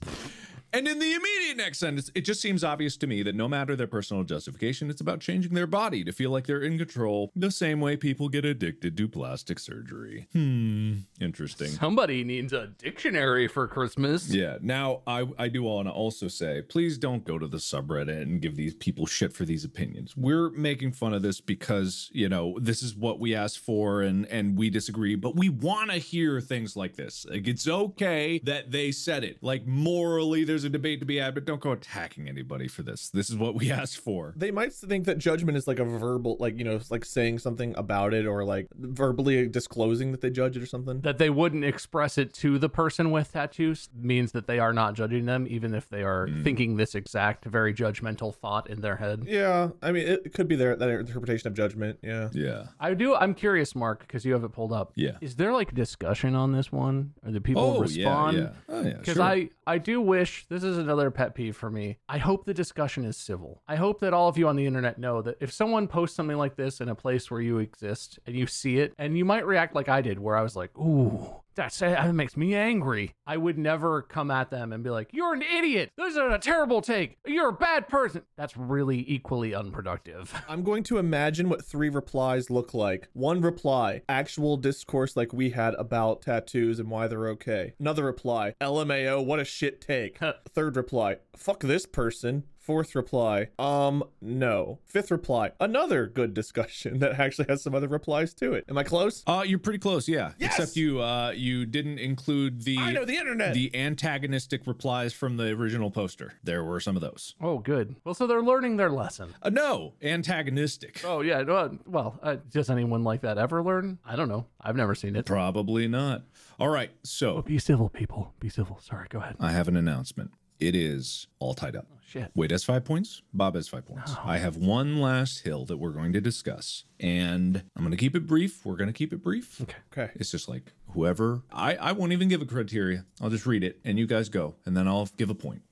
And 0.75 0.89
in 0.89 0.99
the 0.99 1.13
immediate 1.15 1.57
next 1.57 1.79
sentence, 1.79 2.11
it 2.17 2.23
just 2.23 2.41
seems 2.41 2.65
obvious 2.65 2.97
to 2.97 3.07
me 3.07 3.23
that 3.23 3.37
no 3.37 3.47
matter 3.47 3.77
their 3.77 3.87
personal 3.87 4.25
justification, 4.25 4.91
it's 4.91 5.01
about 5.01 5.21
changing 5.21 5.55
their 5.55 5.69
body 5.69 6.03
to 6.03 6.11
feel 6.11 6.33
like 6.33 6.49
they're 6.49 6.63
in 6.63 6.79
control, 6.79 7.31
the 7.37 7.53
same 7.53 7.81
way 7.81 7.97
people 7.97 8.29
get 8.29 8.45
addicted 8.45 8.97
to 8.97 9.07
plastic 9.07 9.61
surgery. 9.61 10.27
Hmm, 10.33 10.95
interesting. 11.21 11.69
Somebody 11.69 12.25
needs 12.25 12.53
a 12.53 12.67
dictionary 12.67 13.47
for 13.47 13.69
Christmas. 13.69 14.29
Yeah. 14.29 14.59
Now, 14.63 15.03
I 15.07 15.29
I 15.39 15.47
do 15.47 15.63
want 15.63 15.87
to 15.87 15.93
also 15.93 16.27
say, 16.27 16.63
please 16.63 16.99
don't 16.99 17.25
go 17.25 17.39
to 17.39 17.47
the 17.47 17.59
subreddit 17.59 18.23
and 18.23 18.41
give 18.41 18.57
these 18.57 18.75
people 18.75 19.07
shit 19.07 19.33
for 19.33 19.45
these 19.45 19.65
opinions. 19.65 20.17
We're 20.17 20.51
making 20.51 20.91
fun 20.91 21.15
of 21.15 21.23
this 21.23 21.41
because 21.41 22.11
you 22.13 22.29
know 22.29 22.59
this 22.61 22.83
is 22.83 22.97
what 22.97 23.21
we 23.21 23.33
asked 23.33 23.61
for, 23.61 24.03
and 24.03 24.27
and 24.27 24.59
we 24.59 24.71
disagree, 24.71 25.15
but 25.15 25.37
we 25.37 25.51
want 25.51 25.93
to 25.93 25.99
hear 25.99 26.41
things 26.41 26.75
like 26.75 26.97
this. 26.97 27.25
Like 27.31 27.47
it's 27.47 27.69
okay 27.69 28.41
that 28.43 28.73
they 28.73 28.91
said 28.91 29.23
it. 29.23 29.39
Like 29.41 29.69
morally, 29.69 30.43
there's 30.43 30.64
a 30.65 30.69
debate 30.69 31.01
to 31.01 31.07
be 31.07 31.17
had, 31.17 31.35
but 31.35 31.45
don't 31.45 31.61
go 31.61 31.73
attacking 31.73 32.29
anybody 32.29 32.69
for 32.69 32.83
this. 32.83 33.11
This 33.11 33.31
is 33.31 33.37
what 33.37 33.55
we 33.55 33.71
asked 33.81 33.99
for. 33.99 34.35
They 34.37 34.51
might 34.51 34.73
think 34.73 35.07
that 35.07 35.19
judgment 35.19 35.57
is 35.57 35.67
like 35.67 35.79
a 35.79 35.85
verbal, 35.85 36.37
like, 36.41 36.59
you 36.59 36.65
know, 36.65 36.81
like 36.91 37.05
saying 37.05 37.39
something 37.39 37.75
about 37.77 38.15
it 38.15 38.27
or 38.27 38.45
like 38.45 38.69
verbally 38.77 39.47
disclosing 39.49 40.13
that 40.13 40.21
they 40.21 40.31
judge 40.31 40.57
it 40.57 40.63
or 40.63 40.67
something. 40.67 41.01
that 41.03 41.19
they 41.19 41.31
wouldn't 41.31 41.65
express 41.65 42.19
it 42.19 42.33
to 42.35 42.59
the 42.59 42.69
person 42.69 43.11
with 43.11 43.33
tattoos 43.33 43.89
means 43.95 44.33
that 44.33 44.47
they 44.47 44.59
are 44.59 44.73
not 44.73 44.95
judging 44.95 45.27
them, 45.27 45.47
even 45.49 45.75
if 45.75 45.89
they 45.89 46.03
are 46.03 46.27
mm. 46.27 46.45
thinking 46.45 46.77
this 46.77 46.95
exact, 46.95 47.45
very 47.45 47.75
judgmental 47.75 48.35
thought 48.35 48.69
in 48.71 48.81
their 48.81 48.97
head. 48.97 49.25
Yeah. 49.27 49.71
I 49.83 49.93
mean, 49.93 50.07
it, 50.07 50.23
it 50.27 50.35
could 50.35 50.49
be 50.49 50.57
their 50.57 50.77
that 50.77 50.89
interpretation 50.89 51.49
of 51.49 51.55
judgment. 51.55 51.99
Yeah. 52.03 52.29
Yeah. 52.33 52.67
I 52.81 52.95
do. 52.95 53.15
I'm 53.15 53.35
curious, 53.35 53.75
Mark, 53.75 54.01
because 54.01 54.25
you 54.25 54.33
have 54.33 54.45
it 54.45 54.53
pulled 54.53 54.73
up. 54.73 54.93
Yeah. 54.95 55.17
Is 55.21 55.37
there 55.37 55.53
like 55.53 55.75
discussion 55.75 56.35
on 56.35 56.53
this 56.53 56.71
one, 56.73 57.15
or 57.25 57.33
do 57.33 57.41
people 57.41 57.63
Oh 57.63 57.81
respond? 57.81 58.37
yeah. 58.37 58.43
Yeah. 58.43 58.51
Oh 58.69 58.83
yeah. 58.83 58.93
Because 58.95 59.15
sure. 59.15 59.23
I, 59.23 59.49
I 59.67 59.79
do 59.79 60.01
wish 60.01 60.47
this 60.55 60.63
is 60.63 60.79
another 60.79 61.11
pet 61.11 61.35
peeve 61.35 61.57
for 61.57 61.69
me. 61.69 61.99
I 62.09 62.19
hope 62.19 62.45
the 62.45 62.55
discussion 62.55 63.05
is 63.05 63.17
civil. 63.17 63.61
I 63.67 63.75
hope 63.75 63.99
that 64.01 64.15
all 64.15 64.29
of 64.29 64.39
you 64.39 64.47
on 64.47 64.55
the 64.55 64.67
internet 64.67 64.99
know 64.99 65.21
that 65.23 65.37
if 65.41 65.53
someone 65.53 65.89
posts 65.89 66.15
something 66.15 66.37
like 66.37 66.55
this 66.55 66.81
in 66.81 66.89
a 66.89 66.95
place 66.95 67.29
where 67.29 67.41
you 67.41 67.59
exist 67.59 68.21
and 68.25 68.37
you 68.37 68.47
see 68.47 68.79
it, 68.79 68.95
and 68.97 69.19
you 69.19 69.25
might 69.25 69.47
react 69.47 69.75
like 69.75 69.89
I 69.89 70.01
did, 70.01 70.21
where 70.21 70.37
I 70.37 70.43
was 70.43 70.55
like, 70.55 70.71
"Ooh, 70.79 71.41
that's 71.55 71.79
that 71.79 72.15
makes 72.15 72.37
me 72.37 72.55
angry." 72.55 73.15
I 73.27 73.37
would 73.37 73.59
never 73.59 74.03
come 74.03 74.31
at 74.31 74.51
them 74.51 74.73
and 74.73 74.83
be 74.83 74.91
like, 74.91 75.11
"You're 75.13 75.35
an 75.35 75.43
idiot. 75.43 75.91
This 75.97 76.13
is 76.13 76.17
a 76.17 76.39
terrible 76.39 76.81
take. 76.81 77.19
You're 77.27 77.49
a 77.49 77.53
bad 77.53 77.89
person." 77.89 78.23
That's 78.37 78.57
really 78.57 79.05
equally 79.09 79.55
unproductive. 79.55 80.35
I'm 80.49 80.63
going 80.63 80.83
to 80.85 80.99
imagine 80.99 81.49
what 81.49 81.65
three 81.65 81.89
replies 81.89 82.51
look 82.51 82.75
like. 82.75 83.09
One 83.13 83.41
reply, 83.41 84.03
actual 84.09 84.57
discourse 84.57 85.17
like 85.17 85.33
we 85.33 85.51
had 85.51 85.75
about 85.75 86.23
tattoos 86.23 86.79
and 86.79 86.91
why 86.91 87.07
they're 87.09 87.29
okay. 87.29 87.75
Another 87.79 88.05
reply, 88.05 88.55
LMAO, 88.61 89.25
what 89.25 89.41
a 89.41 89.45
shit 89.45 89.81
take. 89.81 90.19
Third 90.49 90.77
reply, 90.77 91.17
fuck 91.37 91.61
this 91.61 91.87
person. 91.87 92.45
Fourth 92.65 92.95
reply, 92.95 93.49
um, 93.59 94.03
no. 94.23 94.79
Fifth 94.87 95.11
reply, 95.11 95.51
another 95.61 96.07
good 96.07 96.33
discussion 96.33 96.99
that 97.01 97.21
actually 97.21 97.45
has 97.51 97.63
some 97.63 97.75
other 97.75 97.89
replies 97.89 98.33
to 98.35 98.55
it. 98.55 98.65
Am 98.71 98.79
I 98.79 98.85
close? 98.85 99.23
Uh, 99.27 99.45
you're 99.47 99.59
pretty 99.59 99.79
close, 99.79 100.09
yeah. 100.09 100.33
Yes! 100.39 100.59
Except 100.59 100.75
you, 100.77 101.03
uh, 101.03 101.33
you 101.37 101.67
didn't 101.67 101.99
include 101.99 102.63
the 102.63 102.79
I 102.79 102.93
know 102.93 103.05
the 103.05 103.19
internet. 103.19 103.53
the 103.53 103.71
antagonistic 103.77 104.67
replies 104.67 105.13
from 105.13 105.37
the 105.37 105.51
original 105.51 105.91
poster. 105.91 106.33
There 106.43 106.65
were 106.65 106.81
some 106.81 106.97
of 106.97 107.03
those. 107.03 107.35
Oh, 107.39 107.59
good. 107.59 107.97
Well, 108.03 108.15
so 108.15 108.27
they're 108.27 108.41
learning 108.43 108.79
their 108.79 108.91
lesson. 108.91 109.35
Uh, 109.43 109.51
no, 109.51 109.93
antagonistic. 110.03 111.03
Oh 111.05 111.21
yeah. 111.21 111.43
no, 111.43 111.79
Well, 111.85 112.19
uh, 112.23 112.37
does 112.51 112.71
anyone 112.71 113.05
like 113.05 113.21
that 113.21 113.37
ever 113.37 113.63
learn? 113.63 113.99
I 114.07 114.17
don't 114.17 114.31
know. 114.31 114.47
I've 114.59 114.77
never 114.77 114.95
seen 114.95 115.17
it. 115.17 115.27
Probably 115.27 115.87
not. 115.87 116.23
All 116.59 116.69
right, 116.71 116.93
so 117.03 117.43
Be 117.43 117.59
civil, 117.59 117.91
people. 117.91 118.33
Be 118.41 118.49
civil. 118.49 118.79
Sorry. 118.81 119.07
Go 119.11 119.19
ahead. 119.19 119.37
I 119.39 119.51
have 119.53 119.69
an 119.69 119.77
announcement. 119.77 120.31
It 120.61 120.75
is 120.75 121.27
all 121.41 121.53
tied 121.53 121.77
up. 121.77 121.87
Shit. 122.07 122.31
Wade 122.35 122.51
has 122.51 122.65
five 122.65 122.85
points. 122.85 123.23
Bob 123.33 123.55
has 123.55 123.69
five 123.69 123.87
points. 123.87 124.15
I 124.25 124.39
have 124.39 124.57
one 124.57 125.01
last 125.01 125.41
hill 125.41 125.65
that 125.65 125.79
we're 125.79 125.91
going 125.91 126.13
to 126.13 126.21
discuss, 126.21 126.85
and 127.01 127.63
I'm 127.75 127.83
going 127.83 127.91
to 127.91 127.97
keep 127.97 128.15
it 128.15 128.27
brief. 128.27 128.65
We're 128.65 128.77
going 128.77 128.89
to 128.89 128.93
keep 128.93 129.13
it 129.13 129.23
brief. 129.23 129.61
Okay. 129.63 129.77
Okay. 129.93 130.13
It's 130.17 130.31
just 130.31 130.49
like 130.49 130.73
whoever. 130.93 131.43
I 131.53 131.77
I 131.77 131.93
won't 131.93 132.13
even 132.13 132.29
give 132.29 132.43
a 132.43 132.47
criteria. 132.47 133.05
I'll 133.21 133.31
just 133.31 133.47
read 133.47 133.65
it, 133.65 133.81
and 133.85 133.99
you 133.99 134.07
guys 134.07 134.29
go, 134.29 134.55
and 134.65 134.77
then 134.77 134.87
I'll 134.87 135.09
give 135.17 135.31
a 135.31 135.35
point. 135.35 135.63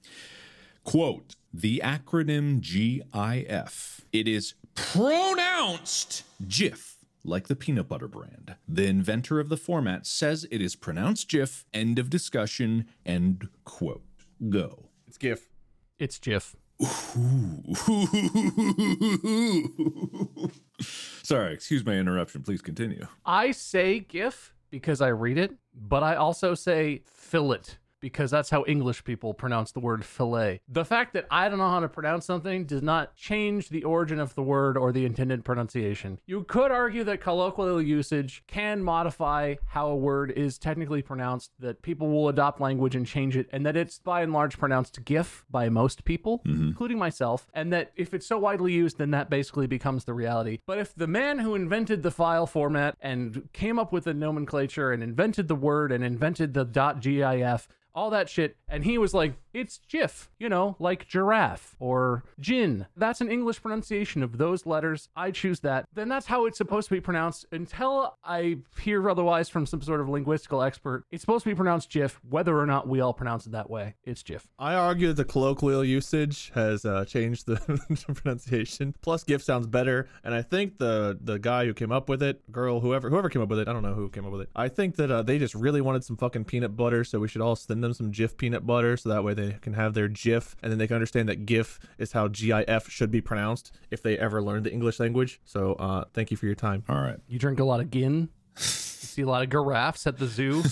Quote: 0.85 1.37
The 1.53 1.81
acronym 1.85 2.61
GIF. 2.61 4.01
It 4.13 4.27
is 4.27 4.55
pronounced 4.75 6.25
GIF. 6.49 6.97
Like 7.25 7.47
the 7.47 7.55
peanut 7.55 7.89
butter 7.89 8.09
brand. 8.09 8.57
The 8.67 8.87
inventor 8.87 9.39
of 9.39 9.49
the 9.49 9.57
format 9.57 10.07
says 10.09 10.45
it 10.51 10.61
is 10.61 10.75
pronounced 10.75 11.29
GIF. 11.29 11.65
End 11.73 12.01
of 12.01 12.11
discussion. 12.11 12.87
End 13.07 13.49
quote. 13.65 14.03
Go. 14.49 14.89
It's 15.07 15.19
GIF. 15.19 15.52
It's 15.99 16.19
Jif. 16.19 16.55
Sorry, 21.23 21.55
excuse 21.55 21.87
my 21.87 21.95
interruption. 21.95 22.43
Please 22.43 22.61
continue. 22.61 23.07
I 23.25 23.53
say 23.53 24.01
GIF 24.01 24.53
because 24.71 25.01
I 25.01 25.09
read 25.09 25.39
it, 25.39 25.53
but 25.75 26.03
I 26.03 26.17
also 26.17 26.55
say 26.55 27.03
fillet 27.07 27.61
because 28.03 28.31
that's 28.31 28.51
how 28.51 28.65
English 28.67 29.05
people 29.05 29.33
pronounce 29.33 29.73
the 29.73 29.81
word 29.81 30.05
fillet. 30.05 30.61
The 30.69 30.85
fact 30.85 31.15
that 31.15 31.27
I 31.31 31.49
don't 31.49 31.59
know 31.59 31.71
how 31.71 31.81
to 31.81 31.89
pronounce 31.89 32.27
something 32.27 32.67
does 32.67 32.83
not 32.83 33.15
change 33.15 33.71
the 33.71 33.85
origin 33.85 34.21
of 34.21 34.35
the 34.35 34.43
word 34.43 34.77
or 34.77 34.93
the 34.93 35.07
intended 35.07 35.45
pronunciation. 35.45 36.19
You 36.27 36.43
could 36.43 36.71
argue 36.71 37.05
that 37.05 37.21
colloquial 37.23 37.81
usage 37.81 38.43
can 38.47 38.83
modify 38.83 39.55
how 39.67 39.89
a 39.89 39.97
word 39.97 40.33
is 40.33 40.59
technically 40.59 41.01
pronounced, 41.01 41.53
that 41.61 41.81
people 41.81 42.09
will 42.09 42.29
adopt 42.29 42.61
language 42.61 42.97
and 42.97 43.07
change 43.07 43.37
it, 43.37 43.49
and 43.53 43.65
that 43.65 43.77
it's 43.77 44.01
by 44.01 44.23
and 44.23 44.33
large 44.33 44.59
pronounced 44.59 45.05
GIF 45.05 45.45
by 45.49 45.69
most 45.69 46.05
people, 46.05 46.41
mm-hmm. 46.41 46.69
including 46.69 46.99
myself, 46.99 47.47
and 47.55 47.73
that 47.73 47.93
if 47.95 48.13
it's 48.13 48.27
so 48.27 48.39
widely 48.39 48.73
used, 48.73 48.99
then 48.99 49.13
that 49.13 49.31
basically 49.31 49.69
becomes 49.69 50.05
the 50.05 50.13
reality. 50.13 50.59
But 50.67 50.79
if 50.79 50.95
the 50.95 51.07
man 51.07 51.39
who 51.39 51.55
invented 51.55 52.03
the 52.03 52.11
file 52.11 52.47
format 52.47 52.97
and 53.01 53.49
came 53.53 53.79
up 53.79 53.93
with 53.93 54.05
the 54.05 54.15
nomenclature 54.15 54.91
and 54.91 55.03
invented 55.03 55.47
the 55.47 55.55
word 55.55 55.93
and 55.93 56.03
invented 56.03 56.55
the 56.55 56.65
.gif 56.65 57.69
all 57.95 58.11
that 58.11 58.29
shit. 58.29 58.57
And 58.69 58.85
he 58.85 58.99
was 58.99 59.15
like, 59.15 59.35
it's 59.53 59.81
GIF, 59.89 60.31
you 60.39 60.49
know, 60.49 60.77
like 60.79 61.07
giraffe 61.07 61.77
or 61.79 62.25
gin. 62.41 62.87
That's 62.97 63.21
an 63.21 63.31
English 63.31 63.61
pronunciation 63.61 64.23
of 64.23 64.39
those 64.39 64.65
letters. 64.67 65.09
I 65.15 65.31
choose 65.31 65.61
that. 65.61 65.87
Then 65.93 66.09
that's 66.09 66.27
how 66.27 66.47
it's 66.47 66.59
supposed 66.59 66.89
to 66.89 66.95
be 66.95 67.01
pronounced 67.01 67.47
until 67.53 68.17
I 68.25 68.59
hear 68.81 69.09
otherwise 69.11 69.49
from 69.49 69.67
some 69.67 69.83
sort 69.83 70.01
of 70.01 70.07
linguistical 70.07 70.67
expert. 70.67 71.05
It's 71.11 71.21
supposed 71.21 71.45
to 71.45 71.51
be 71.51 71.55
pronounced 71.55 71.91
GIF, 71.91 72.21
whether 72.29 72.59
or 72.59 72.67
not 72.67 72.89
we 72.89 73.01
all 73.01 73.13
pronounce 73.13 73.47
it 73.47 73.53
that 73.53 73.69
way. 73.69 73.95
It's 74.05 74.23
GIF. 74.23 74.49
I 74.59 74.75
argue 74.75 75.09
that 75.09 75.15
the 75.15 75.25
colloquial 75.25 75.85
usage 75.85 76.51
has 76.55 76.85
uh, 76.85 77.05
changed 77.05 77.47
the 77.47 77.57
pronunciation. 78.15 78.95
Plus, 79.03 79.25
GIF 79.25 79.43
sounds 79.43 79.67
better, 79.67 80.09
and 80.25 80.35
I 80.35 80.43
think 80.43 80.79
the 80.79 81.19
the 81.21 81.39
guy 81.39 81.67
who 81.67 81.75
came 81.75 81.93
up 81.93 82.09
with 82.09 82.23
it, 82.23 82.51
girl, 82.51 82.81
whoever 82.81 83.11
whoever 83.11 83.29
came 83.29 83.43
up 83.43 83.49
with 83.49 83.59
it, 83.59 83.69
I 83.69 83.73
don't 83.73 83.83
know 83.83 83.95
who 83.95 84.09
came 84.09 84.25
up 84.25 84.33
with 84.33 84.43
it. 84.43 84.49
I 84.57 84.69
think 84.69 84.97
that 84.97 85.11
uh, 85.11 85.23
they 85.23 85.39
just 85.39 85.55
really 85.55 85.81
wanted 85.81 86.05
some 86.05 86.17
fucking 86.17 86.45
peanut 86.45 86.77
butter, 86.77 87.05
so 87.05 87.21
we 87.21 87.29
should 87.29 87.43
all 87.43 87.57
send 87.83 87.95
them 87.95 87.95
some 87.95 88.13
Jif 88.13 88.37
peanut 88.37 88.65
butter, 88.65 88.97
so 88.97 89.09
that 89.09 89.25
way 89.25 89.35
they 89.35 89.57
can 89.61 89.73
have 89.73 89.95
their 89.95 90.09
GIF, 90.09 90.55
and 90.63 90.71
then 90.71 90.79
they 90.79 90.87
can 90.87 90.95
understand 90.95 91.29
that 91.29 91.47
GIF 91.47 91.81
is 91.99 92.13
how 92.13 92.29
GIF 92.29 92.89
should 92.89 93.11
be 93.11 93.21
pronounced 93.21 93.73
if 93.91 94.03
they 94.03 94.17
ever 94.19 94.41
learn 94.41 94.63
the 94.63 94.73
English 94.73 95.01
language. 95.01 95.41
So, 95.45 95.75
uh, 95.75 96.05
thank 96.15 96.31
you 96.31 96.37
for 96.37 96.47
your 96.47 96.55
time. 96.55 96.85
All 96.89 97.01
right. 97.01 97.19
You 97.27 97.39
drink 97.39 97.59
a 97.59 97.65
lot 97.65 97.81
of 97.81 97.91
gin. 97.91 98.29
you 98.57 98.63
see 98.63 99.23
a 99.23 99.27
lot 99.27 99.43
of 99.43 99.51
giraffes 99.51 100.07
at 100.07 100.19
the 100.19 100.27
zoo. 100.27 100.63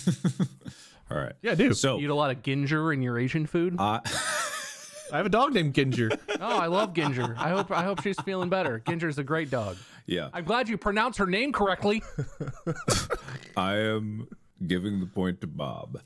All 1.10 1.18
right. 1.18 1.32
Yeah, 1.42 1.52
I 1.52 1.54
do. 1.56 1.74
So, 1.74 1.98
You 1.98 2.04
eat 2.04 2.10
a 2.10 2.14
lot 2.14 2.30
of 2.30 2.42
ginger 2.42 2.92
in 2.92 3.02
your 3.02 3.18
Asian 3.18 3.46
food. 3.46 3.74
uh, 3.78 4.00
I 5.12 5.16
have 5.16 5.26
a 5.26 5.30
dog 5.30 5.52
named 5.54 5.74
Ginger. 5.74 6.08
oh, 6.40 6.58
I 6.58 6.66
love 6.66 6.94
Ginger. 6.94 7.34
I 7.36 7.48
hope 7.48 7.72
I 7.72 7.82
hope 7.82 8.00
she's 8.00 8.20
feeling 8.20 8.48
better. 8.48 8.80
Ginger's 8.86 9.18
a 9.18 9.24
great 9.24 9.50
dog. 9.50 9.76
yeah, 10.06 10.28
I'm 10.32 10.44
glad 10.44 10.68
you 10.68 10.78
pronounced 10.78 11.18
her 11.18 11.26
name 11.26 11.52
correctly. 11.52 12.04
I 13.56 13.78
am 13.78 14.28
giving 14.66 15.00
the 15.00 15.06
point 15.06 15.40
to 15.40 15.46
Bob. 15.48 16.00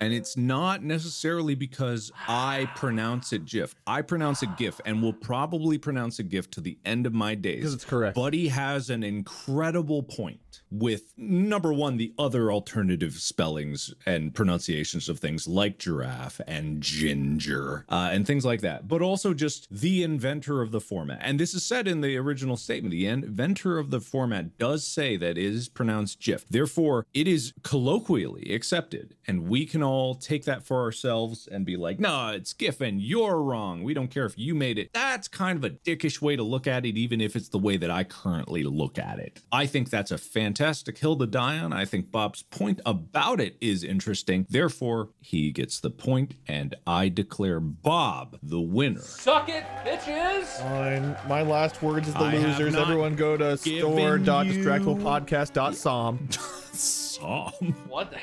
And 0.00 0.12
it's 0.12 0.36
not 0.36 0.82
necessarily 0.82 1.54
because 1.54 2.12
I 2.28 2.68
pronounce 2.76 3.32
it 3.32 3.44
GIF. 3.44 3.74
I 3.86 4.02
pronounce 4.02 4.42
it 4.42 4.56
GIF 4.56 4.80
and 4.84 5.02
will 5.02 5.12
probably 5.12 5.78
pronounce 5.78 6.18
it 6.18 6.28
GIF 6.28 6.50
to 6.52 6.60
the 6.60 6.78
end 6.84 7.06
of 7.06 7.12
my 7.12 7.34
days. 7.34 7.56
Because 7.56 7.74
it's 7.74 7.84
correct. 7.84 8.14
Buddy 8.14 8.48
has 8.48 8.90
an 8.90 9.02
incredible 9.02 10.02
point 10.02 10.40
with 10.70 11.14
number 11.16 11.72
one, 11.72 11.96
the 11.96 12.12
other 12.18 12.52
alternative 12.52 13.14
spellings 13.14 13.94
and 14.06 14.34
pronunciations 14.34 15.08
of 15.08 15.18
things 15.18 15.48
like 15.48 15.78
giraffe 15.78 16.40
and 16.46 16.82
ginger 16.82 17.84
uh, 17.88 18.10
and 18.12 18.26
things 18.26 18.44
like 18.44 18.60
that, 18.60 18.86
but 18.86 19.02
also 19.02 19.32
just 19.34 19.66
the 19.70 20.02
inventor 20.02 20.60
of 20.60 20.70
the 20.70 20.80
format. 20.80 21.18
And 21.22 21.40
this 21.40 21.54
is 21.54 21.64
said 21.64 21.88
in 21.88 22.00
the 22.00 22.16
original 22.16 22.56
statement. 22.56 22.92
The 22.92 23.06
inventor 23.06 23.78
of 23.78 23.90
the 23.90 24.00
format 24.00 24.58
does 24.58 24.86
say 24.86 25.16
that 25.16 25.30
it 25.30 25.38
is 25.38 25.68
pronounced 25.68 26.20
GIF. 26.20 26.46
Therefore, 26.48 27.06
it 27.14 27.26
is 27.26 27.52
colloquially 27.62 28.54
accepted, 28.54 29.16
and 29.26 29.48
we 29.48 29.66
can 29.66 29.82
all 29.88 30.14
take 30.14 30.44
that 30.44 30.64
for 30.64 30.82
ourselves 30.82 31.48
and 31.50 31.64
be 31.64 31.76
like, 31.76 31.98
no, 31.98 32.28
it's 32.28 32.52
Giffen, 32.52 33.00
you're 33.00 33.42
wrong. 33.42 33.82
We 33.82 33.94
don't 33.94 34.08
care 34.08 34.26
if 34.26 34.38
you 34.38 34.54
made 34.54 34.78
it. 34.78 34.90
That's 34.92 35.28
kind 35.28 35.56
of 35.56 35.64
a 35.64 35.70
dickish 35.70 36.20
way 36.20 36.36
to 36.36 36.42
look 36.42 36.66
at 36.66 36.86
it, 36.86 36.96
even 36.96 37.20
if 37.20 37.34
it's 37.34 37.48
the 37.48 37.58
way 37.58 37.76
that 37.76 37.90
I 37.90 38.04
currently 38.04 38.62
look 38.62 38.98
at 38.98 39.18
it. 39.18 39.40
I 39.50 39.66
think 39.66 39.90
that's 39.90 40.10
a 40.10 40.18
fantastic 40.18 40.98
hill 40.98 41.16
to 41.16 41.26
die 41.26 41.58
on. 41.58 41.72
I 41.72 41.84
think 41.84 42.10
Bob's 42.10 42.42
point 42.42 42.80
about 42.86 43.40
it 43.40 43.56
is 43.60 43.84
interesting. 43.84 44.46
Therefore, 44.48 45.10
he 45.20 45.50
gets 45.50 45.80
the 45.80 45.90
point, 45.90 46.34
and 46.46 46.74
I 46.86 47.08
declare 47.08 47.60
Bob 47.60 48.38
the 48.42 48.60
winner. 48.60 49.00
Suck 49.00 49.48
it, 49.48 49.64
bitches. 49.84 50.44
Fine. 50.60 51.16
My 51.28 51.42
last 51.42 51.82
words 51.82 52.08
is 52.08 52.14
the 52.14 52.20
I 52.20 52.36
losers. 52.36 52.74
Everyone 52.74 53.16
go 53.16 53.36
to 53.36 53.58
given 53.62 53.92
store.distractiblepodcast.com. 53.92 56.28
Psalm. 56.72 57.52
What? 57.88 58.14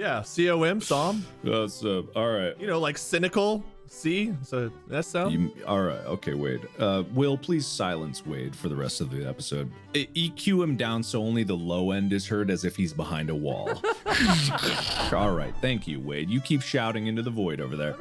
Yeah, 0.00 0.22
C 0.22 0.48
O 0.48 0.62
M, 0.62 0.80
Psalm. 0.80 1.26
That's 1.44 1.84
uh, 1.84 2.00
all 2.16 2.32
right. 2.32 2.58
You 2.58 2.66
know, 2.66 2.80
like 2.80 2.96
cynical. 2.96 3.62
C. 3.86 4.32
So 4.42 4.70
that's 4.86 5.08
sound. 5.08 5.32
You, 5.32 5.52
all 5.66 5.82
right. 5.82 5.98
Okay, 6.06 6.32
Wade. 6.32 6.66
Uh, 6.78 7.02
Will, 7.12 7.36
please 7.36 7.66
silence 7.66 8.24
Wade 8.24 8.56
for 8.56 8.70
the 8.70 8.76
rest 8.76 9.02
of 9.02 9.10
the 9.10 9.28
episode. 9.28 9.70
E- 9.92 10.06
EQ 10.14 10.62
him 10.62 10.76
down 10.76 11.02
so 11.02 11.20
only 11.20 11.42
the 11.42 11.56
low 11.56 11.90
end 11.90 12.14
is 12.14 12.26
heard 12.26 12.50
as 12.50 12.64
if 12.64 12.76
he's 12.76 12.94
behind 12.94 13.28
a 13.28 13.34
wall. 13.34 13.68
all 15.12 15.32
right. 15.32 15.52
Thank 15.60 15.86
you, 15.86 16.00
Wade. 16.00 16.30
You 16.30 16.40
keep 16.40 16.62
shouting 16.62 17.08
into 17.08 17.20
the 17.20 17.30
void 17.30 17.60
over 17.60 17.76
there. 17.76 17.96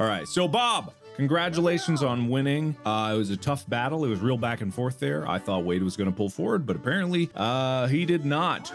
All 0.00 0.06
right. 0.06 0.26
So, 0.26 0.48
Bob, 0.48 0.94
congratulations 1.16 2.02
on 2.02 2.28
winning. 2.28 2.74
Uh, 2.84 3.12
it 3.14 3.18
was 3.18 3.30
a 3.30 3.36
tough 3.36 3.68
battle. 3.68 4.04
It 4.04 4.08
was 4.08 4.20
real 4.20 4.38
back 4.38 4.62
and 4.62 4.74
forth 4.74 4.98
there. 4.98 5.28
I 5.28 5.38
thought 5.38 5.64
Wade 5.64 5.84
was 5.84 5.96
going 5.96 6.10
to 6.10 6.16
pull 6.16 6.30
forward, 6.30 6.66
but 6.66 6.74
apparently 6.74 7.30
uh, 7.36 7.86
he 7.86 8.04
did 8.04 8.24
not. 8.24 8.72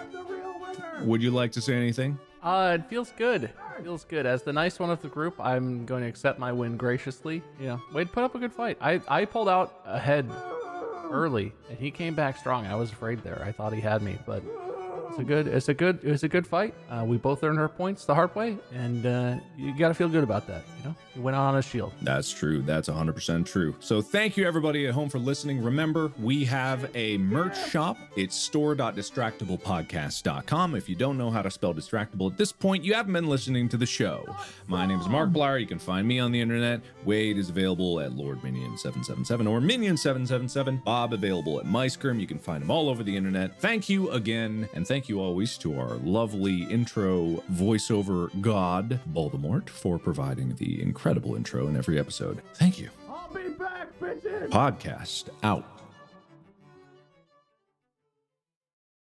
Would 1.01 1.21
you 1.21 1.31
like 1.31 1.51
to 1.53 1.61
say 1.61 1.73
anything? 1.73 2.17
Uh, 2.43 2.77
it 2.79 2.89
feels 2.89 3.11
good. 3.11 3.43
It 3.43 3.83
feels 3.83 4.03
good. 4.03 4.25
As 4.25 4.41
the 4.43 4.53
nice 4.53 4.79
one 4.79 4.89
of 4.89 5.01
the 5.01 5.07
group, 5.07 5.35
I'm 5.39 5.85
going 5.85 6.01
to 6.01 6.09
accept 6.09 6.39
my 6.39 6.51
win 6.51 6.75
graciously. 6.75 7.43
Know, 7.59 7.79
Wade 7.93 8.11
put 8.11 8.23
up 8.23 8.33
a 8.33 8.39
good 8.39 8.51
fight. 8.51 8.77
I, 8.81 9.01
I 9.07 9.25
pulled 9.25 9.47
out 9.47 9.79
ahead 9.85 10.29
early, 11.11 11.53
and 11.69 11.77
he 11.77 11.91
came 11.91 12.15
back 12.15 12.37
strong. 12.37 12.65
I 12.65 12.75
was 12.75 12.91
afraid 12.91 13.23
there. 13.23 13.43
I 13.45 13.51
thought 13.51 13.73
he 13.73 13.81
had 13.81 14.01
me, 14.01 14.17
but 14.25 14.43
it's 15.11 15.19
a 15.19 15.23
good, 15.25 15.47
it's 15.47 15.67
a 15.67 15.73
good, 15.73 15.99
it 16.03 16.09
was 16.09 16.23
a 16.23 16.29
good 16.29 16.47
fight. 16.47 16.73
Uh, 16.89 17.03
we 17.05 17.17
both 17.17 17.43
earned 17.43 17.59
our 17.59 17.67
points 17.67 18.05
the 18.05 18.15
hard 18.15 18.33
way, 18.33 18.57
and 18.73 19.05
uh, 19.05 19.35
you 19.57 19.77
got 19.77 19.89
to 19.89 19.93
feel 19.93 20.07
good 20.07 20.23
about 20.23 20.47
that. 20.47 20.63
You 20.77 20.85
know, 20.85 20.95
you 21.15 21.21
went 21.21 21.35
on 21.35 21.57
a 21.57 21.61
shield. 21.61 21.91
That's 22.01 22.31
true. 22.31 22.61
That's 22.61 22.87
100% 22.87 23.45
true. 23.45 23.75
So 23.81 24.01
thank 24.01 24.37
you 24.37 24.47
everybody 24.47 24.87
at 24.87 24.93
home 24.93 25.09
for 25.09 25.19
listening. 25.19 25.61
Remember, 25.61 26.13
we 26.17 26.45
have 26.45 26.89
a 26.95 27.17
merch 27.17 27.57
shop. 27.69 27.97
It's 28.15 28.37
store.distractiblepodcast.com. 28.37 30.75
If 30.75 30.87
you 30.87 30.95
don't 30.95 31.17
know 31.17 31.29
how 31.29 31.41
to 31.41 31.51
spell 31.51 31.73
distractible 31.73 32.31
at 32.31 32.37
this 32.37 32.53
point, 32.53 32.85
you 32.85 32.93
haven't 32.93 33.11
been 33.11 33.27
listening 33.27 33.67
to 33.69 33.75
the 33.77 33.85
show. 33.85 34.23
My 34.67 34.85
name 34.85 35.01
is 35.01 35.07
Markiplier. 35.07 35.59
You 35.59 35.67
can 35.67 35.79
find 35.79 36.07
me 36.07 36.19
on 36.19 36.31
the 36.31 36.39
internet. 36.39 36.79
Wade 37.03 37.37
is 37.37 37.49
available 37.49 37.99
at 37.99 38.13
Lord 38.13 38.41
Minion 38.43 38.77
777 38.77 39.45
or 39.45 39.59
Minion 39.59 39.97
777. 39.97 40.83
Bob 40.85 41.11
available 41.13 41.59
at 41.59 41.65
muyskerm. 41.65 42.17
You 42.19 42.27
can 42.27 42.39
find 42.39 42.63
him 42.63 42.71
all 42.71 42.87
over 42.87 43.03
the 43.03 43.17
internet. 43.17 43.59
Thank 43.59 43.89
you 43.89 44.09
again, 44.11 44.69
and 44.73 44.87
thank 45.01 45.09
you 45.09 45.19
always 45.19 45.57
to 45.57 45.79
our 45.79 45.95
lovely 46.03 46.61
intro 46.65 47.43
voiceover 47.51 48.29
god, 48.39 48.99
Voldemort, 49.11 49.67
for 49.67 49.97
providing 49.97 50.53
the 50.57 50.79
incredible 50.79 51.35
intro 51.35 51.67
in 51.67 51.75
every 51.75 51.97
episode. 51.97 52.39
Thank 52.53 52.77
you. 52.77 52.91
I'll 53.09 53.27
be 53.33 53.49
back, 53.49 53.87
bitches! 53.99 54.49
Podcast 54.49 55.29
out. 55.41 55.80